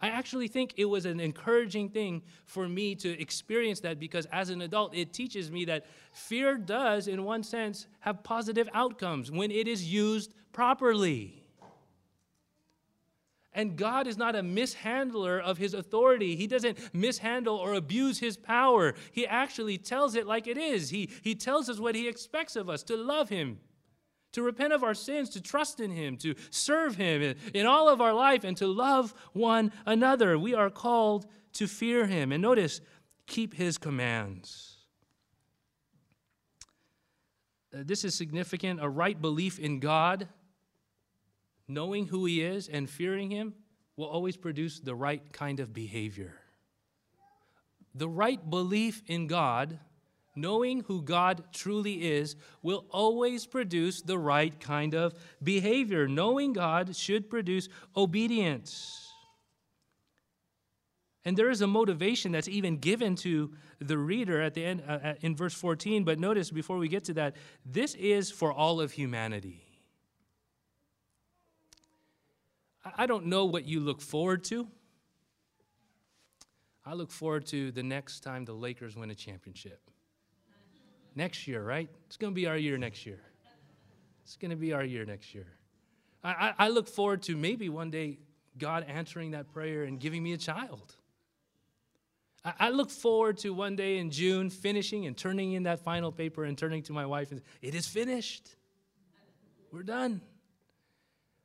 I 0.02 0.08
actually 0.08 0.48
think 0.48 0.74
it 0.76 0.84
was 0.84 1.06
an 1.06 1.20
encouraging 1.20 1.90
thing 1.90 2.22
for 2.44 2.68
me 2.68 2.96
to 2.96 3.20
experience 3.20 3.78
that 3.80 4.00
because 4.00 4.26
as 4.32 4.50
an 4.50 4.60
adult, 4.62 4.96
it 4.96 5.12
teaches 5.12 5.50
me 5.50 5.64
that 5.66 5.86
fear 6.12 6.58
does, 6.58 7.06
in 7.06 7.22
one 7.22 7.44
sense, 7.44 7.86
have 8.00 8.24
positive 8.24 8.68
outcomes 8.74 9.30
when 9.30 9.52
it 9.52 9.68
is 9.68 9.90
used 9.90 10.34
properly. 10.52 11.41
And 13.54 13.76
God 13.76 14.06
is 14.06 14.16
not 14.16 14.34
a 14.34 14.42
mishandler 14.42 15.38
of 15.38 15.58
his 15.58 15.74
authority. 15.74 16.36
He 16.36 16.46
doesn't 16.46 16.78
mishandle 16.94 17.56
or 17.56 17.74
abuse 17.74 18.18
his 18.18 18.36
power. 18.36 18.94
He 19.12 19.26
actually 19.26 19.76
tells 19.76 20.14
it 20.14 20.26
like 20.26 20.46
it 20.46 20.56
is. 20.56 20.88
He, 20.88 21.10
he 21.22 21.34
tells 21.34 21.68
us 21.68 21.78
what 21.78 21.94
he 21.94 22.08
expects 22.08 22.56
of 22.56 22.70
us 22.70 22.82
to 22.84 22.96
love 22.96 23.28
him, 23.28 23.60
to 24.32 24.42
repent 24.42 24.72
of 24.72 24.82
our 24.82 24.94
sins, 24.94 25.28
to 25.30 25.42
trust 25.42 25.80
in 25.80 25.90
him, 25.90 26.16
to 26.18 26.34
serve 26.48 26.96
him 26.96 27.34
in, 27.52 27.66
all 27.66 27.90
of 27.90 28.00
our 28.00 28.14
life, 28.14 28.42
and 28.42 28.56
to 28.56 28.66
love 28.66 29.12
one 29.34 29.70
another. 29.84 30.38
We 30.38 30.54
are 30.54 30.70
called 30.70 31.26
to 31.54 31.66
fear 31.66 32.06
him. 32.06 32.32
And 32.32 32.40
notice, 32.40 32.80
keep 33.26 33.52
his 33.52 33.76
commands. 33.76 34.78
Uh, 37.74 37.82
this 37.84 38.02
is 38.02 38.14
significant. 38.14 38.80
A 38.82 38.88
right 38.88 39.20
belief 39.20 39.58
in 39.58 39.78
God 39.78 40.28
knowing 41.72 42.06
who 42.06 42.24
He 42.24 42.42
is 42.42 42.68
and 42.68 42.88
fearing 42.88 43.30
Him 43.30 43.54
will 43.96 44.06
always 44.06 44.36
produce 44.36 44.80
the 44.80 44.94
right 44.94 45.32
kind 45.32 45.60
of 45.60 45.72
behavior. 45.72 46.34
The 47.94 48.08
right 48.08 48.50
belief 48.50 49.02
in 49.06 49.26
God, 49.26 49.78
knowing 50.34 50.80
who 50.84 51.02
God 51.02 51.44
truly 51.52 52.10
is, 52.10 52.36
will 52.62 52.86
always 52.90 53.46
produce 53.46 54.00
the 54.00 54.18
right 54.18 54.58
kind 54.58 54.94
of 54.94 55.14
behavior. 55.42 56.08
Knowing 56.08 56.54
God 56.54 56.96
should 56.96 57.28
produce 57.28 57.68
obedience. 57.96 59.10
And 61.24 61.36
there 61.36 61.50
is 61.50 61.60
a 61.60 61.66
motivation 61.66 62.32
that's 62.32 62.48
even 62.48 62.78
given 62.78 63.14
to 63.16 63.52
the 63.78 63.98
reader 63.98 64.40
at 64.40 64.54
the 64.54 64.64
end 64.64 64.82
uh, 64.88 65.14
in 65.20 65.36
verse 65.36 65.54
14. 65.54 66.02
But 66.02 66.18
notice 66.18 66.50
before 66.50 66.78
we 66.78 66.88
get 66.88 67.04
to 67.04 67.14
that, 67.14 67.36
this 67.64 67.94
is 67.94 68.30
for 68.30 68.52
all 68.52 68.80
of 68.80 68.92
humanity. 68.92 69.71
I 72.84 73.06
don't 73.06 73.26
know 73.26 73.44
what 73.44 73.64
you 73.64 73.80
look 73.80 74.00
forward 74.00 74.44
to. 74.44 74.66
I 76.84 76.94
look 76.94 77.12
forward 77.12 77.46
to 77.46 77.70
the 77.70 77.82
next 77.82 78.20
time 78.20 78.44
the 78.44 78.52
Lakers 78.52 78.96
win 78.96 79.10
a 79.10 79.14
championship. 79.14 79.80
Next 81.14 81.46
year, 81.46 81.62
right? 81.62 81.88
It's 82.06 82.16
going 82.16 82.32
to 82.32 82.34
be 82.34 82.46
our 82.46 82.56
year 82.56 82.76
next 82.76 83.06
year. 83.06 83.20
It's 84.24 84.36
going 84.36 84.50
to 84.50 84.56
be 84.56 84.72
our 84.72 84.84
year 84.84 85.04
next 85.04 85.34
year. 85.34 85.46
I, 86.24 86.54
I, 86.56 86.68
look 86.68 86.88
forward 86.88 87.22
to 87.22 87.36
maybe 87.36 87.68
one 87.68 87.90
day 87.90 88.20
God 88.56 88.84
answering 88.86 89.32
that 89.32 89.52
prayer 89.52 89.82
and 89.82 89.98
giving 89.98 90.22
me 90.22 90.32
a 90.32 90.36
child. 90.36 90.94
I, 92.44 92.52
I 92.60 92.70
look 92.70 92.90
forward 92.90 93.38
to 93.38 93.50
one 93.50 93.74
day 93.74 93.98
in 93.98 94.10
June 94.10 94.48
finishing 94.48 95.06
and 95.06 95.16
turning 95.16 95.52
in 95.52 95.64
that 95.64 95.80
final 95.80 96.12
paper 96.12 96.44
and 96.44 96.56
turning 96.56 96.82
to 96.84 96.92
my 96.92 97.06
wife 97.06 97.32
and 97.32 97.42
it 97.60 97.74
is 97.74 97.86
finished. 97.86 98.54
We're 99.72 99.82
done. 99.82 100.20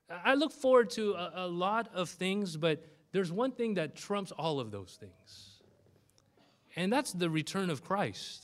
I 0.09 0.35
look 0.35 0.51
forward 0.51 0.89
to 0.91 1.13
a, 1.13 1.31
a 1.35 1.47
lot 1.47 1.89
of 1.93 2.09
things, 2.09 2.55
but 2.55 2.83
there's 3.11 3.31
one 3.31 3.51
thing 3.51 3.75
that 3.75 3.95
trumps 3.95 4.31
all 4.31 4.59
of 4.59 4.71
those 4.71 4.97
things, 4.99 5.61
and 6.75 6.91
that's 6.91 7.13
the 7.13 7.29
return 7.29 7.69
of 7.69 7.83
Christ. 7.83 8.43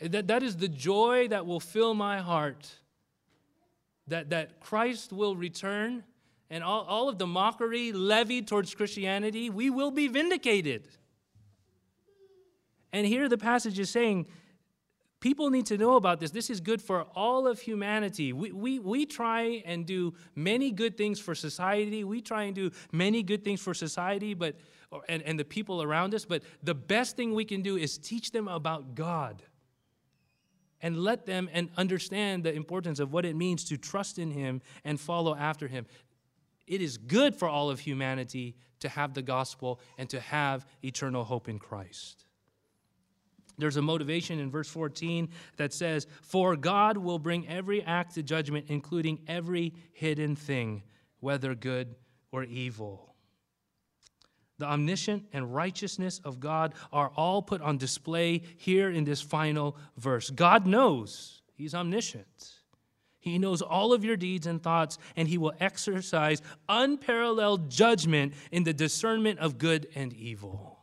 That, 0.00 0.26
that 0.28 0.42
is 0.42 0.56
the 0.56 0.68
joy 0.68 1.28
that 1.28 1.46
will 1.46 1.60
fill 1.60 1.94
my 1.94 2.18
heart. 2.18 2.68
That, 4.08 4.30
that 4.30 4.60
Christ 4.60 5.12
will 5.12 5.34
return 5.34 6.04
and 6.50 6.62
all, 6.62 6.82
all 6.82 7.08
of 7.08 7.18
the 7.18 7.26
mockery 7.26 7.92
levied 7.92 8.46
towards 8.46 8.74
Christianity, 8.74 9.50
we 9.50 9.70
will 9.70 9.90
be 9.90 10.08
vindicated. 10.08 10.88
And 12.92 13.06
here 13.06 13.28
the 13.28 13.38
passage 13.38 13.78
is 13.78 13.90
saying, 13.90 14.26
People 15.24 15.48
need 15.48 15.64
to 15.64 15.78
know 15.78 15.96
about 15.96 16.20
this. 16.20 16.32
This 16.32 16.50
is 16.50 16.60
good 16.60 16.82
for 16.82 17.04
all 17.14 17.46
of 17.46 17.58
humanity. 17.58 18.34
We, 18.34 18.52
we, 18.52 18.78
we 18.78 19.06
try 19.06 19.62
and 19.64 19.86
do 19.86 20.12
many 20.34 20.70
good 20.70 20.98
things 20.98 21.18
for 21.18 21.34
society. 21.34 22.04
We 22.04 22.20
try 22.20 22.42
and 22.42 22.54
do 22.54 22.70
many 22.92 23.22
good 23.22 23.42
things 23.42 23.62
for 23.62 23.72
society 23.72 24.34
but, 24.34 24.56
or, 24.90 25.00
and, 25.08 25.22
and 25.22 25.40
the 25.40 25.44
people 25.46 25.82
around 25.82 26.14
us, 26.14 26.26
but 26.26 26.42
the 26.62 26.74
best 26.74 27.16
thing 27.16 27.32
we 27.32 27.46
can 27.46 27.62
do 27.62 27.78
is 27.78 27.96
teach 27.96 28.32
them 28.32 28.48
about 28.48 28.94
God 28.94 29.42
and 30.82 30.98
let 30.98 31.24
them 31.24 31.48
and 31.54 31.70
understand 31.78 32.44
the 32.44 32.52
importance 32.52 33.00
of 33.00 33.10
what 33.10 33.24
it 33.24 33.34
means 33.34 33.64
to 33.64 33.78
trust 33.78 34.18
in 34.18 34.30
Him 34.30 34.60
and 34.84 35.00
follow 35.00 35.34
after 35.34 35.68
Him. 35.68 35.86
It 36.66 36.82
is 36.82 36.98
good 36.98 37.34
for 37.34 37.48
all 37.48 37.70
of 37.70 37.80
humanity 37.80 38.56
to 38.80 38.90
have 38.90 39.14
the 39.14 39.22
gospel 39.22 39.80
and 39.96 40.10
to 40.10 40.20
have 40.20 40.66
eternal 40.82 41.24
hope 41.24 41.48
in 41.48 41.58
Christ. 41.58 42.23
There's 43.58 43.76
a 43.76 43.82
motivation 43.82 44.38
in 44.38 44.50
verse 44.50 44.68
14 44.68 45.28
that 45.56 45.72
says, 45.72 46.06
For 46.22 46.56
God 46.56 46.96
will 46.96 47.18
bring 47.18 47.48
every 47.48 47.82
act 47.82 48.14
to 48.14 48.22
judgment, 48.22 48.66
including 48.68 49.20
every 49.28 49.74
hidden 49.92 50.34
thing, 50.36 50.82
whether 51.20 51.54
good 51.54 51.94
or 52.32 52.44
evil. 52.44 53.14
The 54.58 54.66
omniscient 54.66 55.24
and 55.32 55.54
righteousness 55.54 56.20
of 56.24 56.40
God 56.40 56.74
are 56.92 57.10
all 57.16 57.42
put 57.42 57.60
on 57.60 57.76
display 57.76 58.42
here 58.56 58.90
in 58.90 59.04
this 59.04 59.20
final 59.20 59.76
verse. 59.96 60.30
God 60.30 60.66
knows, 60.66 61.42
He's 61.54 61.74
omniscient. 61.74 62.52
He 63.18 63.38
knows 63.38 63.62
all 63.62 63.92
of 63.92 64.04
your 64.04 64.16
deeds 64.16 64.46
and 64.46 64.62
thoughts, 64.62 64.98
and 65.16 65.26
He 65.26 65.38
will 65.38 65.54
exercise 65.60 66.42
unparalleled 66.68 67.70
judgment 67.70 68.34
in 68.52 68.64
the 68.64 68.74
discernment 68.74 69.38
of 69.38 69.58
good 69.58 69.88
and 69.94 70.12
evil 70.12 70.73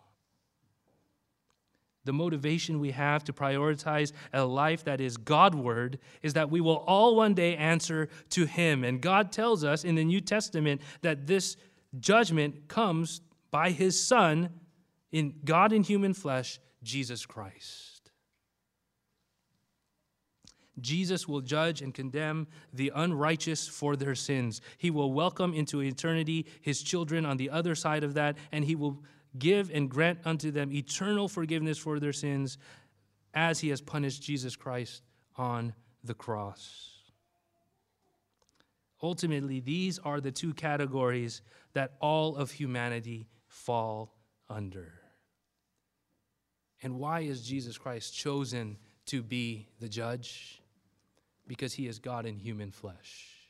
the 2.04 2.14
motivation 2.14 2.80
we 2.80 2.92
have 2.92 3.24
to 3.26 3.34
prioritize 3.34 4.12
a 4.34 4.44
life 4.44 4.84
that 4.86 5.00
is 5.00 5.18
Godward 5.18 6.00
is 6.22 6.34
that 6.34 6.50
we 6.50 6.62
will 6.62 6.78
all 6.88 7.16
one 7.16 7.34
day 7.34 7.56
answer 7.56 8.10
to 8.32 8.46
Him. 8.46 8.84
And 8.84 9.02
God 9.02 9.32
tells 9.32 9.64
us 9.64 9.84
in 9.84 9.96
the 9.96 10.04
New 10.04 10.22
Testament 10.22 10.82
that 11.02 11.28
this 11.28 11.58
judgment 12.00 12.68
comes 12.68 13.22
by 13.52 13.72
His 13.72 14.02
Son, 14.02 14.50
in 15.12 15.36
God 15.44 15.74
in 15.74 15.84
human 15.84 16.14
flesh, 16.14 16.60
Jesus 16.84 17.26
Christ. 17.26 17.92
Jesus 20.80 21.28
will 21.28 21.42
judge 21.42 21.82
and 21.82 21.94
condemn 21.94 22.48
the 22.74 22.92
unrighteous 22.96 23.68
for 23.68 23.96
their 23.96 24.16
sins. 24.16 24.62
He 24.78 24.90
will 24.90 25.14
welcome 25.14 25.54
into 25.54 25.82
eternity 25.82 26.48
his 26.62 26.82
children 26.82 27.26
on 27.26 27.38
the 27.38 27.50
other 27.50 27.76
side 27.76 28.04
of 28.04 28.16
that, 28.16 28.38
and 28.52 28.66
he 28.66 28.76
will 28.76 29.04
give 29.38 29.72
and 29.72 29.90
grant 29.90 30.20
unto 30.26 30.52
them 30.52 30.72
eternal 30.72 31.28
forgiveness 31.28 31.78
for 31.78 32.00
their 32.00 32.14
sins 32.14 32.58
as 33.34 33.60
he 33.60 33.70
has 33.70 33.82
punished 33.82 34.22
Jesus 34.22 34.56
Christ 34.56 35.04
on 35.36 35.74
the 36.04 36.14
cross. 36.14 36.90
Ultimately, 39.02 39.60
these 39.60 40.00
are 40.00 40.22
the 40.22 40.32
two 40.32 40.54
categories 40.54 41.42
that 41.74 41.94
all 42.00 42.36
of 42.36 42.52
humanity 42.52 43.28
fall 43.48 44.14
under. 44.50 44.94
And 46.84 47.00
why 47.00 47.22
is 47.22 47.42
Jesus 47.42 47.78
Christ 47.78 48.16
chosen 48.16 48.78
to 49.08 49.24
be 49.24 49.68
the 49.80 49.90
judge? 49.90 50.62
Because 51.48 51.74
he 51.74 51.88
is 51.88 52.00
God 52.00 52.26
in 52.26 52.38
human 52.38 52.72
flesh. 52.72 53.41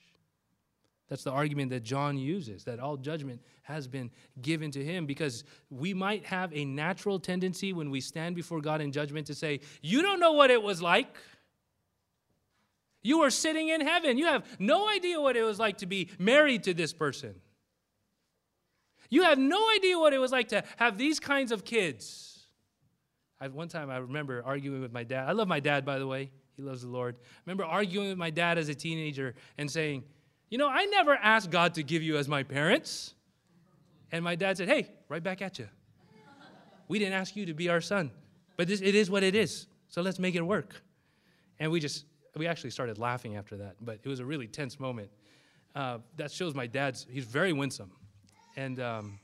That's 1.11 1.25
the 1.25 1.31
argument 1.31 1.71
that 1.71 1.83
John 1.83 2.17
uses, 2.17 2.63
that 2.63 2.79
all 2.79 2.95
judgment 2.95 3.41
has 3.63 3.85
been 3.85 4.11
given 4.41 4.71
to 4.71 4.81
him 4.81 5.05
because 5.05 5.43
we 5.69 5.93
might 5.93 6.25
have 6.25 6.53
a 6.53 6.63
natural 6.63 7.19
tendency 7.19 7.73
when 7.73 7.91
we 7.91 7.99
stand 7.99 8.33
before 8.33 8.61
God 8.61 8.79
in 8.79 8.93
judgment 8.93 9.27
to 9.27 9.35
say, 9.35 9.59
You 9.81 10.01
don't 10.01 10.21
know 10.21 10.31
what 10.31 10.51
it 10.51 10.63
was 10.63 10.81
like. 10.81 11.13
You 13.03 13.23
are 13.23 13.29
sitting 13.29 13.67
in 13.67 13.81
heaven. 13.81 14.17
You 14.17 14.27
have 14.27 14.45
no 14.57 14.87
idea 14.87 15.19
what 15.19 15.35
it 15.35 15.43
was 15.43 15.59
like 15.59 15.79
to 15.79 15.85
be 15.85 16.07
married 16.17 16.63
to 16.63 16.73
this 16.73 16.93
person. 16.93 17.35
You 19.09 19.23
have 19.23 19.37
no 19.37 19.69
idea 19.75 19.99
what 19.99 20.13
it 20.13 20.19
was 20.19 20.31
like 20.31 20.47
to 20.47 20.63
have 20.77 20.97
these 20.97 21.19
kinds 21.19 21.51
of 21.51 21.65
kids. 21.65 22.39
I, 23.37 23.49
one 23.49 23.67
time 23.67 23.89
I 23.89 23.97
remember 23.97 24.43
arguing 24.45 24.81
with 24.81 24.93
my 24.93 25.03
dad. 25.03 25.27
I 25.27 25.33
love 25.33 25.49
my 25.49 25.59
dad, 25.59 25.83
by 25.83 25.99
the 25.99 26.07
way. 26.07 26.31
He 26.55 26.61
loves 26.61 26.83
the 26.83 26.87
Lord. 26.87 27.17
I 27.19 27.41
remember 27.45 27.65
arguing 27.65 28.07
with 28.07 28.17
my 28.17 28.29
dad 28.29 28.57
as 28.57 28.69
a 28.69 28.75
teenager 28.75 29.35
and 29.57 29.69
saying, 29.69 30.05
you 30.51 30.57
know, 30.57 30.67
I 30.67 30.85
never 30.85 31.15
asked 31.15 31.49
God 31.49 31.73
to 31.75 31.83
give 31.83 32.03
you 32.03 32.17
as 32.17 32.27
my 32.27 32.43
parents. 32.43 33.15
And 34.11 34.23
my 34.23 34.35
dad 34.35 34.57
said, 34.57 34.67
Hey, 34.67 34.89
right 35.07 35.23
back 35.23 35.41
at 35.41 35.57
you. 35.57 35.67
We 36.89 36.99
didn't 36.99 37.13
ask 37.13 37.37
you 37.37 37.45
to 37.45 37.53
be 37.53 37.69
our 37.69 37.79
son, 37.79 38.11
but 38.57 38.67
this, 38.67 38.81
it 38.81 38.93
is 38.93 39.09
what 39.09 39.23
it 39.23 39.33
is. 39.33 39.67
So 39.87 40.01
let's 40.01 40.19
make 40.19 40.35
it 40.35 40.41
work. 40.41 40.75
And 41.57 41.71
we 41.71 41.79
just, 41.79 42.05
we 42.35 42.47
actually 42.47 42.71
started 42.71 42.97
laughing 42.97 43.37
after 43.37 43.55
that, 43.57 43.77
but 43.79 43.99
it 44.03 44.09
was 44.09 44.19
a 44.19 44.25
really 44.25 44.47
tense 44.47 44.77
moment. 44.77 45.09
Uh, 45.73 45.99
that 46.17 46.31
shows 46.31 46.53
my 46.53 46.67
dad's, 46.67 47.07
he's 47.09 47.23
very 47.23 47.53
winsome. 47.53 47.91
And, 48.57 48.81
um, 48.81 49.19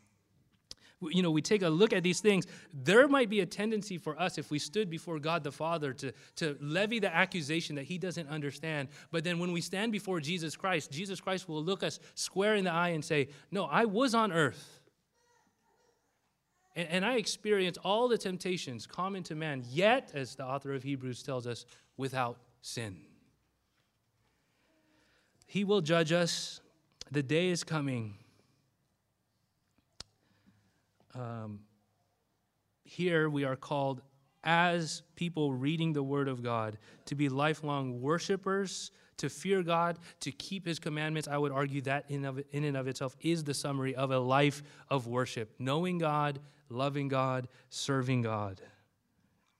you 1.01 1.21
know, 1.21 1.29
we 1.29 1.41
take 1.41 1.61
a 1.61 1.69
look 1.69 1.93
at 1.93 2.03
these 2.03 2.21
things, 2.21 2.47
there 2.73 3.07
might 3.07 3.29
be 3.29 3.41
a 3.41 3.45
tendency 3.45 3.97
for 3.97 4.19
us, 4.19 4.37
if 4.37 4.49
we 4.49 4.57
stood 4.57 4.89
before 4.89 5.19
God 5.19 5.43
the 5.43 5.51
Father, 5.51 5.93
to, 5.93 6.11
to 6.37 6.57
levy 6.59 6.99
the 6.99 7.13
accusation 7.13 7.75
that 7.75 7.83
He 7.83 7.97
doesn't 7.97 8.27
understand. 8.29 8.89
But 9.11 9.23
then 9.23 9.37
when 9.37 9.51
we 9.51 9.61
stand 9.61 9.91
before 9.91 10.19
Jesus 10.19 10.55
Christ, 10.55 10.91
Jesus 10.91 11.21
Christ 11.21 11.47
will 11.47 11.63
look 11.63 11.83
us 11.83 11.99
square 12.15 12.55
in 12.55 12.63
the 12.63 12.71
eye 12.71 12.89
and 12.89 13.05
say, 13.05 13.29
No, 13.51 13.65
I 13.65 13.85
was 13.85 14.15
on 14.15 14.31
earth. 14.31 14.81
And, 16.75 16.87
and 16.89 17.05
I 17.05 17.15
experienced 17.15 17.79
all 17.83 18.07
the 18.07 18.17
temptations 18.17 18.87
common 18.87 19.23
to 19.23 19.35
man, 19.35 19.63
yet, 19.69 20.11
as 20.15 20.35
the 20.35 20.45
author 20.45 20.73
of 20.73 20.83
Hebrews 20.83 21.21
tells 21.21 21.45
us, 21.45 21.65
without 21.95 22.37
sin. 22.61 22.97
He 25.45 25.63
will 25.63 25.81
judge 25.81 26.11
us. 26.11 26.61
The 27.11 27.23
day 27.23 27.47
is 27.47 27.63
coming 27.63 28.15
um, 31.17 31.59
here 32.83 33.29
we 33.29 33.43
are 33.43 33.55
called 33.55 34.01
as 34.43 35.01
people 35.15 35.53
reading 35.53 35.93
the 35.93 36.03
Word 36.03 36.27
of 36.27 36.41
God 36.43 36.77
to 37.05 37.15
be 37.15 37.27
lifelong 37.27 38.01
worshipers, 38.01 38.91
to 39.17 39.29
fear 39.29 39.63
God, 39.63 39.97
to 40.21 40.31
keep 40.31 40.65
His 40.65 40.79
commandments. 40.79 41.27
I 41.27 41.37
would 41.37 41.51
argue 41.51 41.81
that 41.81 42.05
in, 42.09 42.23
of, 42.23 42.41
in 42.51 42.63
and 42.63 42.77
of 42.77 42.87
itself 42.87 43.15
is 43.19 43.43
the 43.43 43.53
summary 43.53 43.95
of 43.95 44.11
a 44.11 44.19
life 44.19 44.63
of 44.89 45.07
worship 45.07 45.53
knowing 45.59 45.97
God, 45.97 46.39
loving 46.69 47.07
God, 47.07 47.47
serving 47.69 48.21
God, 48.21 48.61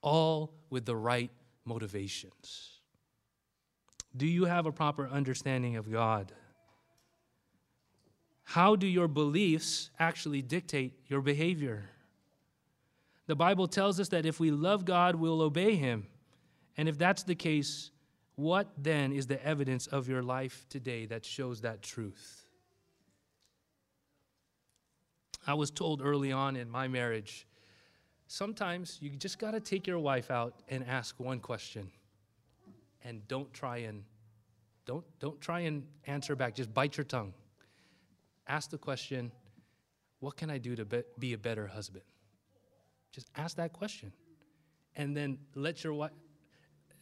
all 0.02 0.54
with 0.70 0.86
the 0.86 0.96
right 0.96 1.32
motivations. 1.66 2.80
Do 4.16 4.26
you 4.26 4.46
have 4.46 4.66
a 4.66 4.72
proper 4.72 5.08
understanding 5.08 5.76
of 5.76 5.92
God? 5.92 6.32
How 8.52 8.78
do 8.78 8.88
your 8.88 9.10
beliefs 9.10 9.90
actually 10.00 10.42
dictate 10.42 10.94
your 11.08 11.20
behavior? 11.20 11.90
The 13.26 13.36
Bible 13.36 13.68
tells 13.68 14.00
us 14.00 14.08
that 14.10 14.26
if 14.26 14.40
we 14.40 14.52
love 14.52 14.86
God, 14.86 15.16
we'll 15.16 15.42
obey 15.42 15.76
Him. 15.76 16.08
And 16.78 16.88
if 16.88 16.98
that's 16.98 17.24
the 17.24 17.36
case, 17.36 17.92
what 18.36 18.70
then 18.78 19.12
is 19.12 19.28
the 19.28 19.46
evidence 19.46 19.88
of 19.88 20.08
your 20.08 20.24
life 20.24 20.66
today 20.70 21.06
that 21.08 21.26
shows 21.26 21.60
that 21.62 21.82
truth? 21.82 22.46
I 25.46 25.54
was 25.54 25.70
told 25.70 26.02
early 26.02 26.32
on 26.32 26.56
in 26.56 26.70
my 26.70 26.88
marriage 26.88 27.46
sometimes 28.28 28.98
you 29.02 29.10
just 29.10 29.40
got 29.40 29.52
to 29.52 29.60
take 29.60 29.88
your 29.88 30.00
wife 30.00 30.32
out 30.32 30.54
and 30.70 30.86
ask 30.88 31.20
one 31.20 31.40
question 31.40 31.90
and 33.04 33.28
don't 33.28 33.54
try 33.54 33.78
and 33.78 34.04
don't 34.86 35.06
don't 35.20 35.40
try 35.40 35.62
and 35.62 35.84
answer 36.06 36.36
back 36.36 36.54
just 36.56 36.74
bite 36.74 36.98
your 36.98 37.06
tongue 37.06 37.34
ask 38.48 38.70
the 38.70 38.78
question 38.78 39.32
what 40.20 40.36
can 40.36 40.50
i 40.50 40.58
do 40.58 40.76
to 40.76 40.86
be, 41.20 41.34
a 41.34 41.38
better 41.38 41.68
husband? 41.68 42.04
Just 43.12 43.30
ask 43.36 43.58
that 43.58 43.72
question. 43.72 44.12
And 44.96 45.16
then 45.16 45.38
let 45.54 45.84
your 45.84 45.94
wife 45.94 46.12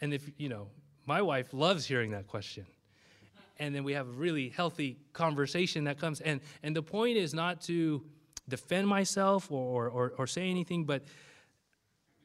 and 0.02 0.14
if 0.14 0.30
you 0.38 0.50
know 0.50 0.68
my 1.06 1.22
wife 1.22 1.54
loves 1.54 1.86
hearing 1.86 2.12
that 2.12 2.28
question. 2.28 2.66
And 3.58 3.74
then 3.74 3.86
we 3.86 3.93
have 3.93 4.08
a 4.08 4.12
really 4.12 4.50
healthy 4.50 4.98
conversation 5.14 5.86
that 5.86 5.98
comes 5.98 6.20
and 6.20 6.41
and 6.62 6.76
the 6.76 6.84
point 6.84 7.18
is 7.18 7.34
not 7.34 7.62
to 7.64 8.04
defend 8.48 8.88
myself 8.88 9.52
or, 9.52 9.89
or, 9.89 10.14
or 10.18 10.28
say 10.28 10.50
anything, 10.50 10.86
but 10.86 11.04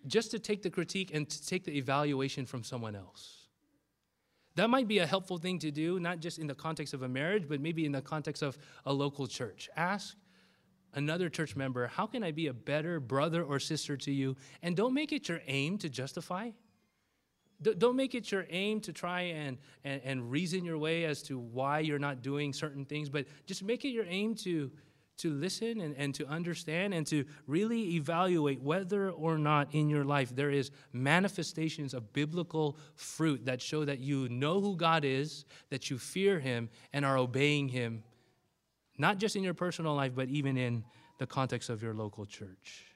just 0.06 0.30
to 0.30 0.38
take 0.38 0.62
the 0.62 0.70
critique 0.70 1.10
and 1.14 1.28
to 1.28 1.46
take 1.46 1.64
the 1.64 1.76
evaluation 1.76 2.46
from 2.46 2.64
someone 2.64 2.94
else. 2.94 3.39
That 4.60 4.68
might 4.68 4.88
be 4.88 4.98
a 4.98 5.06
helpful 5.06 5.38
thing 5.38 5.58
to 5.60 5.70
do, 5.70 5.98
not 5.98 6.20
just 6.20 6.38
in 6.38 6.46
the 6.46 6.54
context 6.54 6.92
of 6.92 7.00
a 7.00 7.08
marriage, 7.08 7.48
but 7.48 7.62
maybe 7.62 7.86
in 7.86 7.92
the 7.92 8.02
context 8.02 8.42
of 8.42 8.58
a 8.84 8.92
local 8.92 9.26
church. 9.26 9.70
Ask 9.74 10.18
another 10.92 11.30
church 11.30 11.56
member, 11.56 11.86
How 11.86 12.06
can 12.06 12.22
I 12.22 12.30
be 12.30 12.48
a 12.48 12.52
better 12.52 13.00
brother 13.00 13.42
or 13.42 13.58
sister 13.58 13.96
to 13.96 14.12
you? 14.12 14.36
And 14.60 14.76
don't 14.76 14.92
make 14.92 15.12
it 15.12 15.30
your 15.30 15.40
aim 15.46 15.78
to 15.78 15.88
justify. 15.88 16.50
Don't 17.62 17.96
make 17.96 18.14
it 18.14 18.30
your 18.30 18.44
aim 18.50 18.82
to 18.82 18.92
try 18.92 19.22
and, 19.22 19.56
and, 19.82 20.02
and 20.04 20.30
reason 20.30 20.62
your 20.62 20.76
way 20.76 21.06
as 21.06 21.22
to 21.22 21.38
why 21.38 21.78
you're 21.78 21.98
not 21.98 22.20
doing 22.20 22.52
certain 22.52 22.84
things, 22.84 23.08
but 23.08 23.24
just 23.46 23.62
make 23.62 23.86
it 23.86 23.92
your 23.92 24.04
aim 24.10 24.34
to 24.34 24.70
to 25.20 25.32
listen 25.32 25.80
and, 25.80 25.94
and 25.96 26.14
to 26.14 26.26
understand 26.26 26.94
and 26.94 27.06
to 27.06 27.24
really 27.46 27.94
evaluate 27.94 28.60
whether 28.60 29.10
or 29.10 29.38
not 29.38 29.74
in 29.74 29.88
your 29.88 30.04
life 30.04 30.34
there 30.34 30.50
is 30.50 30.70
manifestations 30.92 31.94
of 31.94 32.12
biblical 32.12 32.76
fruit 32.94 33.44
that 33.46 33.60
show 33.60 33.84
that 33.84 34.00
you 34.00 34.28
know 34.28 34.60
who 34.60 34.76
God 34.76 35.04
is, 35.04 35.44
that 35.70 35.90
you 35.90 35.98
fear 35.98 36.40
Him, 36.40 36.68
and 36.92 37.04
are 37.04 37.18
obeying 37.18 37.68
Him, 37.68 38.02
not 38.98 39.18
just 39.18 39.36
in 39.36 39.42
your 39.42 39.54
personal 39.54 39.94
life, 39.94 40.12
but 40.14 40.28
even 40.28 40.56
in 40.56 40.84
the 41.18 41.26
context 41.26 41.68
of 41.70 41.82
your 41.82 41.94
local 41.94 42.24
church. 42.24 42.86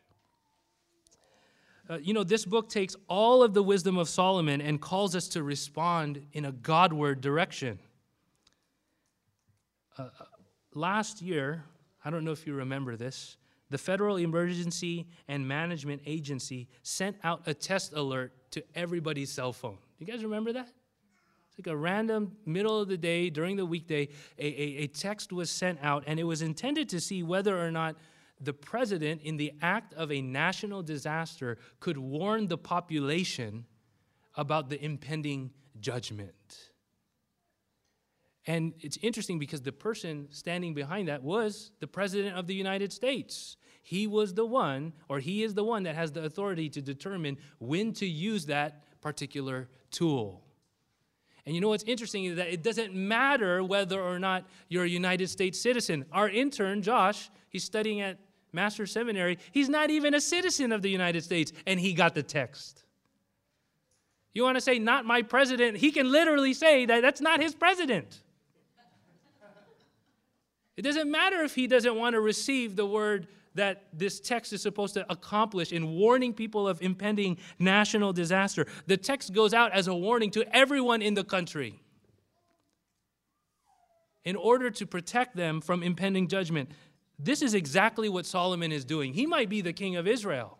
Uh, 1.88 1.98
you 1.98 2.14
know, 2.14 2.24
this 2.24 2.46
book 2.46 2.70
takes 2.70 2.96
all 3.08 3.42
of 3.42 3.52
the 3.52 3.62
wisdom 3.62 3.98
of 3.98 4.08
Solomon 4.08 4.62
and 4.62 4.80
calls 4.80 5.14
us 5.14 5.28
to 5.28 5.42
respond 5.42 6.24
in 6.32 6.46
a 6.46 6.52
Godward 6.52 7.20
direction. 7.20 7.78
Uh, 9.98 10.08
last 10.72 11.20
year, 11.20 11.64
I 12.04 12.10
don't 12.10 12.24
know 12.24 12.32
if 12.32 12.46
you 12.46 12.54
remember 12.54 12.96
this. 12.96 13.36
The 13.70 13.78
Federal 13.78 14.16
Emergency 14.16 15.06
and 15.26 15.48
Management 15.48 16.02
Agency 16.06 16.68
sent 16.82 17.16
out 17.24 17.42
a 17.46 17.54
test 17.54 17.92
alert 17.94 18.32
to 18.52 18.62
everybody's 18.74 19.32
cell 19.32 19.52
phone. 19.52 19.78
Do 19.98 20.04
you 20.04 20.06
guys 20.06 20.22
remember 20.22 20.52
that? 20.52 20.68
It's 21.48 21.58
like 21.58 21.72
a 21.72 21.76
random 21.76 22.36
middle 22.44 22.80
of 22.80 22.88
the 22.88 22.96
day 22.96 23.30
during 23.30 23.56
the 23.56 23.64
weekday, 23.64 24.08
a, 24.38 24.46
a, 24.46 24.84
a 24.84 24.86
text 24.88 25.32
was 25.32 25.50
sent 25.50 25.78
out, 25.82 26.04
and 26.06 26.20
it 26.20 26.24
was 26.24 26.42
intended 26.42 26.88
to 26.90 27.00
see 27.00 27.22
whether 27.22 27.58
or 27.58 27.70
not 27.70 27.96
the 28.40 28.52
president, 28.52 29.22
in 29.22 29.36
the 29.36 29.52
act 29.62 29.94
of 29.94 30.12
a 30.12 30.20
national 30.20 30.82
disaster, 30.82 31.56
could 31.80 31.96
warn 31.96 32.48
the 32.48 32.58
population 32.58 33.64
about 34.36 34.68
the 34.68 34.84
impending 34.84 35.50
judgment. 35.80 36.70
And 38.46 38.74
it's 38.80 38.98
interesting 39.00 39.38
because 39.38 39.62
the 39.62 39.72
person 39.72 40.26
standing 40.30 40.74
behind 40.74 41.08
that 41.08 41.22
was 41.22 41.70
the 41.80 41.86
President 41.86 42.36
of 42.36 42.46
the 42.46 42.54
United 42.54 42.92
States. 42.92 43.56
He 43.82 44.06
was 44.06 44.34
the 44.34 44.46
one, 44.46 44.92
or 45.08 45.18
he 45.18 45.42
is 45.42 45.54
the 45.54 45.64
one 45.64 45.82
that 45.84 45.94
has 45.94 46.12
the 46.12 46.24
authority 46.24 46.68
to 46.70 46.82
determine 46.82 47.38
when 47.58 47.92
to 47.94 48.06
use 48.06 48.46
that 48.46 48.82
particular 49.00 49.68
tool. 49.90 50.42
And 51.46 51.54
you 51.54 51.60
know 51.60 51.68
what's 51.68 51.84
interesting 51.84 52.24
is 52.24 52.36
that 52.36 52.48
it 52.48 52.62
doesn't 52.62 52.94
matter 52.94 53.62
whether 53.62 54.00
or 54.00 54.18
not 54.18 54.46
you're 54.68 54.84
a 54.84 54.88
United 54.88 55.28
States 55.28 55.60
citizen. 55.60 56.06
Our 56.12 56.28
intern, 56.28 56.80
Josh, 56.82 57.30
he's 57.50 57.64
studying 57.64 58.00
at 58.00 58.18
Master 58.52 58.86
Seminary. 58.86 59.38
He's 59.52 59.68
not 59.68 59.90
even 59.90 60.14
a 60.14 60.20
citizen 60.20 60.72
of 60.72 60.80
the 60.80 60.88
United 60.88 61.22
States, 61.22 61.52
and 61.66 61.78
he 61.78 61.92
got 61.92 62.14
the 62.14 62.22
text. 62.22 62.84
You 64.32 64.42
want 64.42 64.56
to 64.56 64.60
say, 64.60 64.78
not 64.78 65.04
my 65.04 65.22
president? 65.22 65.76
He 65.76 65.92
can 65.92 66.10
literally 66.10 66.54
say 66.54 66.86
that 66.86 67.02
that's 67.02 67.20
not 67.20 67.40
his 67.40 67.54
president. 67.54 68.22
It 70.76 70.82
doesn't 70.82 71.10
matter 71.10 71.42
if 71.42 71.54
he 71.54 71.66
doesn't 71.66 71.94
want 71.94 72.14
to 72.14 72.20
receive 72.20 72.76
the 72.76 72.86
word 72.86 73.28
that 73.54 73.84
this 73.92 74.18
text 74.18 74.52
is 74.52 74.60
supposed 74.60 74.94
to 74.94 75.10
accomplish 75.10 75.72
in 75.72 75.94
warning 75.94 76.32
people 76.32 76.66
of 76.66 76.82
impending 76.82 77.38
national 77.58 78.12
disaster. 78.12 78.66
The 78.86 78.96
text 78.96 79.32
goes 79.32 79.54
out 79.54 79.72
as 79.72 79.86
a 79.86 79.94
warning 79.94 80.30
to 80.32 80.56
everyone 80.56 81.02
in 81.02 81.14
the 81.14 81.22
country 81.22 81.80
in 84.24 84.36
order 84.36 84.70
to 84.70 84.86
protect 84.86 85.36
them 85.36 85.60
from 85.60 85.82
impending 85.82 86.26
judgment. 86.26 86.70
This 87.18 87.42
is 87.42 87.54
exactly 87.54 88.08
what 88.08 88.26
Solomon 88.26 88.72
is 88.72 88.84
doing. 88.84 89.12
He 89.12 89.26
might 89.26 89.48
be 89.48 89.60
the 89.60 89.72
king 89.72 89.94
of 89.96 90.08
Israel. 90.08 90.58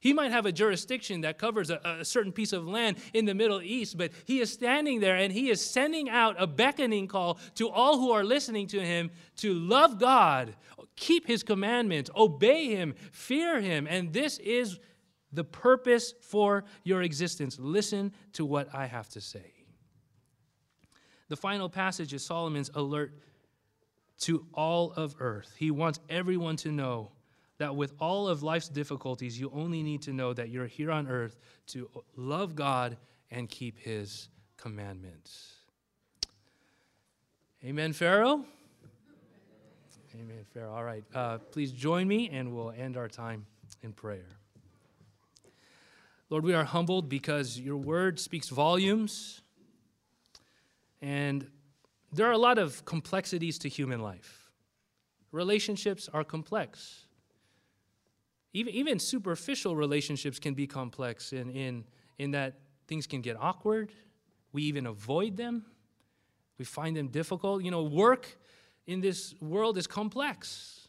He 0.00 0.14
might 0.14 0.30
have 0.30 0.46
a 0.46 0.52
jurisdiction 0.52 1.20
that 1.20 1.36
covers 1.36 1.68
a, 1.68 1.78
a, 2.00 2.04
certain 2.06 2.32
piece 2.32 2.54
of 2.54 2.66
land 2.66 2.96
in 3.12 3.26
the 3.26 3.34
Middle 3.34 3.60
East, 3.60 3.98
but 3.98 4.12
he 4.24 4.40
is 4.40 4.50
standing 4.50 5.00
there 5.00 5.16
and 5.16 5.30
he 5.30 5.50
is 5.50 5.62
sending 5.62 6.08
out 6.08 6.36
a 6.38 6.46
beckoning 6.46 7.06
call 7.06 7.38
to 7.56 7.68
all 7.68 7.98
who 7.98 8.10
are 8.10 8.24
listening 8.24 8.66
to 8.68 8.80
him 8.80 9.10
to 9.36 9.52
love 9.52 9.98
God, 9.98 10.56
keep 10.96 11.26
his 11.26 11.42
commandments, 11.42 12.10
obey 12.16 12.74
him, 12.74 12.94
fear 13.12 13.60
him. 13.60 13.86
And 13.86 14.10
this 14.10 14.38
is 14.38 14.78
the 15.32 15.44
purpose 15.44 16.14
for 16.22 16.64
your 16.82 17.02
existence. 17.02 17.58
Listen 17.58 18.12
to 18.32 18.46
what 18.46 18.74
I 18.74 18.86
have 18.86 19.10
to 19.10 19.20
say. 19.20 19.52
The 21.28 21.36
final 21.36 21.68
passage 21.68 22.14
is 22.14 22.24
Solomon's 22.24 22.70
alert 22.74 23.12
to 24.20 24.46
all 24.54 24.92
of 24.92 25.14
earth. 25.20 25.54
He 25.58 25.70
wants 25.70 26.00
everyone 26.08 26.56
to 26.56 26.72
know 26.72 27.12
that 27.60 27.76
with 27.76 27.92
all 28.00 28.26
of 28.26 28.42
life's 28.42 28.70
difficulties, 28.70 29.38
you 29.38 29.52
only 29.54 29.82
need 29.82 30.00
to 30.00 30.14
know 30.14 30.32
that 30.32 30.48
you're 30.48 30.66
here 30.66 30.90
on 30.90 31.06
earth 31.06 31.36
to 31.66 31.90
love 32.16 32.56
God 32.56 32.96
and 33.30 33.50
keep 33.50 33.78
his 33.78 34.30
commandments. 34.56 35.56
Amen, 37.62 37.92
Pharaoh? 37.92 38.46
Amen, 40.14 40.46
Pharaoh. 40.54 40.72
All 40.72 40.84
right. 40.84 41.04
Uh, 41.14 41.36
please 41.36 41.70
join 41.70 42.08
me 42.08 42.30
and 42.30 42.54
we'll 42.54 42.70
end 42.70 42.96
our 42.96 43.08
time 43.08 43.44
in 43.82 43.92
prayer. 43.92 44.24
Lord, 46.30 46.44
we 46.44 46.54
are 46.54 46.64
humbled 46.64 47.10
because 47.10 47.60
your 47.60 47.76
word 47.76 48.18
speaks 48.18 48.48
volumes. 48.48 49.42
And 51.02 51.46
there 52.10 52.26
are 52.26 52.32
a 52.32 52.38
lot 52.38 52.56
of 52.56 52.86
complexities 52.86 53.58
to 53.58 53.68
human 53.68 54.00
life. 54.00 54.50
Relationships 55.30 56.08
are 56.10 56.24
complex. 56.24 57.04
Even, 58.52 58.74
even 58.74 58.98
superficial 58.98 59.76
relationships 59.76 60.38
can 60.38 60.54
be 60.54 60.66
complex 60.66 61.32
in, 61.32 61.50
in, 61.50 61.84
in 62.18 62.32
that 62.32 62.58
things 62.88 63.06
can 63.06 63.20
get 63.20 63.36
awkward. 63.38 63.92
We 64.52 64.62
even 64.64 64.86
avoid 64.86 65.36
them. 65.36 65.64
We 66.58 66.64
find 66.64 66.96
them 66.96 67.08
difficult. 67.08 67.62
You 67.62 67.70
know, 67.70 67.84
work 67.84 68.38
in 68.86 69.00
this 69.00 69.34
world 69.40 69.78
is 69.78 69.86
complex. 69.86 70.88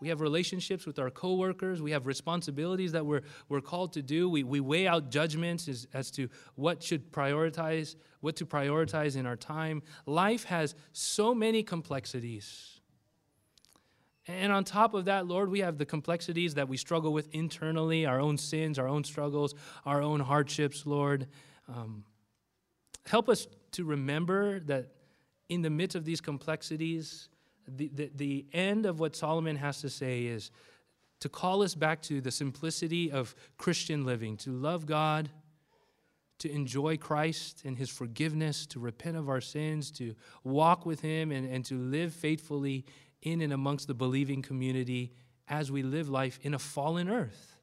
We 0.00 0.08
have 0.08 0.20
relationships 0.20 0.86
with 0.86 0.98
our 0.98 1.10
coworkers. 1.10 1.80
We 1.80 1.92
have 1.92 2.06
responsibilities 2.06 2.92
that 2.92 3.04
we're, 3.06 3.22
we're 3.48 3.60
called 3.60 3.94
to 3.94 4.02
do. 4.02 4.28
We, 4.28 4.42
we 4.42 4.60
weigh 4.60 4.86
out 4.86 5.10
judgments 5.10 5.66
as, 5.66 5.86
as 5.94 6.10
to 6.12 6.28
what 6.56 6.82
should 6.82 7.10
prioritize, 7.10 7.96
what 8.20 8.36
to 8.36 8.46
prioritize 8.46 9.16
in 9.16 9.24
our 9.24 9.36
time. 9.36 9.82
Life 10.06 10.44
has 10.44 10.74
so 10.92 11.34
many 11.34 11.62
complexities. 11.62 12.73
And 14.26 14.52
on 14.52 14.64
top 14.64 14.94
of 14.94 15.04
that, 15.04 15.26
Lord, 15.26 15.50
we 15.50 15.60
have 15.60 15.76
the 15.76 15.84
complexities 15.84 16.54
that 16.54 16.68
we 16.68 16.76
struggle 16.76 17.12
with 17.12 17.28
internally, 17.34 18.06
our 18.06 18.20
own 18.20 18.38
sins, 18.38 18.78
our 18.78 18.88
own 18.88 19.04
struggles, 19.04 19.54
our 19.84 20.00
own 20.00 20.20
hardships, 20.20 20.86
Lord. 20.86 21.26
Um, 21.68 22.04
help 23.06 23.28
us 23.28 23.46
to 23.72 23.84
remember 23.84 24.60
that 24.60 24.92
in 25.48 25.60
the 25.60 25.70
midst 25.70 25.94
of 25.94 26.04
these 26.04 26.22
complexities, 26.22 27.28
the, 27.68 27.90
the, 27.94 28.10
the 28.14 28.46
end 28.52 28.86
of 28.86 28.98
what 28.98 29.14
Solomon 29.14 29.56
has 29.56 29.80
to 29.82 29.90
say 29.90 30.24
is 30.24 30.50
to 31.20 31.28
call 31.28 31.62
us 31.62 31.74
back 31.74 32.02
to 32.02 32.20
the 32.20 32.30
simplicity 32.30 33.10
of 33.10 33.34
Christian 33.58 34.04
living, 34.04 34.36
to 34.38 34.50
love 34.50 34.86
God, 34.86 35.30
to 36.38 36.50
enjoy 36.50 36.96
Christ 36.96 37.62
and 37.64 37.78
his 37.78 37.88
forgiveness, 37.88 38.66
to 38.66 38.80
repent 38.80 39.16
of 39.16 39.28
our 39.28 39.40
sins, 39.40 39.90
to 39.92 40.14
walk 40.42 40.84
with 40.84 41.00
him, 41.00 41.30
and, 41.30 41.48
and 41.48 41.64
to 41.66 41.78
live 41.78 42.12
faithfully 42.12 42.84
in 43.24 43.40
and 43.40 43.52
amongst 43.52 43.88
the 43.88 43.94
believing 43.94 44.40
community 44.40 45.12
as 45.48 45.72
we 45.72 45.82
live 45.82 46.08
life 46.08 46.38
in 46.42 46.54
a 46.54 46.58
fallen 46.58 47.08
earth. 47.08 47.56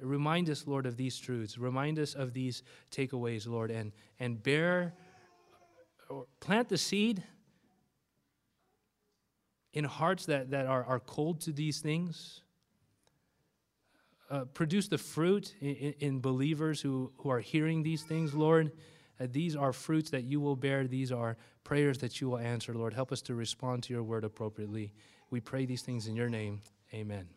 Remind 0.00 0.50
us, 0.50 0.66
Lord, 0.66 0.84
of 0.84 0.96
these 0.96 1.16
truths. 1.18 1.56
Remind 1.56 1.98
us 1.98 2.14
of 2.14 2.34
these 2.34 2.62
takeaways, 2.90 3.46
Lord, 3.46 3.70
and, 3.70 3.92
and 4.18 4.42
bear 4.42 4.94
or 6.08 6.26
plant 6.40 6.68
the 6.68 6.76
seed 6.76 7.22
in 9.72 9.84
hearts 9.84 10.26
that, 10.26 10.50
that 10.50 10.66
are, 10.66 10.84
are 10.84 11.00
cold 11.00 11.40
to 11.42 11.52
these 11.52 11.80
things. 11.80 12.42
Uh, 14.28 14.44
produce 14.44 14.88
the 14.88 14.98
fruit 14.98 15.54
in, 15.60 15.94
in, 16.00 16.20
believers 16.20 16.80
who, 16.80 17.12
who 17.18 17.30
are 17.30 17.40
hearing 17.40 17.82
these 17.82 18.02
things, 18.02 18.34
Lord. 18.34 18.72
Uh, 19.20 19.26
these 19.30 19.56
are 19.56 19.72
fruits 19.72 20.10
that 20.10 20.24
you 20.24 20.40
will 20.40 20.56
bear. 20.56 20.86
These 20.86 21.12
are 21.12 21.36
prayers 21.64 21.98
that 21.98 22.20
you 22.20 22.30
will 22.30 22.38
answer, 22.38 22.74
Lord. 22.74 22.94
Help 22.94 23.12
us 23.12 23.22
to 23.22 23.34
respond 23.34 23.82
to 23.84 23.92
your 23.92 24.02
word 24.02 24.24
appropriately. 24.24 24.92
We 25.30 25.40
pray 25.40 25.66
these 25.66 25.82
things 25.82 26.06
in 26.06 26.16
your 26.16 26.28
name. 26.28 26.60
Amen. 26.94 27.35